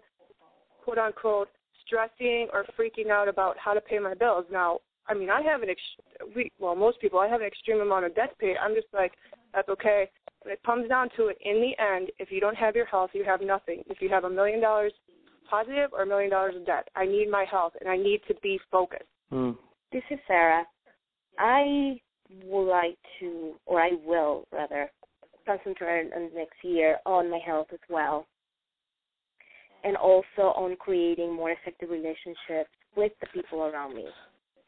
quote 0.83 0.97
unquote 0.97 1.49
stressing 1.85 2.47
or 2.53 2.65
freaking 2.79 3.09
out 3.09 3.27
about 3.27 3.57
how 3.57 3.73
to 3.73 3.81
pay 3.81 3.99
my 3.99 4.13
bills, 4.13 4.45
now 4.51 4.79
I 5.07 5.13
mean 5.13 5.29
I 5.29 5.41
have 5.41 5.61
an 5.61 5.69
ex- 5.69 6.33
we 6.35 6.51
well 6.59 6.75
most 6.75 6.99
people 7.01 7.19
I 7.19 7.27
have 7.27 7.41
an 7.41 7.47
extreme 7.47 7.81
amount 7.81 8.05
of 8.05 8.15
debt 8.15 8.29
to 8.31 8.35
pay. 8.35 8.55
I'm 8.61 8.75
just 8.75 8.87
like 8.93 9.13
that's 9.53 9.69
okay. 9.69 10.09
When 10.41 10.53
it 10.53 10.63
comes 10.65 10.89
down 10.89 11.09
to 11.17 11.27
it, 11.27 11.37
in 11.43 11.61
the 11.61 11.81
end, 11.81 12.09
if 12.19 12.31
you 12.31 12.41
don't 12.41 12.57
have 12.57 12.75
your 12.75 12.85
health, 12.85 13.11
you 13.13 13.23
have 13.23 13.41
nothing. 13.41 13.83
If 13.87 14.01
you 14.01 14.09
have 14.09 14.25
a 14.25 14.29
million 14.29 14.59
dollars 14.59 14.93
positive 15.49 15.91
or 15.93 16.03
a 16.03 16.05
million 16.05 16.29
dollars 16.29 16.55
in 16.57 16.65
debt, 16.65 16.87
I 16.95 17.05
need 17.05 17.29
my 17.29 17.45
health 17.49 17.73
and 17.79 17.89
I 17.89 17.97
need 17.97 18.21
to 18.27 18.35
be 18.41 18.59
focused. 18.71 19.03
Mm. 19.31 19.55
This 19.91 20.03
is 20.09 20.19
Sarah. 20.27 20.65
I 21.37 21.99
would 22.45 22.69
like 22.69 22.97
to, 23.19 23.53
or 23.65 23.79
I 23.79 23.91
will 24.05 24.47
rather, 24.51 24.89
concentrate 25.45 26.11
on 26.15 26.29
next 26.35 26.55
year 26.63 26.97
on 27.05 27.29
my 27.29 27.39
health 27.45 27.67
as 27.73 27.79
well. 27.89 28.25
And 29.83 29.97
also 29.97 30.53
on 30.55 30.75
creating 30.77 31.33
more 31.33 31.51
effective 31.51 31.89
relationships 31.89 32.69
with 32.95 33.11
the 33.19 33.27
people 33.33 33.63
around 33.63 33.95
me. 33.95 34.05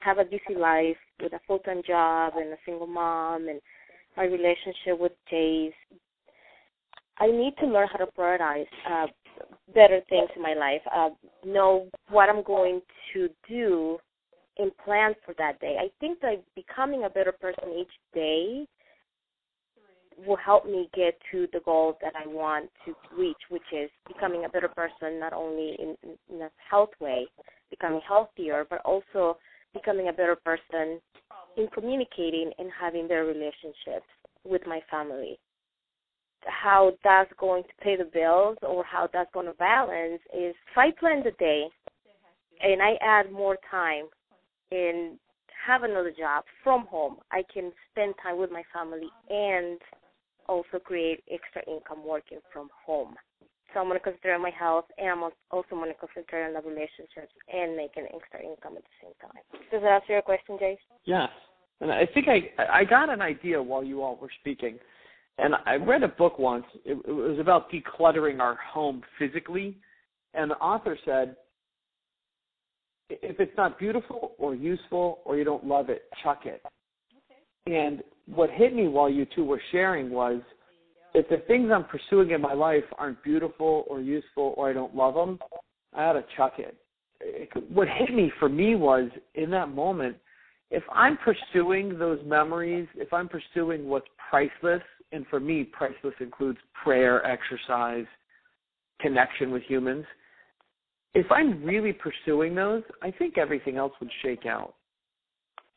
Have 0.06 0.20
a 0.20 0.24
busy 0.24 0.56
life 0.56 0.98
with 1.20 1.34
a 1.34 1.40
full 1.48 1.58
time 1.60 1.82
job 1.86 2.34
and 2.36 2.54
a 2.54 2.58
single 2.64 2.86
mom 2.86 3.48
and 3.50 3.60
my 4.16 4.26
relationship 4.26 5.00
with 5.00 5.14
Jace. 5.34 5.74
I 7.18 7.26
need 7.26 7.56
to 7.60 7.66
learn 7.66 7.88
how 7.92 7.98
to 7.98 8.12
prioritize 8.12 8.68
uh, 8.88 9.08
better 9.74 10.02
things 10.08 10.30
in 10.36 10.44
my 10.44 10.54
life. 10.54 10.82
Uh, 10.96 11.10
know 11.44 11.90
what 12.10 12.30
I'm 12.30 12.44
going 12.44 12.82
to 13.14 13.30
do 13.50 13.98
and 14.60 14.72
plan 14.78 15.16
for 15.26 15.34
that 15.40 15.60
day. 15.60 15.78
I 15.80 15.90
think 16.00 16.20
that 16.22 16.44
becoming 16.56 17.06
a 17.06 17.10
better 17.10 17.32
person 17.32 17.74
each 17.76 17.88
day 18.14 18.68
will 20.28 20.38
help 20.38 20.68
me 20.68 20.88
get 20.94 21.18
to 21.32 21.48
the 21.52 21.62
goal 21.66 21.98
that 22.04 22.14
I 22.16 22.28
want 22.28 22.70
to 22.86 22.94
reach, 23.18 23.42
which 23.50 23.64
is 23.74 23.90
becoming 24.08 24.46
a 24.46 24.50
better 24.50 24.70
person, 24.70 25.20
not 25.20 25.34
only 25.34 25.76
in, 25.80 25.96
in 26.30 26.42
a 26.44 26.50
health 26.70 26.92
way, 27.00 27.26
becoming 27.72 28.02
healthier, 28.08 28.68
but 28.70 28.82
also 28.86 29.38
becoming 29.76 30.08
a 30.08 30.14
better 30.14 30.36
person 30.36 31.00
in 31.58 31.68
communicating 31.74 32.52
and 32.58 32.70
having 32.80 33.08
better 33.08 33.26
relationships 33.26 34.08
with 34.44 34.62
my 34.66 34.80
family. 34.90 35.38
How 36.46 36.94
that's 37.04 37.32
going 37.40 37.64
to 37.64 37.84
pay 37.84 37.96
the 37.96 38.10
bills 38.12 38.58
or 38.62 38.84
how 38.84 39.10
that's 39.12 39.32
going 39.34 39.48
to 39.48 39.54
balance 39.54 40.22
is 40.34 40.56
if 40.72 40.78
I 40.78 40.92
plan 41.00 41.24
the 41.24 41.32
day 41.40 41.66
and 42.62 42.82
I 42.82 42.96
add 43.02 43.32
more 43.32 43.58
time 43.70 44.06
and 44.72 45.18
have 45.66 45.84
another 45.84 46.14
job 46.18 46.44
from 46.64 46.86
home, 46.86 47.18
I 47.32 47.44
can 47.52 47.72
spend 47.92 48.14
time 48.22 48.38
with 48.38 48.52
my 48.52 48.64
family 48.74 49.10
and 49.30 49.80
also 50.48 50.80
create 50.84 51.24
extra 51.32 51.62
income 51.72 52.06
working 52.06 52.40
from 52.54 52.70
home. 52.86 53.16
So 53.76 53.82
I'm 53.82 53.88
going 53.88 54.00
to 54.00 54.04
consider 54.04 54.40
my 54.40 54.52
health, 54.58 54.86
and 54.98 55.10
I'm 55.10 55.24
also 55.52 55.68
going 55.72 55.92
to 55.92 56.00
consider 56.00 56.46
on 56.46 56.54
the 56.54 56.62
relationships 56.62 57.34
and 57.54 57.76
making 57.76 58.06
extra 58.06 58.40
income 58.40 58.78
at 58.78 58.84
the 58.84 58.96
same 59.04 59.12
time. 59.22 59.44
Does 59.70 59.82
that 59.82 59.92
answer 59.92 60.14
your 60.14 60.22
question, 60.22 60.58
Jace? 60.58 60.78
Yes. 61.04 61.28
And 61.82 61.92
I 61.92 62.08
think 62.14 62.30
I 62.30 62.52
I 62.72 62.86
got 62.86 63.10
an 63.10 63.22
idea 63.22 63.62
while 63.62 63.84
you 63.84 64.02
all 64.02 64.16
were 64.16 64.32
speaking, 64.40 64.80
and 65.40 65.56
I 65.66 65.76
read 65.76 66.04
a 66.04 66.08
book 66.08 66.40
once. 66.40 66.64
It, 66.86 66.98
it 67.06 67.12
was 67.12 67.38
about 67.38 67.70
decluttering 67.70 68.40
our 68.40 68.56
home 68.56 69.04
physically, 69.20 69.76
and 70.34 70.52
the 70.52 70.56
author 70.56 70.98
said, 71.04 71.36
if 73.10 73.42
it's 73.42 73.58
not 73.58 73.78
beautiful 73.78 74.36
or 74.38 74.56
useful 74.56 75.20
or 75.26 75.36
you 75.36 75.44
don't 75.44 75.66
love 75.66 75.90
it, 75.90 76.04
chuck 76.24 76.46
it. 76.46 76.64
Okay. 77.66 77.78
And 77.78 78.04
what 78.26 78.50
hit 78.52 78.74
me 78.74 78.88
while 78.88 79.10
you 79.10 79.28
two 79.36 79.44
were 79.44 79.62
sharing 79.74 80.12
was 80.12 80.40
if 81.16 81.30
the 81.30 81.38
things 81.48 81.72
I'm 81.74 81.86
pursuing 81.86 82.32
in 82.32 82.42
my 82.42 82.54
life 82.54 82.84
aren't 82.98 83.24
beautiful 83.24 83.86
or 83.88 84.02
useful 84.02 84.54
or 84.58 84.70
I 84.70 84.74
don't 84.74 84.96
love 84.96 85.14
them, 85.14 85.40
I 85.94 86.04
ought 86.04 86.14
to 86.14 86.26
chuck 86.36 86.54
it. 86.58 86.76
it. 87.22 87.50
What 87.70 87.88
hit 87.88 88.14
me 88.14 88.32
for 88.40 88.50
me 88.50 88.76
was 88.76 89.10
in 89.34 89.50
that 89.52 89.70
moment, 89.70 90.18
if 90.72 90.84
I'm 90.92 91.18
pursuing 91.18 91.98
those 91.98 92.20
memories, 92.26 92.88
if 92.96 93.14
I'm 93.14 93.30
pursuing 93.30 93.88
what's 93.88 94.08
priceless, 94.30 94.82
and 95.12 95.26
for 95.28 95.40
me, 95.40 95.64
priceless 95.64 96.16
includes 96.20 96.60
prayer, 96.84 97.26
exercise, 97.26 98.06
connection 99.00 99.52
with 99.52 99.64
humans. 99.64 100.06
If 101.14 101.32
I'm 101.32 101.64
really 101.64 101.94
pursuing 101.94 102.56
those, 102.56 102.84
I 103.02 103.12
think 103.12 103.38
everything 103.38 103.78
else 103.78 103.94
would 104.02 104.12
shake 104.22 104.46
out. 104.46 104.74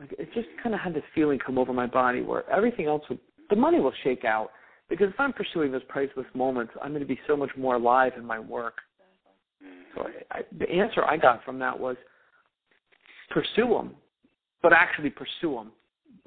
Like 0.00 0.12
it 0.18 0.32
just 0.34 0.48
kind 0.62 0.74
of 0.74 0.80
had 0.80 0.94
this 0.94 1.04
feeling 1.14 1.38
come 1.38 1.58
over 1.58 1.72
my 1.72 1.86
body 1.86 2.22
where 2.22 2.48
everything 2.50 2.86
else 2.86 3.02
would, 3.08 3.20
the 3.50 3.56
money 3.56 3.78
will 3.78 3.92
shake 4.02 4.24
out 4.24 4.50
because 4.88 5.08
if 5.08 5.20
I'm 5.20 5.32
pursuing 5.32 5.72
those 5.72 5.84
priceless 5.88 6.26
moments, 6.34 6.72
I'm 6.82 6.90
going 6.90 7.02
to 7.02 7.06
be 7.06 7.20
so 7.26 7.36
much 7.36 7.50
more 7.56 7.74
alive 7.74 8.12
in 8.16 8.24
my 8.24 8.38
work. 8.38 8.78
So 9.94 10.02
I, 10.02 10.38
I, 10.38 10.40
the 10.58 10.68
answer 10.70 11.04
I 11.04 11.16
got 11.16 11.44
from 11.44 11.58
that 11.58 11.78
was 11.78 11.96
pursue 13.30 13.68
them, 13.68 13.94
but 14.62 14.72
actually 14.72 15.10
pursue 15.10 15.54
them 15.54 15.72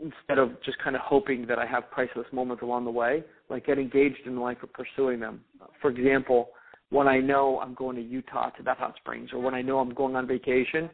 instead 0.03 0.37
of 0.37 0.61
just 0.63 0.77
kind 0.79 0.95
of 0.95 1.01
hoping 1.03 1.45
that 1.47 1.59
I 1.59 1.65
have 1.65 1.89
priceless 1.91 2.25
moments 2.31 2.63
along 2.63 2.85
the 2.85 2.91
way. 2.91 3.23
Like 3.49 3.65
get 3.65 3.77
engaged 3.77 4.25
in 4.25 4.39
life 4.39 4.57
of 4.63 4.69
pursuing 4.73 5.19
them. 5.19 5.41
For 5.81 5.89
example, 5.89 6.49
when 6.89 7.07
I 7.07 7.19
know 7.19 7.59
I'm 7.59 7.73
going 7.73 7.95
to 7.95 8.01
Utah 8.01 8.49
to 8.51 8.63
Beth 8.63 8.77
Hot 8.77 8.95
Springs, 8.97 9.29
or 9.33 9.39
when 9.39 9.53
I 9.53 9.61
know 9.61 9.79
I'm 9.79 9.93
going 9.93 10.15
on 10.15 10.27
vacation, 10.27 10.89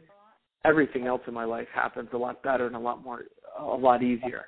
everything 0.64 1.06
else 1.06 1.22
in 1.26 1.34
my 1.34 1.44
life 1.44 1.68
happens 1.74 2.08
a 2.12 2.16
lot 2.16 2.42
better 2.42 2.66
and 2.66 2.76
a 2.76 2.78
lot 2.78 3.02
more, 3.02 3.24
a 3.58 3.64
lot 3.64 4.02
easier. 4.02 4.46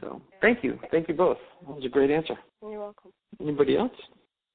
So 0.00 0.20
thank 0.40 0.64
you. 0.64 0.78
Thank 0.90 1.08
you 1.08 1.14
both. 1.14 1.38
That 1.66 1.76
was 1.76 1.84
a 1.84 1.88
great 1.88 2.10
answer. 2.10 2.34
You're 2.62 2.80
welcome. 2.80 3.12
Anybody 3.40 3.76
else? 3.76 3.92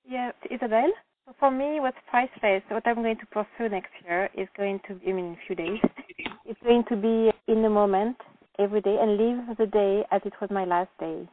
Yeah, 0.07 0.31
Isabel. 0.49 0.91
For 1.39 1.49
me, 1.49 1.79
what's 1.79 1.97
priceless, 2.09 2.61
what 2.69 2.85
I'm 2.85 2.95
going 2.95 3.17
to 3.17 3.25
pursue 3.27 3.69
next 3.69 3.91
year 4.03 4.29
is 4.37 4.47
going 4.55 4.79
to 4.87 4.93
be, 4.95 5.09
I 5.09 5.13
mean, 5.13 5.25
in 5.25 5.31
a 5.31 5.37
few 5.47 5.55
days, 5.55 5.79
it's 6.45 6.59
going 6.63 6.83
to 6.89 6.95
be 6.95 7.31
in 7.51 7.63
the 7.63 7.69
moment 7.69 8.17
every 8.59 8.81
day 8.81 8.97
and 8.99 9.17
live 9.17 9.57
the 9.57 9.65
day 9.65 10.03
as 10.11 10.21
it 10.23 10.33
was 10.39 10.49
my 10.51 10.65
last 10.65 10.91
day. 10.99 11.27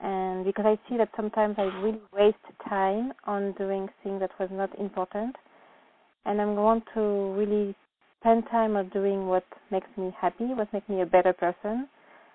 And 0.00 0.44
because 0.44 0.64
I 0.66 0.78
see 0.88 0.96
that 0.96 1.10
sometimes 1.14 1.56
I 1.58 1.64
really 1.82 2.00
waste 2.12 2.36
time 2.68 3.12
on 3.26 3.52
doing 3.52 3.88
things 4.02 4.20
that 4.20 4.30
was 4.40 4.48
not 4.50 4.70
important. 4.78 5.36
And 6.24 6.40
I'm 6.40 6.54
going 6.54 6.82
to 6.94 7.34
really 7.38 7.74
spend 8.20 8.44
time 8.50 8.76
on 8.76 8.88
doing 8.88 9.26
what 9.26 9.44
makes 9.70 9.88
me 9.96 10.10
happy, 10.18 10.46
what 10.46 10.72
makes 10.72 10.88
me 10.88 11.02
a 11.02 11.06
better 11.06 11.32
person, 11.32 11.86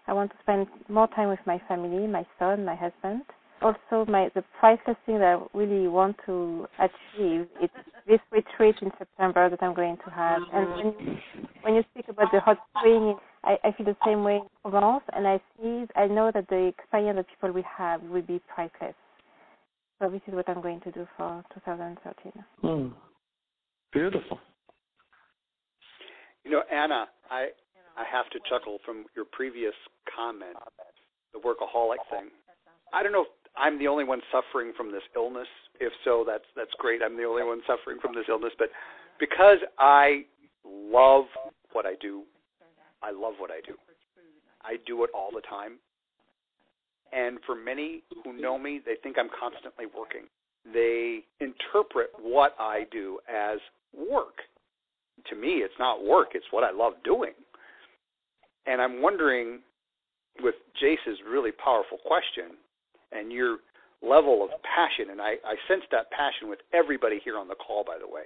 I 0.08 0.14
want 0.14 0.32
to 0.32 0.38
spend 0.42 0.68
more 0.90 1.08
time 1.10 1.30
with 1.30 1.40
my 1.46 1.62
family, 1.68 2.08
my 2.08 2.26
son, 2.40 2.66
my 2.66 2.76
husband. 2.76 3.24
Also, 3.62 4.10
my 4.10 4.30
the 4.34 4.44
priceless 4.60 4.98
thing 5.06 5.20
that 5.20 5.38
I 5.38 5.58
really 5.58 5.88
want 5.88 6.16
to 6.26 6.68
achieve 6.80 7.48
is 7.62 7.70
this 8.08 8.20
retreat 8.32 8.76
in 8.82 8.92
September 8.98 9.50
that 9.50 9.62
I'm 9.62 9.76
going 9.76 9.98
to 10.04 10.10
have. 10.10 10.42
And 10.52 10.70
when 10.70 10.86
you, 10.88 11.18
when 11.62 11.76
you 11.76 11.84
speak 11.92 12.06
about 12.10 12.32
the 12.32 12.40
hot 12.40 12.58
spring, 12.76 13.16
I, 13.44 13.58
I 13.64 13.72
feel 13.74 13.86
the 13.86 13.96
same 14.06 14.24
way 14.24 14.38
in 14.38 14.48
Provence, 14.62 15.04
and 15.14 15.28
I 15.28 15.40
see, 15.58 15.86
I 15.96 16.08
know 16.08 16.32
that 16.34 16.48
the 16.50 16.72
experience 16.78 17.18
that 17.18 17.28
people 17.28 17.54
will 17.54 17.70
have 17.78 18.02
will 18.04 18.22
be 18.24 18.42
priceless. 18.54 18.96
So 20.00 20.10
this 20.10 20.22
is 20.28 20.34
what 20.34 20.50
I'm 20.50 20.62
going 20.62 20.82
to 20.82 20.92
do 20.92 21.08
for 21.16 21.44
2013. 21.54 22.32
Mm. 22.64 22.94
Beautiful. 23.94 24.40
You 26.44 26.52
know, 26.52 26.64
Anna, 26.72 27.08
I 27.30 27.50
I 27.98 28.04
have 28.10 28.30
to 28.32 28.40
chuckle 28.50 28.80
from 28.86 29.06
your 29.16 29.26
previous 29.26 29.74
comment, 30.08 30.56
the 31.34 31.40
workaholic 31.40 32.02
thing. 32.10 32.30
I 32.94 33.04
don't 33.04 33.12
know 33.12 33.24
if 33.24 33.34
I'm 33.58 33.80
the 33.80 33.88
only 33.88 34.04
one 34.04 34.22
suffering 34.32 34.74
from 34.76 34.92
this 34.92 35.04
illness. 35.16 35.48
If 35.80 35.92
so, 36.06 36.24
that's 36.26 36.46
that's 36.56 36.72
great. 36.78 37.02
I'm 37.04 37.18
the 37.18 37.24
only 37.24 37.44
one 37.44 37.62
suffering 37.68 37.98
from 38.02 38.16
this 38.16 38.26
illness, 38.30 38.54
but 38.58 38.70
because 39.20 39.58
I 39.80 40.26
love 40.64 41.26
what 41.74 41.86
I 41.86 41.96
do, 42.02 42.24
I 43.02 43.12
love 43.12 43.34
what 43.40 43.52
I 43.52 43.60
do. 43.66 43.76
I 44.64 44.76
do 44.86 45.04
it 45.04 45.10
all 45.14 45.30
the 45.34 45.42
time. 45.42 45.80
And 47.12 47.40
for 47.46 47.56
many 47.56 48.04
who 48.24 48.40
know 48.40 48.58
me, 48.58 48.80
they 48.86 48.96
think 49.04 49.18
I'm 49.20 49.30
constantly 49.38 49.86
working. 49.86 50.28
They 50.74 51.22
interpret 51.40 52.12
what 52.22 52.56
I 52.60 52.86
do 52.92 53.20
as 53.28 53.60
work. 53.94 54.36
To 55.30 55.36
me, 55.36 55.62
it's 55.66 55.74
not 55.78 56.06
work, 56.06 56.30
it's 56.34 56.46
what 56.52 56.64
I 56.64 56.72
love 56.72 56.94
doing. 57.04 57.34
And 58.66 58.82
I'm 58.82 59.02
wondering, 59.02 59.60
with 60.40 60.56
Jace's 60.80 61.20
really 61.30 61.52
powerful 61.52 61.98
question 62.06 62.58
and 63.12 63.32
your 63.32 63.58
level 64.02 64.44
of 64.44 64.50
passion, 64.64 65.12
and 65.12 65.22
I, 65.22 65.36
I 65.46 65.56
sense 65.68 65.84
that 65.92 66.10
passion 66.12 66.50
with 66.50 66.60
everybody 66.74 67.20
here 67.24 67.38
on 67.38 67.48
the 67.48 67.56
call, 67.56 67.84
by 67.84 67.98
the 68.00 68.08
way. 68.08 68.24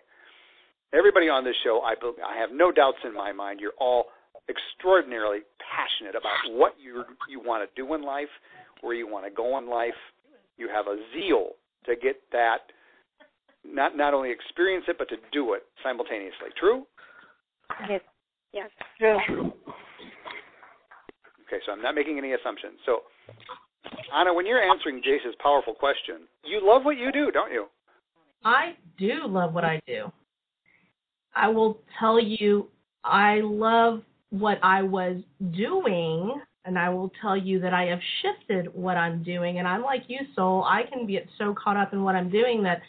Everybody 0.94 1.28
on 1.28 1.44
this 1.44 1.56
show, 1.64 1.82
I, 1.84 1.96
I 2.24 2.40
have 2.40 2.50
no 2.54 2.72
doubts 2.72 3.00
in 3.04 3.14
my 3.14 3.32
mind, 3.32 3.60
you're 3.60 3.76
all 3.80 4.06
extraordinarily 4.50 5.40
passionate 5.60 6.16
about 6.16 6.56
what 6.56 6.74
you 6.80 7.04
you 7.28 7.40
want 7.40 7.68
to 7.68 7.82
do 7.82 7.94
in 7.96 8.04
life, 8.04 8.30
where 8.82 8.94
you 8.94 9.08
want 9.08 9.26
to 9.26 9.32
go 9.32 9.58
in 9.58 9.68
life. 9.68 9.98
You 10.58 10.70
have 10.70 10.88
a 10.88 10.98
zeal 11.14 11.50
to 11.86 11.96
get 11.96 12.22
that, 12.32 12.60
not 13.66 13.98
not 13.98 14.14
only 14.14 14.32
experience 14.32 14.86
it, 14.88 14.98
but 14.98 15.10
to 15.10 15.18
do 15.32 15.54
it 15.54 15.64
simultaneously. 15.84 16.50
True? 16.60 16.86
Yes. 17.90 18.02
Yes. 18.54 18.70
True. 19.00 19.52
Okay, 21.48 21.62
so 21.66 21.72
I'm 21.72 21.82
not 21.82 21.96
making 21.96 22.18
any 22.18 22.34
assumptions. 22.34 22.80
So, 22.86 23.02
Anna, 24.16 24.34
when 24.34 24.46
you're 24.48 24.62
answering 24.62 25.02
Jace's 25.04 25.36
powerful 25.42 25.74
question, 25.74 26.22
you 26.44 26.60
love 26.64 26.86
what 26.86 26.98
you 26.98 27.12
do, 27.12 27.32
don't 27.32 27.52
you? 27.52 27.68
I 28.44 28.76
do 28.98 29.28
love 29.28 29.54
what 29.54 29.64
I 29.64 29.80
do. 29.88 30.12
I 31.36 31.50
will 31.50 31.80
tell 32.00 32.20
you, 32.20 32.68
I 33.04 33.42
love 33.44 34.02
what 34.30 34.58
I 34.64 34.82
was 34.82 35.18
doing, 35.52 36.42
and 36.66 36.80
I 36.80 36.90
will 36.90 37.12
tell 37.22 37.38
you 37.38 37.60
that 37.60 37.74
I 37.74 37.86
have 37.86 38.00
shifted 38.22 38.74
what 38.74 38.98
I'm 38.98 39.22
doing. 39.22 39.60
And 39.60 39.68
I'm 39.68 39.84
like 39.84 40.04
you, 40.08 40.20
Soul. 40.36 40.64
I 40.64 40.84
can 40.92 41.06
get 41.06 41.28
so 41.38 41.54
caught 41.54 41.78
up 41.78 41.94
in 41.94 42.04
what 42.04 42.16
I'm 42.16 42.30
doing 42.30 42.64
that 42.64 42.82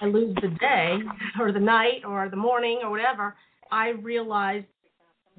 I 0.00 0.06
lose 0.06 0.34
the 0.40 0.48
day 0.60 0.98
or 1.40 1.50
the 1.52 1.60
night 1.60 2.02
or 2.06 2.28
the 2.28 2.36
morning 2.36 2.80
or 2.82 2.90
whatever. 2.90 3.34
I 3.72 3.90
realize 3.90 4.64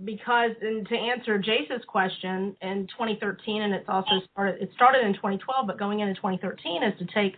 because 0.03 0.51
and 0.61 0.87
to 0.87 0.95
answer 0.95 1.37
Jace's 1.37 1.83
question 1.87 2.55
in 2.61 2.87
2013 2.87 3.61
and 3.61 3.73
it's 3.73 3.87
also 3.87 4.21
started 4.31 4.61
it 4.61 4.69
started 4.75 5.05
in 5.05 5.13
2012 5.13 5.67
but 5.67 5.77
going 5.77 5.99
into 5.99 6.13
2013 6.15 6.83
is 6.83 6.97
to 6.99 7.05
take 7.13 7.35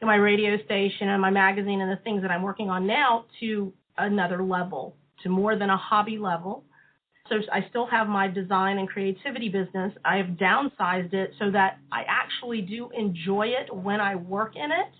my 0.00 0.16
radio 0.16 0.62
station 0.64 1.08
and 1.08 1.20
my 1.20 1.30
magazine 1.30 1.80
and 1.80 1.90
the 1.90 2.02
things 2.02 2.22
that 2.22 2.30
I'm 2.30 2.42
working 2.42 2.70
on 2.70 2.86
now 2.86 3.24
to 3.40 3.72
another 3.96 4.42
level 4.42 4.96
to 5.22 5.28
more 5.28 5.56
than 5.56 5.70
a 5.70 5.76
hobby 5.76 6.18
level. 6.18 6.64
So 7.28 7.36
I 7.50 7.66
still 7.70 7.86
have 7.86 8.06
my 8.06 8.28
design 8.28 8.78
and 8.78 8.88
creativity 8.88 9.48
business. 9.48 9.92
I 10.04 10.16
have 10.16 10.36
downsized 10.36 11.14
it 11.14 11.32
so 11.38 11.50
that 11.52 11.78
I 11.90 12.02
actually 12.06 12.60
do 12.60 12.90
enjoy 12.96 13.48
it 13.48 13.74
when 13.74 14.00
I 14.00 14.14
work 14.14 14.56
in 14.56 14.70
it. 14.70 14.92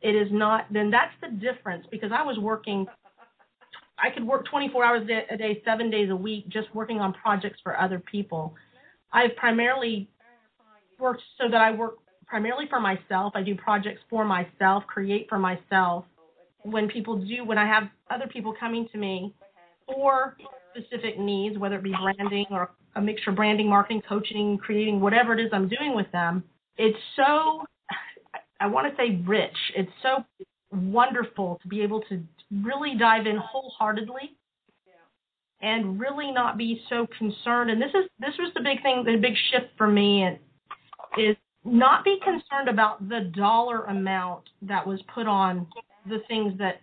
It 0.00 0.16
is 0.16 0.28
not 0.30 0.66
then 0.72 0.90
that's 0.90 1.12
the 1.20 1.28
difference 1.28 1.86
because 1.90 2.10
I 2.14 2.22
was 2.22 2.38
working 2.38 2.86
I 4.02 4.10
could 4.10 4.26
work 4.26 4.46
24 4.46 4.84
hours 4.84 5.02
a 5.30 5.36
day, 5.36 5.62
seven 5.64 5.90
days 5.90 6.10
a 6.10 6.16
week, 6.16 6.48
just 6.48 6.74
working 6.74 7.00
on 7.00 7.12
projects 7.12 7.60
for 7.62 7.78
other 7.78 7.98
people. 7.98 8.54
I've 9.12 9.36
primarily 9.36 10.08
worked 10.98 11.22
so 11.38 11.48
that 11.50 11.60
I 11.60 11.70
work 11.70 11.96
primarily 12.26 12.66
for 12.68 12.80
myself. 12.80 13.32
I 13.34 13.42
do 13.42 13.54
projects 13.54 14.00
for 14.08 14.24
myself, 14.24 14.84
create 14.86 15.26
for 15.28 15.38
myself. 15.38 16.04
When 16.62 16.88
people 16.88 17.16
do, 17.16 17.44
when 17.44 17.58
I 17.58 17.66
have 17.66 17.84
other 18.10 18.26
people 18.26 18.54
coming 18.58 18.88
to 18.92 18.98
me 18.98 19.34
for 19.86 20.36
specific 20.74 21.18
needs, 21.18 21.58
whether 21.58 21.76
it 21.76 21.82
be 21.82 21.94
branding 22.00 22.46
or 22.50 22.70
a 22.96 23.00
mixture 23.00 23.30
of 23.30 23.36
branding, 23.36 23.68
marketing, 23.68 24.02
coaching, 24.08 24.58
creating, 24.58 25.00
whatever 25.00 25.32
it 25.32 25.40
is 25.40 25.50
I'm 25.52 25.68
doing 25.68 25.94
with 25.94 26.10
them. 26.12 26.44
It's 26.76 26.98
so, 27.16 27.64
I 28.60 28.66
want 28.66 28.90
to 28.90 28.96
say 28.96 29.22
rich. 29.26 29.56
It's 29.76 29.90
so 30.02 30.24
wonderful 30.72 31.58
to 31.62 31.68
be 31.68 31.82
able 31.82 32.00
to 32.02 32.22
really 32.62 32.96
dive 32.96 33.26
in 33.26 33.36
wholeheartedly 33.36 34.36
and 35.62 36.00
really 36.00 36.30
not 36.30 36.56
be 36.56 36.80
so 36.88 37.06
concerned. 37.18 37.70
And 37.70 37.80
this 37.80 37.90
is 37.90 38.08
this 38.18 38.34
was 38.38 38.50
the 38.54 38.62
big 38.62 38.82
thing, 38.82 39.04
the 39.04 39.16
big 39.16 39.34
shift 39.50 39.66
for 39.76 39.86
me, 39.88 40.22
and 40.22 40.38
is 41.18 41.36
not 41.64 42.04
be 42.04 42.18
concerned 42.24 42.68
about 42.68 43.08
the 43.08 43.30
dollar 43.36 43.84
amount 43.84 44.44
that 44.62 44.86
was 44.86 45.00
put 45.14 45.26
on 45.26 45.66
the 46.08 46.20
things 46.28 46.56
that 46.58 46.80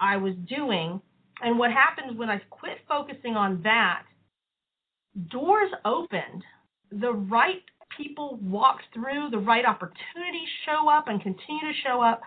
I 0.00 0.16
was 0.16 0.34
doing. 0.48 1.00
And 1.42 1.58
what 1.58 1.72
happens 1.72 2.18
when 2.18 2.28
I 2.28 2.38
quit 2.50 2.78
focusing 2.88 3.36
on 3.36 3.62
that, 3.62 4.02
doors 5.30 5.70
opened. 5.84 6.44
The 6.92 7.12
right 7.12 7.62
people 7.96 8.38
walked 8.42 8.84
through, 8.92 9.30
the 9.30 9.38
right 9.38 9.64
opportunities 9.64 10.48
show 10.66 10.88
up 10.88 11.08
and 11.08 11.22
continue 11.22 11.62
to 11.62 11.78
show 11.84 12.02
up. 12.02 12.20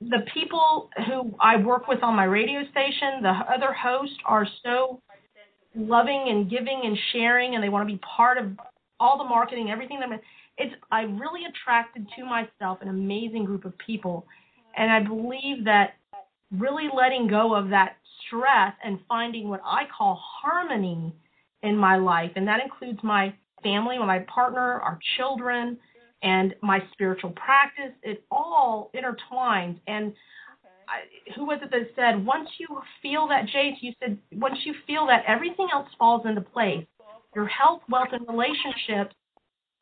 The 0.00 0.24
people 0.32 0.90
who 1.06 1.34
I 1.40 1.56
work 1.56 1.88
with 1.88 2.02
on 2.02 2.14
my 2.14 2.24
radio 2.24 2.60
station, 2.70 3.22
the 3.22 3.30
other 3.30 3.72
hosts 3.72 4.16
are 4.24 4.46
so 4.64 5.02
loving 5.74 6.26
and 6.28 6.48
giving 6.48 6.82
and 6.84 6.96
sharing 7.12 7.54
and 7.54 7.62
they 7.62 7.68
want 7.68 7.88
to 7.88 7.92
be 7.92 8.00
part 8.16 8.38
of 8.38 8.46
all 9.00 9.18
the 9.18 9.24
marketing, 9.24 9.70
everything 9.70 10.00
that 10.00 10.20
it's 10.56 10.74
I 10.90 11.02
really 11.02 11.42
attracted 11.44 12.06
to 12.16 12.24
myself 12.24 12.78
an 12.80 12.88
amazing 12.88 13.44
group 13.44 13.64
of 13.64 13.76
people. 13.78 14.26
And 14.76 14.90
I 14.90 15.02
believe 15.02 15.64
that 15.64 15.94
really 16.50 16.88
letting 16.94 17.28
go 17.28 17.54
of 17.54 17.70
that 17.70 17.96
stress 18.26 18.74
and 18.84 18.98
finding 19.08 19.48
what 19.48 19.60
I 19.64 19.82
call 19.96 20.20
harmony 20.22 21.14
in 21.62 21.76
my 21.76 21.96
life, 21.96 22.32
and 22.36 22.46
that 22.46 22.60
includes 22.62 23.00
my 23.02 23.34
family, 23.62 23.98
my 23.98 24.20
partner, 24.32 24.80
our 24.80 24.98
children, 25.16 25.76
and 26.22 26.54
my 26.62 26.80
spiritual 26.92 27.30
practice. 27.30 27.92
It 28.02 28.24
all 28.30 28.90
intertwines. 28.94 29.78
And 29.86 30.12
I, 30.88 31.32
who 31.36 31.44
was 31.44 31.60
it 31.62 31.70
that 31.70 31.90
said, 31.94 32.24
once 32.24 32.48
you 32.58 32.66
feel 33.02 33.28
that, 33.28 33.46
Jace, 33.46 33.76
you 33.80 33.92
said, 34.00 34.18
once 34.32 34.58
you 34.64 34.74
feel 34.86 35.06
that, 35.06 35.24
everything 35.26 35.68
else 35.72 35.88
falls 35.98 36.22
into 36.26 36.40
place. 36.40 36.86
Your 37.34 37.46
health, 37.46 37.82
wealth, 37.88 38.08
and 38.12 38.26
relationships 38.26 39.14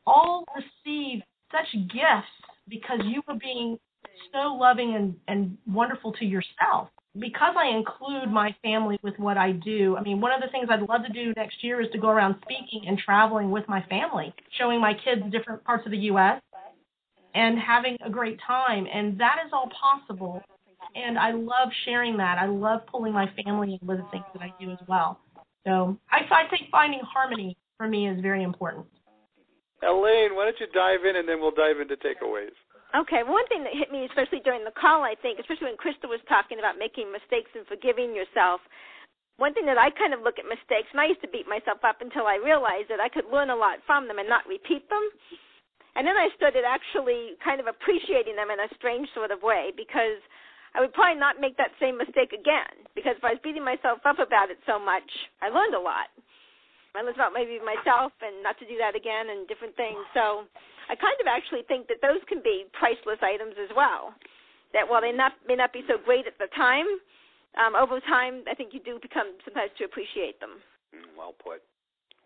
all 0.06 0.44
receive 0.54 1.22
such 1.52 1.72
gifts 1.88 2.28
because 2.68 3.00
you 3.04 3.22
were 3.28 3.34
being 3.34 3.78
so 4.32 4.54
loving 4.54 4.94
and, 4.94 5.14
and 5.28 5.56
wonderful 5.66 6.12
to 6.12 6.24
yourself. 6.24 6.88
Because 7.18 7.54
I 7.56 7.68
include 7.68 8.30
my 8.30 8.54
family 8.62 8.98
with 9.02 9.18
what 9.18 9.38
I 9.38 9.52
do, 9.52 9.96
I 9.96 10.02
mean, 10.02 10.20
one 10.20 10.32
of 10.32 10.40
the 10.40 10.48
things 10.48 10.68
I'd 10.70 10.82
love 10.82 11.02
to 11.06 11.12
do 11.12 11.32
next 11.36 11.62
year 11.64 11.80
is 11.80 11.90
to 11.92 11.98
go 11.98 12.08
around 12.08 12.36
speaking 12.42 12.86
and 12.88 12.98
traveling 12.98 13.50
with 13.50 13.66
my 13.68 13.82
family, 13.82 14.34
showing 14.58 14.80
my 14.80 14.92
kids 14.92 15.22
different 15.30 15.64
parts 15.64 15.86
of 15.86 15.92
the 15.92 15.98
U.S. 15.98 16.42
and 17.34 17.58
having 17.58 17.96
a 18.04 18.10
great 18.10 18.38
time. 18.46 18.86
And 18.92 19.18
that 19.20 19.36
is 19.46 19.52
all 19.52 19.70
possible. 19.70 20.42
And 20.94 21.18
I 21.18 21.32
love 21.32 21.70
sharing 21.84 22.16
that. 22.18 22.38
I 22.38 22.46
love 22.46 22.80
pulling 22.86 23.12
my 23.12 23.30
family 23.44 23.78
in 23.80 23.86
with 23.86 23.98
the 23.98 24.10
things 24.10 24.24
that 24.32 24.42
I 24.42 24.52
do 24.58 24.70
as 24.70 24.78
well. 24.88 25.20
So 25.66 25.96
I, 26.10 26.20
I 26.30 26.48
think 26.48 26.70
finding 26.70 27.00
harmony 27.00 27.56
for 27.76 27.88
me 27.88 28.08
is 28.08 28.20
very 28.20 28.42
important. 28.42 28.86
Elaine, 29.82 30.32
why 30.32 30.48
don't 30.48 30.60
you 30.60 30.68
dive 30.72 31.04
in 31.04 31.16
and 31.16 31.28
then 31.28 31.40
we'll 31.40 31.54
dive 31.54 31.80
into 31.80 31.96
takeaways. 32.00 32.56
Okay, 32.96 33.20
one 33.26 33.44
thing 33.52 33.60
that 33.66 33.76
hit 33.76 33.92
me, 33.92 34.08
especially 34.08 34.40
during 34.40 34.64
the 34.64 34.72
call, 34.72 35.04
I 35.04 35.18
think, 35.20 35.36
especially 35.36 35.68
when 35.68 35.80
Krista 35.80 36.08
was 36.08 36.22
talking 36.30 36.56
about 36.56 36.80
making 36.80 37.12
mistakes 37.12 37.52
and 37.52 37.66
forgiving 37.68 38.16
yourself, 38.16 38.64
one 39.36 39.52
thing 39.52 39.68
that 39.68 39.76
I 39.76 39.92
kind 39.92 40.16
of 40.16 40.24
look 40.24 40.40
at 40.40 40.48
mistakes, 40.48 40.88
and 40.96 41.00
I 41.00 41.12
used 41.12 41.20
to 41.20 41.28
beat 41.28 41.44
myself 41.44 41.84
up 41.84 42.00
until 42.00 42.24
I 42.24 42.40
realized 42.40 42.88
that 42.88 43.04
I 43.04 43.12
could 43.12 43.28
learn 43.28 43.52
a 43.52 43.58
lot 43.58 43.84
from 43.84 44.08
them 44.08 44.16
and 44.16 44.28
not 44.28 44.48
repeat 44.48 44.88
them. 44.88 45.04
And 45.92 46.08
then 46.08 46.16
I 46.16 46.32
started 46.36 46.64
actually 46.64 47.36
kind 47.44 47.60
of 47.60 47.68
appreciating 47.68 48.36
them 48.36 48.48
in 48.48 48.60
a 48.60 48.72
strange 48.80 49.08
sort 49.12 49.28
of 49.28 49.44
way 49.44 49.76
because 49.76 50.20
I 50.72 50.80
would 50.80 50.92
probably 50.92 51.20
not 51.20 51.40
make 51.40 51.56
that 51.56 51.72
same 51.80 51.96
mistake 51.96 52.32
again. 52.32 52.84
Because 52.96 53.16
if 53.16 53.24
I 53.24 53.36
was 53.36 53.44
beating 53.44 53.64
myself 53.64 54.00
up 54.04 54.20
about 54.20 54.48
it 54.48 54.60
so 54.64 54.80
much, 54.80 55.08
I 55.40 55.48
learned 55.48 55.76
a 55.76 55.80
lot. 55.80 56.08
I 56.96 57.04
learned 57.04 57.20
about 57.20 57.36
maybe 57.36 57.60
myself 57.60 58.12
and 58.24 58.42
not 58.42 58.58
to 58.58 58.66
do 58.66 58.80
that 58.80 58.96
again 58.96 59.28
and 59.30 59.46
different 59.46 59.76
things. 59.76 60.00
So 60.16 60.48
I 60.88 60.96
kind 60.96 61.16
of 61.20 61.28
actually 61.28 61.62
think 61.68 61.86
that 61.92 62.00
those 62.00 62.22
can 62.26 62.40
be 62.40 62.66
priceless 62.72 63.20
items 63.20 63.54
as 63.60 63.70
well. 63.76 64.16
That 64.72 64.88
while 64.88 65.00
they 65.00 65.12
not, 65.12 65.32
may 65.46 65.54
not 65.54 65.72
be 65.72 65.84
so 65.86 66.00
great 66.00 66.26
at 66.26 66.38
the 66.40 66.48
time, 66.56 66.86
um, 67.56 67.74
over 67.74 68.00
time, 68.00 68.44
I 68.50 68.54
think 68.54 68.72
you 68.72 68.80
do 68.80 68.98
become 69.00 69.36
sometimes 69.44 69.70
to 69.78 69.84
appreciate 69.84 70.40
them. 70.40 70.60
Mm, 70.92 71.16
well 71.16 71.32
put. 71.32 71.62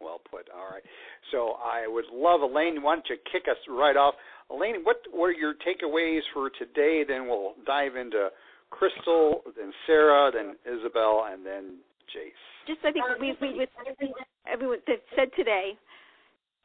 Well 0.00 0.20
put. 0.28 0.48
All 0.50 0.70
right. 0.70 0.82
So 1.30 1.58
I 1.62 1.86
would 1.86 2.06
love, 2.12 2.40
Elaine, 2.42 2.82
why 2.82 2.96
don't 2.96 3.06
you 3.08 3.16
kick 3.30 3.44
us 3.50 3.58
right 3.68 3.96
off? 3.96 4.14
Elaine, 4.50 4.82
what 4.82 4.98
were 5.14 5.30
your 5.30 5.54
takeaways 5.54 6.22
for 6.34 6.50
today? 6.58 7.04
Then 7.06 7.28
we'll 7.28 7.54
dive 7.66 7.96
into 7.96 8.30
Crystal, 8.70 9.42
then 9.56 9.72
Sarah, 9.86 10.30
then 10.32 10.56
Isabel, 10.66 11.28
and 11.30 11.44
then 11.44 11.78
Jace. 12.10 12.59
Just 12.66 12.80
I 12.84 12.92
think 12.92 13.04
we, 13.20 13.36
we 13.40 13.56
with 13.56 13.70
everyone 14.50 14.78
that 14.86 15.00
said 15.16 15.28
today, 15.36 15.78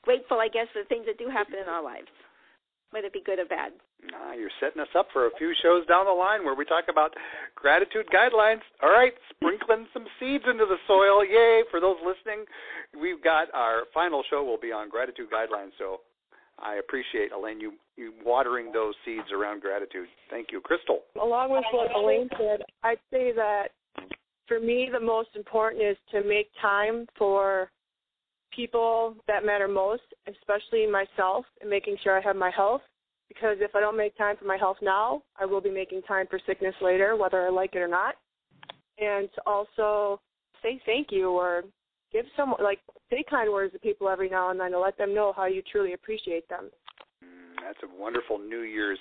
grateful, 0.04 0.40
I 0.40 0.48
guess, 0.48 0.68
for 0.74 0.84
the 0.84 0.90
things 0.90 1.06
that 1.08 1.18
do 1.18 1.30
happen 1.30 1.56
in 1.62 1.68
our 1.70 1.84
lives, 1.84 2.12
whether 2.92 3.08
it 3.08 3.14
be 3.14 3.24
good 3.26 3.40
or 3.40 3.46
bad. 3.46 3.74
Ah, 4.14 4.34
you're 4.34 4.54
setting 4.60 4.82
us 4.82 4.92
up 4.96 5.08
for 5.12 5.26
a 5.26 5.34
few 5.38 5.54
shows 5.64 5.86
down 5.88 6.06
the 6.06 6.12
line 6.12 6.46
where 6.46 6.54
we 6.54 6.66
talk 6.66 6.86
about 6.90 7.14
gratitude 7.56 8.06
guidelines. 8.14 8.62
All 8.84 8.92
right, 8.92 9.14
sprinkling 9.34 9.88
some 9.94 10.06
seeds 10.20 10.44
into 10.46 10.66
the 10.66 10.78
soil. 10.86 11.26
Yay! 11.26 11.64
For 11.72 11.80
those 11.80 11.98
listening, 12.06 12.46
we've 12.94 13.24
got 13.24 13.48
our 13.54 13.84
final 13.94 14.24
show 14.30 14.44
will 14.44 14.60
be 14.60 14.72
on 14.72 14.90
gratitude 14.90 15.30
guidelines. 15.34 15.72
So 15.80 16.02
I 16.60 16.76
appreciate 16.76 17.32
Elaine 17.32 17.60
you 17.60 17.74
you 17.98 18.14
watering 18.24 18.72
those 18.72 18.94
seeds 19.06 19.32
around 19.34 19.62
gratitude. 19.62 20.08
Thank 20.30 20.52
you, 20.52 20.62
Crystal. 20.62 21.00
Along 21.22 21.52
with 21.52 21.64
what 21.72 21.92
Elaine 21.96 22.30
said, 22.38 22.62
I'd 22.84 23.00
say 23.12 23.32
that 23.34 23.70
for 24.48 24.60
me 24.60 24.90
the 24.92 25.00
most 25.00 25.30
important 25.36 25.84
is 25.84 25.98
to 26.12 26.24
make 26.24 26.50
time 26.62 27.08
for 27.18 27.70
people 28.56 29.16
that 29.28 29.46
matter 29.46 29.68
most, 29.68 30.04
especially 30.28 30.88
myself, 30.88 31.46
and 31.62 31.70
making 31.70 31.98
sure 32.04 32.18
I 32.18 32.22
have 32.22 32.36
my 32.36 32.52
health. 32.56 32.82
Because 33.28 33.58
if 33.60 33.76
I 33.76 33.80
don't 33.80 33.98
make 33.98 34.16
time 34.18 34.36
for 34.38 34.46
my 34.46 34.58
health 34.58 34.78
now, 34.82 35.24
I 35.40 35.46
will 35.46 35.62
be 35.62 35.72
making 35.72 36.04
time 36.04 36.28
for 36.30 36.40
sickness 36.46 36.76
later, 36.82 37.16
whether 37.16 37.46
I 37.46 37.50
like 37.50 37.74
it 37.74 37.80
or 37.80 37.88
not. 37.88 38.16
And 39.00 39.30
also 39.46 40.22
say 40.62 40.80
thank 40.86 41.08
you 41.12 41.32
or 41.32 41.64
give 42.14 42.26
someone 42.38 42.64
like 42.64 42.80
say 43.10 43.24
kind 43.30 43.52
words 43.52 43.74
to 43.74 43.80
people 43.80 44.08
every 44.08 44.30
now 44.30 44.52
and 44.52 44.60
then 44.60 44.72
to 44.72 44.80
let 44.80 44.98
them 44.98 45.14
know 45.14 45.34
how 45.36 45.46
you 45.46 45.62
truly 45.70 45.94
appreciate 45.94 46.48
them. 46.48 46.70
Mm, 47.24 47.64
that's 47.64 47.80
a 47.84 48.02
wonderful 48.02 48.38
New 48.38 48.62
Year's 48.62 49.00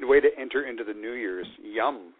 way 0.00 0.20
to 0.20 0.28
enter 0.38 0.66
into 0.66 0.84
the 0.84 0.94
New 0.94 1.12
Year's. 1.12 1.46
Yum. 1.62 2.14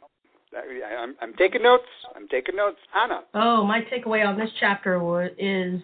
I'm, 0.56 1.14
I'm 1.20 1.34
taking 1.34 1.62
notes. 1.62 1.84
I'm 2.14 2.28
taking 2.28 2.56
notes. 2.56 2.78
Anna. 2.94 3.20
Oh, 3.34 3.64
my 3.64 3.80
takeaway 3.82 4.26
on 4.26 4.38
this 4.38 4.50
chapter 4.58 5.30
is 5.38 5.80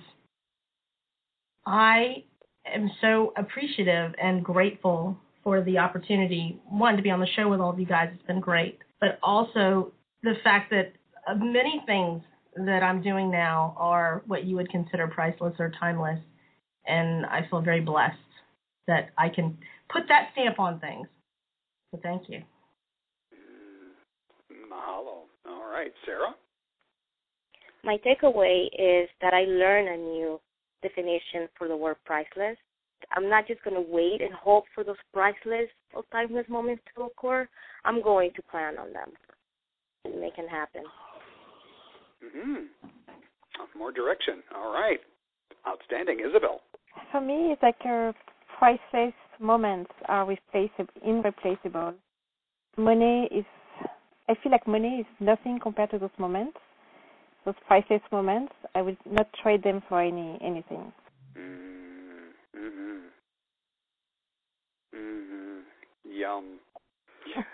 I 1.66 2.24
am 2.66 2.90
so 3.00 3.32
appreciative 3.36 4.14
and 4.20 4.44
grateful 4.44 5.18
for 5.42 5.62
the 5.62 5.78
opportunity, 5.78 6.58
one, 6.68 6.96
to 6.96 7.02
be 7.02 7.10
on 7.10 7.20
the 7.20 7.28
show 7.36 7.48
with 7.48 7.60
all 7.60 7.70
of 7.70 7.78
you 7.78 7.86
guys. 7.86 8.08
It's 8.12 8.26
been 8.26 8.40
great. 8.40 8.78
But 9.00 9.18
also 9.22 9.92
the 10.22 10.34
fact 10.42 10.70
that 10.70 10.92
uh, 11.28 11.34
many 11.34 11.82
things 11.86 12.22
that 12.56 12.82
I'm 12.82 13.02
doing 13.02 13.30
now 13.30 13.74
are 13.76 14.22
what 14.26 14.44
you 14.44 14.56
would 14.56 14.70
consider 14.70 15.06
priceless 15.06 15.54
or 15.58 15.72
timeless. 15.78 16.18
And 16.86 17.26
I 17.26 17.46
feel 17.50 17.60
very 17.60 17.80
blessed 17.80 18.16
that 18.86 19.10
I 19.18 19.28
can 19.28 19.58
put 19.90 20.04
that 20.08 20.28
stamp 20.32 20.58
on 20.58 20.80
things. 20.80 21.08
So 21.90 22.00
thank 22.02 22.28
you. 22.28 22.42
Mahalo. 24.74 25.24
All 25.46 25.70
right, 25.70 25.92
Sarah? 26.04 26.34
My 27.84 27.98
takeaway 27.98 28.66
is 28.66 29.08
that 29.20 29.34
I 29.34 29.44
learn 29.44 29.88
a 29.88 29.96
new 29.96 30.40
definition 30.82 31.48
for 31.56 31.68
the 31.68 31.76
word 31.76 31.96
priceless. 32.04 32.56
I'm 33.12 33.28
not 33.28 33.46
just 33.46 33.62
going 33.62 33.76
to 33.76 33.90
wait 33.90 34.22
and 34.22 34.32
hope 34.32 34.64
for 34.74 34.82
those 34.82 34.96
priceless 35.12 35.68
or 35.92 36.02
timeless 36.10 36.46
moments 36.48 36.82
to 36.96 37.02
occur. 37.02 37.46
I'm 37.84 38.02
going 38.02 38.30
to 38.36 38.42
plan 38.42 38.78
on 38.78 38.92
them 38.92 39.10
and 40.04 40.20
make 40.20 40.36
them 40.36 40.46
happen. 40.48 40.82
Mm-hmm. 42.24 43.78
More 43.78 43.92
direction. 43.92 44.42
All 44.54 44.72
right. 44.72 44.98
Outstanding. 45.66 46.20
Isabel. 46.20 46.60
For 47.12 47.20
me, 47.20 47.52
it's 47.52 47.62
like 47.62 47.76
a 47.84 48.14
priceless 48.58 49.14
moments 49.40 49.90
are 50.06 50.26
replaceable, 50.26 50.92
irreplaceable. 51.04 51.94
Money 52.76 53.28
is, 53.30 53.44
I 54.28 54.34
feel 54.42 54.52
like 54.52 54.66
money 54.66 55.00
is 55.00 55.06
nothing 55.20 55.58
compared 55.62 55.90
to 55.90 55.98
those 55.98 56.10
moments 56.18 56.56
those 57.44 57.54
priceless 57.66 58.00
moments, 58.10 58.52
I 58.74 58.82
would 58.82 58.96
not 59.04 59.28
trade 59.42 59.62
them 59.62 59.82
for 59.88 60.00
any 60.00 60.38
anything. 60.42 60.92
Mm-hmm. 61.36 62.64
Mm-hmm. 64.96 65.58
Yum. 66.10 66.58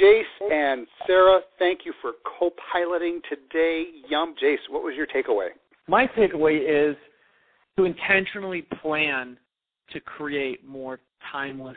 Jace 0.00 0.50
and 0.52 0.86
Sarah, 1.06 1.40
thank 1.58 1.80
you 1.84 1.92
for 2.00 2.12
co-piloting 2.38 3.20
today. 3.28 3.84
Yum, 4.08 4.34
Jace, 4.42 4.58
what 4.68 4.82
was 4.82 4.94
your 4.96 5.06
takeaway? 5.06 5.48
My 5.88 6.06
takeaway 6.06 6.90
is 6.90 6.96
to 7.76 7.84
intentionally 7.84 8.62
plan 8.80 9.36
to 9.90 10.00
create 10.00 10.64
more 10.64 11.00
timeless 11.32 11.76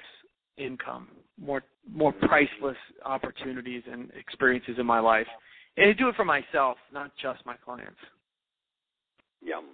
income, 0.57 1.07
more 1.39 1.63
more 1.91 2.13
priceless 2.13 2.77
opportunities 3.05 3.84
and 3.91 4.09
experiences 4.17 4.75
in 4.79 4.86
my 4.86 4.99
life, 4.99 5.27
and 5.77 5.86
to 5.88 5.93
do 5.93 6.09
it 6.09 6.15
for 6.15 6.25
myself, 6.25 6.77
not 6.93 7.11
just 7.21 7.45
my 7.45 7.55
clients. 7.57 7.99
Yum, 9.41 9.65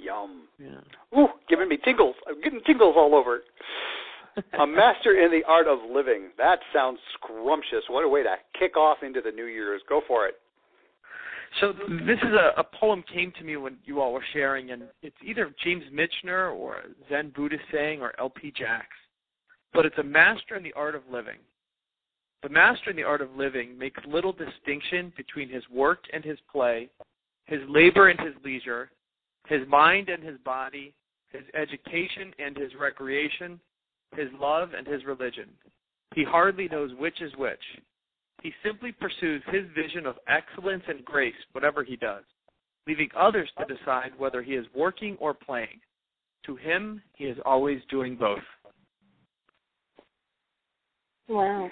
yum. 0.00 0.48
Yeah. 0.58 1.18
Ooh, 1.18 1.28
giving 1.48 1.68
me 1.68 1.78
tingles. 1.84 2.16
I'm 2.28 2.40
getting 2.40 2.60
tingles 2.66 2.94
all 2.96 3.14
over. 3.14 3.40
a 4.58 4.66
master 4.66 5.18
in 5.24 5.30
the 5.30 5.44
art 5.46 5.68
of 5.68 5.78
living. 5.90 6.30
That 6.38 6.58
sounds 6.72 6.98
scrumptious. 7.14 7.84
What 7.88 8.04
a 8.04 8.08
way 8.08 8.22
to 8.22 8.34
kick 8.58 8.76
off 8.76 8.98
into 9.02 9.20
the 9.20 9.30
New 9.30 9.46
Year's. 9.46 9.82
Go 9.88 10.00
for 10.08 10.26
it. 10.26 10.34
So 11.60 11.72
this 12.06 12.18
is 12.18 12.32
a, 12.32 12.60
a 12.60 12.64
poem 12.64 13.04
came 13.12 13.32
to 13.38 13.44
me 13.44 13.56
when 13.56 13.76
you 13.84 14.00
all 14.00 14.12
were 14.12 14.24
sharing, 14.32 14.70
and 14.70 14.84
it's 15.02 15.16
either 15.24 15.54
James 15.62 15.84
Michener 15.92 16.54
or 16.54 16.78
Zen 17.10 17.30
Buddhist 17.36 17.64
saying 17.70 18.00
or 18.00 18.18
L.P. 18.18 18.52
Jacks, 18.56 18.96
but 19.72 19.86
it's 19.86 19.98
a 19.98 20.02
master 20.02 20.56
in 20.56 20.62
the 20.62 20.72
art 20.74 20.94
of 20.94 21.02
living. 21.10 21.38
The 22.42 22.48
master 22.48 22.90
in 22.90 22.96
the 22.96 23.04
art 23.04 23.20
of 23.20 23.36
living 23.36 23.78
makes 23.78 24.00
little 24.06 24.32
distinction 24.32 25.12
between 25.16 25.48
his 25.48 25.62
work 25.70 26.04
and 26.12 26.24
his 26.24 26.38
play, 26.50 26.88
his 27.46 27.60
labor 27.68 28.08
and 28.08 28.18
his 28.20 28.34
leisure, 28.44 28.90
his 29.46 29.66
mind 29.68 30.08
and 30.08 30.22
his 30.22 30.38
body, 30.38 30.92
his 31.30 31.42
education 31.54 32.32
and 32.38 32.56
his 32.56 32.72
recreation, 32.78 33.60
his 34.16 34.28
love 34.38 34.70
and 34.76 34.86
his 34.86 35.04
religion. 35.04 35.48
He 36.14 36.24
hardly 36.24 36.68
knows 36.68 36.90
which 36.98 37.20
is 37.22 37.32
which. 37.36 37.62
He 38.42 38.52
simply 38.64 38.92
pursues 38.92 39.42
his 39.46 39.64
vision 39.74 40.04
of 40.04 40.18
excellence 40.26 40.82
and 40.88 41.04
grace, 41.04 41.34
whatever 41.52 41.84
he 41.84 41.96
does, 41.96 42.24
leaving 42.86 43.08
others 43.16 43.48
to 43.58 43.72
decide 43.72 44.12
whether 44.18 44.42
he 44.42 44.54
is 44.54 44.66
working 44.74 45.16
or 45.20 45.32
playing. 45.32 45.80
To 46.46 46.56
him, 46.56 47.00
he 47.14 47.24
is 47.24 47.38
always 47.46 47.80
doing 47.88 48.16
both. 48.16 48.42
Wow. 51.28 51.70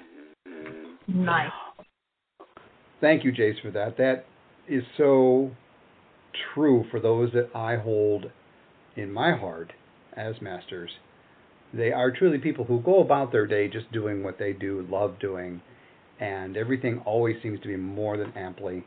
Nice. 1.08 1.50
Thank 3.00 3.24
you, 3.24 3.32
Jace, 3.32 3.60
for 3.62 3.70
that. 3.70 3.96
That 3.96 4.24
is 4.68 4.82
so 4.96 5.50
true 6.54 6.84
for 6.90 7.00
those 7.00 7.32
that 7.32 7.50
I 7.54 7.76
hold 7.76 8.26
in 8.96 9.12
my 9.12 9.36
heart 9.36 9.72
as 10.16 10.34
masters. 10.40 10.90
They 11.72 11.92
are 11.92 12.10
truly 12.10 12.38
people 12.38 12.64
who 12.64 12.80
go 12.80 13.00
about 13.00 13.32
their 13.32 13.46
day 13.46 13.68
just 13.68 13.90
doing 13.92 14.22
what 14.22 14.38
they 14.38 14.52
do, 14.52 14.86
love 14.90 15.18
doing, 15.20 15.60
and 16.20 16.56
everything 16.56 17.02
always 17.06 17.36
seems 17.42 17.60
to 17.60 17.68
be 17.68 17.76
more 17.76 18.16
than 18.16 18.32
amply 18.36 18.84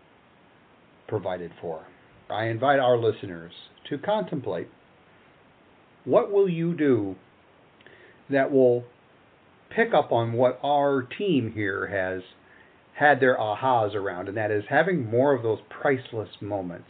provided 1.07 1.51
for. 1.61 1.86
I 2.30 2.45
invite 2.45 2.80
our 2.80 2.97
listeners 2.97 3.53
to 3.89 3.97
contemplate 3.97 4.68
what 6.05 6.32
will 6.32 6.49
you 6.49 6.76
do 6.76 7.16
that 8.30 8.51
will 8.51 8.84
pick 9.76 9.93
up 9.93 10.11
on 10.11 10.34
what 10.34 10.59
our 10.63 11.01
team 11.01 11.51
here 11.53 11.88
has 11.88 12.24
had 12.97 13.19
their 13.19 13.38
ahas 13.38 13.95
around, 13.95 14.28
and 14.28 14.38
that 14.38 14.51
is 14.51 14.63
having 14.69 15.09
more 15.09 15.34
of 15.34 15.43
those 15.43 15.59
priceless 15.69 16.30
moments. 16.41 16.89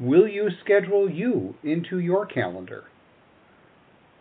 Will 0.00 0.26
you 0.26 0.48
schedule 0.64 1.10
you 1.10 1.54
into 1.62 1.98
your 1.98 2.26
calendar? 2.26 2.84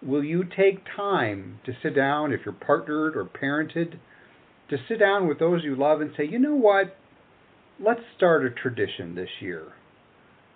Will 0.02 0.24
you 0.24 0.44
take 0.44 0.84
time 0.96 1.60
to 1.66 1.74
sit 1.82 1.96
down, 1.96 2.32
if 2.32 2.42
you're 2.46 2.54
partnered 2.54 3.16
or 3.16 3.26
parented, 3.26 3.98
to 4.70 4.78
sit 4.88 5.00
down 5.00 5.28
with 5.28 5.40
those 5.40 5.64
you 5.64 5.76
love 5.76 6.02
and 6.02 6.12
say, 6.16 6.26
you 6.26 6.38
know 6.40 6.56
what? 6.56 6.96
Let's 7.80 8.02
start 8.16 8.46
a 8.46 8.50
tradition 8.50 9.16
this 9.16 9.30
year. 9.40 9.64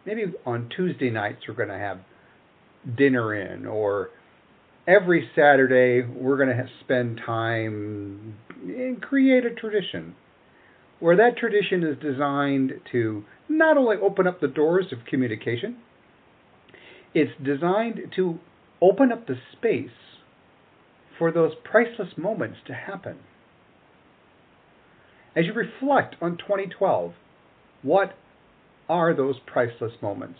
Maybe 0.05 0.25
on 0.45 0.69
Tuesday 0.75 1.09
nights 1.09 1.41
we're 1.47 1.53
going 1.53 1.69
to 1.69 1.77
have 1.77 1.99
dinner 2.97 3.33
in, 3.33 3.65
or 3.65 4.09
every 4.87 5.29
Saturday 5.35 6.01
we're 6.01 6.37
going 6.37 6.55
to 6.55 6.67
spend 6.83 7.21
time 7.25 8.35
and 8.63 9.01
create 9.01 9.45
a 9.45 9.53
tradition 9.53 10.15
where 10.99 11.15
that 11.17 11.37
tradition 11.37 11.83
is 11.83 11.97
designed 11.99 12.73
to 12.91 13.23
not 13.49 13.77
only 13.77 13.97
open 13.97 14.27
up 14.27 14.39
the 14.39 14.47
doors 14.47 14.85
of 14.91 14.99
communication, 15.05 15.77
it's 17.13 17.31
designed 17.43 17.99
to 18.15 18.39
open 18.81 19.11
up 19.11 19.27
the 19.27 19.35
space 19.51 19.89
for 21.17 21.31
those 21.31 21.51
priceless 21.63 22.09
moments 22.17 22.57
to 22.67 22.73
happen. 22.73 23.17
As 25.35 25.45
you 25.45 25.53
reflect 25.53 26.15
on 26.21 26.37
2012, 26.37 27.13
what 27.81 28.15
are 28.87 29.15
those 29.15 29.35
priceless 29.45 29.93
moments 30.01 30.39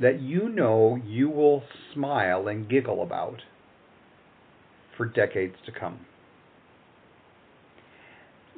that 0.00 0.20
you 0.20 0.48
know 0.48 1.00
you 1.04 1.28
will 1.28 1.62
smile 1.92 2.48
and 2.48 2.68
giggle 2.68 3.02
about 3.02 3.42
for 4.96 5.06
decades 5.06 5.56
to 5.66 5.72
come? 5.72 6.00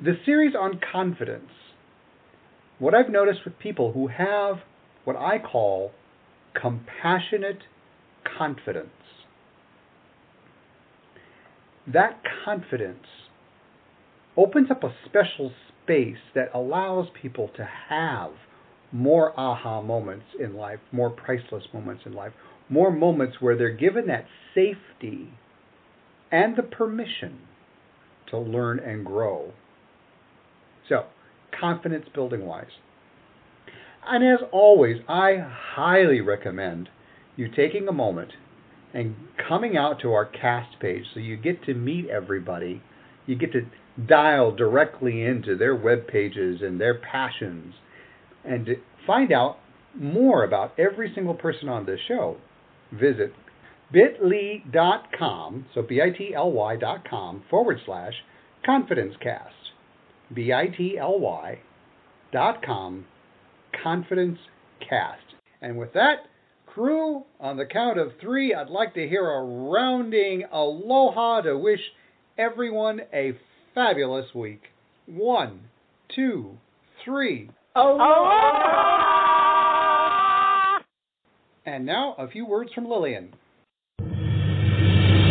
The 0.03 0.15
series 0.25 0.55
on 0.59 0.81
confidence, 0.93 1.51
what 2.79 2.95
I've 2.95 3.11
noticed 3.11 3.41
with 3.45 3.59
people 3.59 3.93
who 3.93 4.09
have 4.09 4.57
what 5.05 5.17
I 5.17 5.39
call 5.39 5.93
compassionate 6.55 7.63
confidence. 8.39 8.89
That 11.87 12.21
confidence 12.45 13.07
opens 14.37 14.71
up 14.71 14.85
a 14.85 14.95
special 15.07 15.53
space 15.83 16.19
that 16.35 16.51
allows 16.55 17.09
people 17.21 17.51
to 17.57 17.69
have 17.89 18.31
more 18.93 19.39
aha 19.39 19.81
moments 19.81 20.27
in 20.39 20.55
life, 20.55 20.81
more 20.93 21.11
priceless 21.11 21.65
moments 21.73 22.03
in 22.07 22.13
life, 22.13 22.33
more 22.69 22.91
moments 22.91 23.37
where 23.41 23.57
they're 23.57 23.71
given 23.71 24.07
that 24.07 24.27
safety 24.55 25.33
and 26.31 26.57
the 26.57 26.63
permission 26.63 27.39
to 28.31 28.39
learn 28.39 28.79
and 28.79 29.05
grow. 29.05 29.53
So, 30.89 31.07
confidence 31.59 32.07
building 32.15 32.47
wise. 32.47 32.71
And 34.07 34.25
as 34.25 34.41
always, 34.53 35.03
I 35.09 35.37
highly 35.39 36.21
recommend 36.21 36.89
you 37.37 37.49
taking 37.49 37.89
a 37.89 37.93
moment 37.93 38.33
and 38.95 39.15
coming 39.49 39.77
out 39.77 40.01
to 40.01 40.13
our 40.13 40.25
cast 40.25 40.81
page 40.81 41.05
so 41.13 41.21
you 41.21 41.37
get 41.37 41.63
to 41.65 41.75
meet 41.75 42.09
everybody. 42.09 42.83
You 43.27 43.37
get 43.37 43.53
to 43.53 43.67
dial 44.07 44.55
directly 44.55 45.23
into 45.23 45.57
their 45.57 45.75
web 45.75 46.07
pages 46.09 46.61
and 46.63 46.81
their 46.81 46.95
passions 46.95 47.75
and 48.45 48.67
to 48.67 48.77
find 49.07 49.33
out 49.33 49.59
more 49.95 50.45
about 50.45 50.79
every 50.79 51.13
single 51.15 51.35
person 51.35 51.69
on 51.69 51.87
this 51.87 52.01
show. 52.07 52.37
Visit 52.93 53.33
bit.ly.com, 53.93 55.67
so 55.75 55.83
B-I-T-L-Y 55.83 56.77
dot 56.77 57.09
com 57.09 57.43
forward 57.51 57.79
slash 57.85 58.15
confidencecast. 58.67 59.51
B-I-T-L-Y 60.33 61.61
dot 62.33 62.65
com 62.65 63.07
confidence 63.83 64.39
cast. 64.89 65.23
And 65.61 65.77
with 65.77 65.93
that, 65.95 66.27
crew, 66.67 67.25
on 67.41 67.57
the 67.57 67.67
count 67.67 67.99
of 67.99 68.13
three, 68.21 68.55
I'd 68.55 68.71
like 68.71 68.95
to 68.95 69.09
hear 69.09 69.29
a 69.29 69.43
rounding 69.43 70.45
aloha 70.53 71.43
to 71.43 71.59
wish 71.59 71.81
everyone 72.39 73.01
a 73.13 73.37
fabulous 73.75 74.35
week. 74.35 74.63
One, 75.07 75.61
two, 76.15 76.59
three. 77.05 77.51
Aloha! 77.77 79.13
And 81.67 81.87
now 81.87 82.17
a 82.19 82.27
few 82.27 82.45
words 82.45 82.73
from 82.75 82.89
Lillian. 82.89 83.33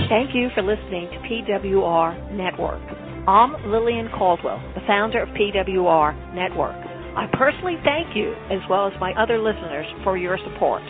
Thank 0.08 0.34
you 0.34 0.48
for 0.56 0.62
listening 0.62 1.10
to 1.12 1.18
PWR 1.28 2.32
Network. 2.32 2.82
I'm 3.28 3.70
Lillian 3.70 4.08
Cauldwell, 4.08 4.62
the 4.74 4.80
founder 4.88 5.22
of 5.22 5.28
PWR 5.30 6.34
Network. 6.34 6.78
I 7.18 7.28
personally 7.34 7.76
thank 7.84 8.16
you, 8.16 8.34
as 8.50 8.62
well 8.70 8.88
as 8.88 8.94
my 9.02 9.12
other 9.22 9.38
listeners, 9.38 9.86
for 10.06 10.18
your 10.18 10.38
support. 10.38 10.82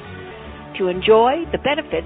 To 0.78 0.88
enjoy 0.88 1.46
the 1.52 1.58
benefits 1.58 2.06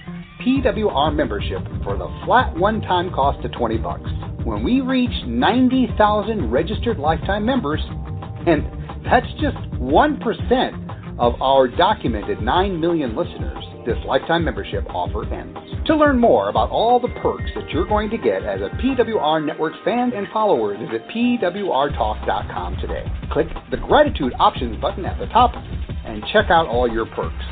PWR 0.46 1.12
membership 1.12 1.58
for 1.82 1.96
the 1.96 2.06
flat 2.24 2.56
one-time 2.56 3.10
cost 3.10 3.44
of 3.44 3.50
20 3.50 3.78
bucks. 3.78 4.08
When 4.44 4.62
we 4.62 4.80
reach 4.80 5.10
90,000 5.26 6.52
registered 6.52 7.00
lifetime 7.00 7.44
members, 7.44 7.80
and 8.46 8.62
that's 9.04 9.26
just 9.40 9.56
1% 9.80 11.18
of 11.18 11.42
our 11.42 11.66
documented 11.66 12.42
9 12.42 12.80
million 12.80 13.16
listeners, 13.16 13.64
this 13.84 13.98
lifetime 14.06 14.44
membership 14.44 14.84
offer 14.88 15.24
ends. 15.32 15.58
To 15.86 15.96
learn 15.96 16.18
more 16.18 16.48
about 16.48 16.70
all 16.70 16.98
the 16.98 17.08
perks 17.20 17.50
that 17.54 17.68
you're 17.70 17.86
going 17.86 18.10
to 18.10 18.18
get 18.18 18.42
as 18.42 18.60
a 18.60 18.70
PWR 18.76 19.44
Network 19.44 19.74
fan 19.84 20.12
and 20.14 20.26
follower, 20.32 20.76
visit 20.76 21.06
PWRTalk.com 21.08 22.76
today. 22.80 23.04
Click 23.32 23.48
the 23.70 23.76
Gratitude 23.76 24.32
Options 24.38 24.80
button 24.80 25.04
at 25.04 25.18
the 25.18 25.26
top 25.26 25.52
and 25.54 26.24
check 26.32 26.50
out 26.50 26.66
all 26.66 26.90
your 26.90 27.06
perks. 27.06 27.44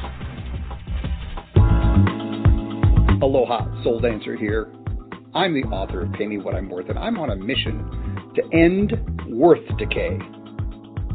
Aloha, 3.23 3.83
Soul 3.83 4.01
Dancer 4.01 4.37
here. 4.37 4.73
I'm 5.35 5.55
the 5.55 5.67
author 5.69 6.03
of 6.03 6.13
Pay 6.13 6.27
Me 6.27 6.39
What 6.39 6.55
I'm 6.55 6.69
Worth, 6.69 6.89
and 6.89 6.99
I'm 6.99 7.19
on 7.19 7.31
a 7.31 7.37
mission 7.37 8.33
to 8.35 8.43
end 8.57 8.93
worth 9.29 9.65
decay. 9.79 10.19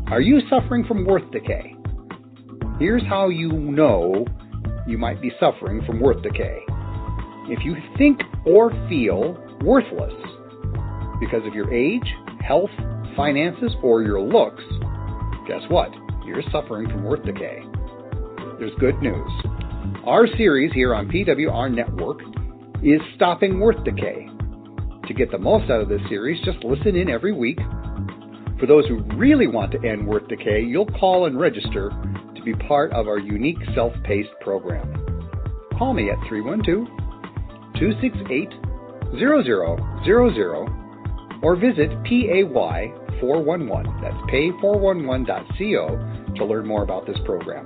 Are 0.08 0.22
you 0.22 0.42
suffering 0.50 0.86
from 0.86 1.06
worth 1.06 1.30
decay? 1.32 1.76
Here's 2.80 3.04
how 3.04 3.30
you 3.30 3.50
know 3.50 4.26
you 4.88 4.98
might 4.98 5.22
be 5.22 5.32
suffering 5.40 5.84
from 5.86 6.00
worth 6.00 6.24
decay. 6.24 6.62
If 7.50 7.64
you 7.66 7.76
think 7.98 8.22
or 8.46 8.72
feel 8.88 9.38
worthless 9.62 10.14
because 11.20 11.46
of 11.46 11.54
your 11.54 11.72
age, 11.74 12.08
health, 12.42 12.70
finances, 13.16 13.74
or 13.84 14.02
your 14.02 14.22
looks, 14.22 14.64
guess 15.48 15.62
what? 15.70 15.92
You're 16.26 16.42
suffering 16.52 16.88
from 16.90 17.04
worth 17.04 17.24
decay. 17.26 17.64
There's 18.60 18.74
good 18.80 19.02
news. 19.02 19.32
Our 20.06 20.26
series 20.38 20.72
here 20.74 20.96
on 20.96 21.10
PWR 21.10 21.74
Network 21.74 22.20
is 22.82 23.02
Stopping 23.16 23.60
Worth 23.60 23.84
Decay. 23.84 24.30
To 25.08 25.14
get 25.14 25.32
the 25.32 25.38
most 25.38 25.70
out 25.70 25.82
of 25.82 25.90
this 25.90 26.02
series, 26.10 26.44
just 26.46 26.64
listen 26.64 26.96
in 26.96 27.10
every 27.10 27.34
week. 27.34 27.60
For 28.60 28.66
those 28.66 28.86
who 28.88 29.04
really 29.16 29.48
want 29.48 29.72
to 29.74 29.88
end 29.88 30.08
worth 30.08 30.28
decay, 30.28 30.62
you'll 30.62 30.86
call 30.86 31.26
and 31.26 31.40
register 31.40 31.92
be 32.48 32.54
part 32.68 32.92
of 32.94 33.08
our 33.10 33.20
unique 33.20 33.58
self 33.76 33.92
paced 34.04 34.30
program. 34.40 34.90
Call 35.78 35.94
me 35.94 36.10
at 36.10 36.18
312 36.30 36.88
268 37.76 38.50
0000 39.20 41.44
or 41.44 41.58
visit 41.58 41.90
PAY411. 42.04 44.02
That's 44.02 44.16
pay411.co 44.32 46.36
to 46.36 46.46
learn 46.46 46.66
more 46.66 46.84
about 46.84 47.06
this 47.06 47.18
program. 47.26 47.66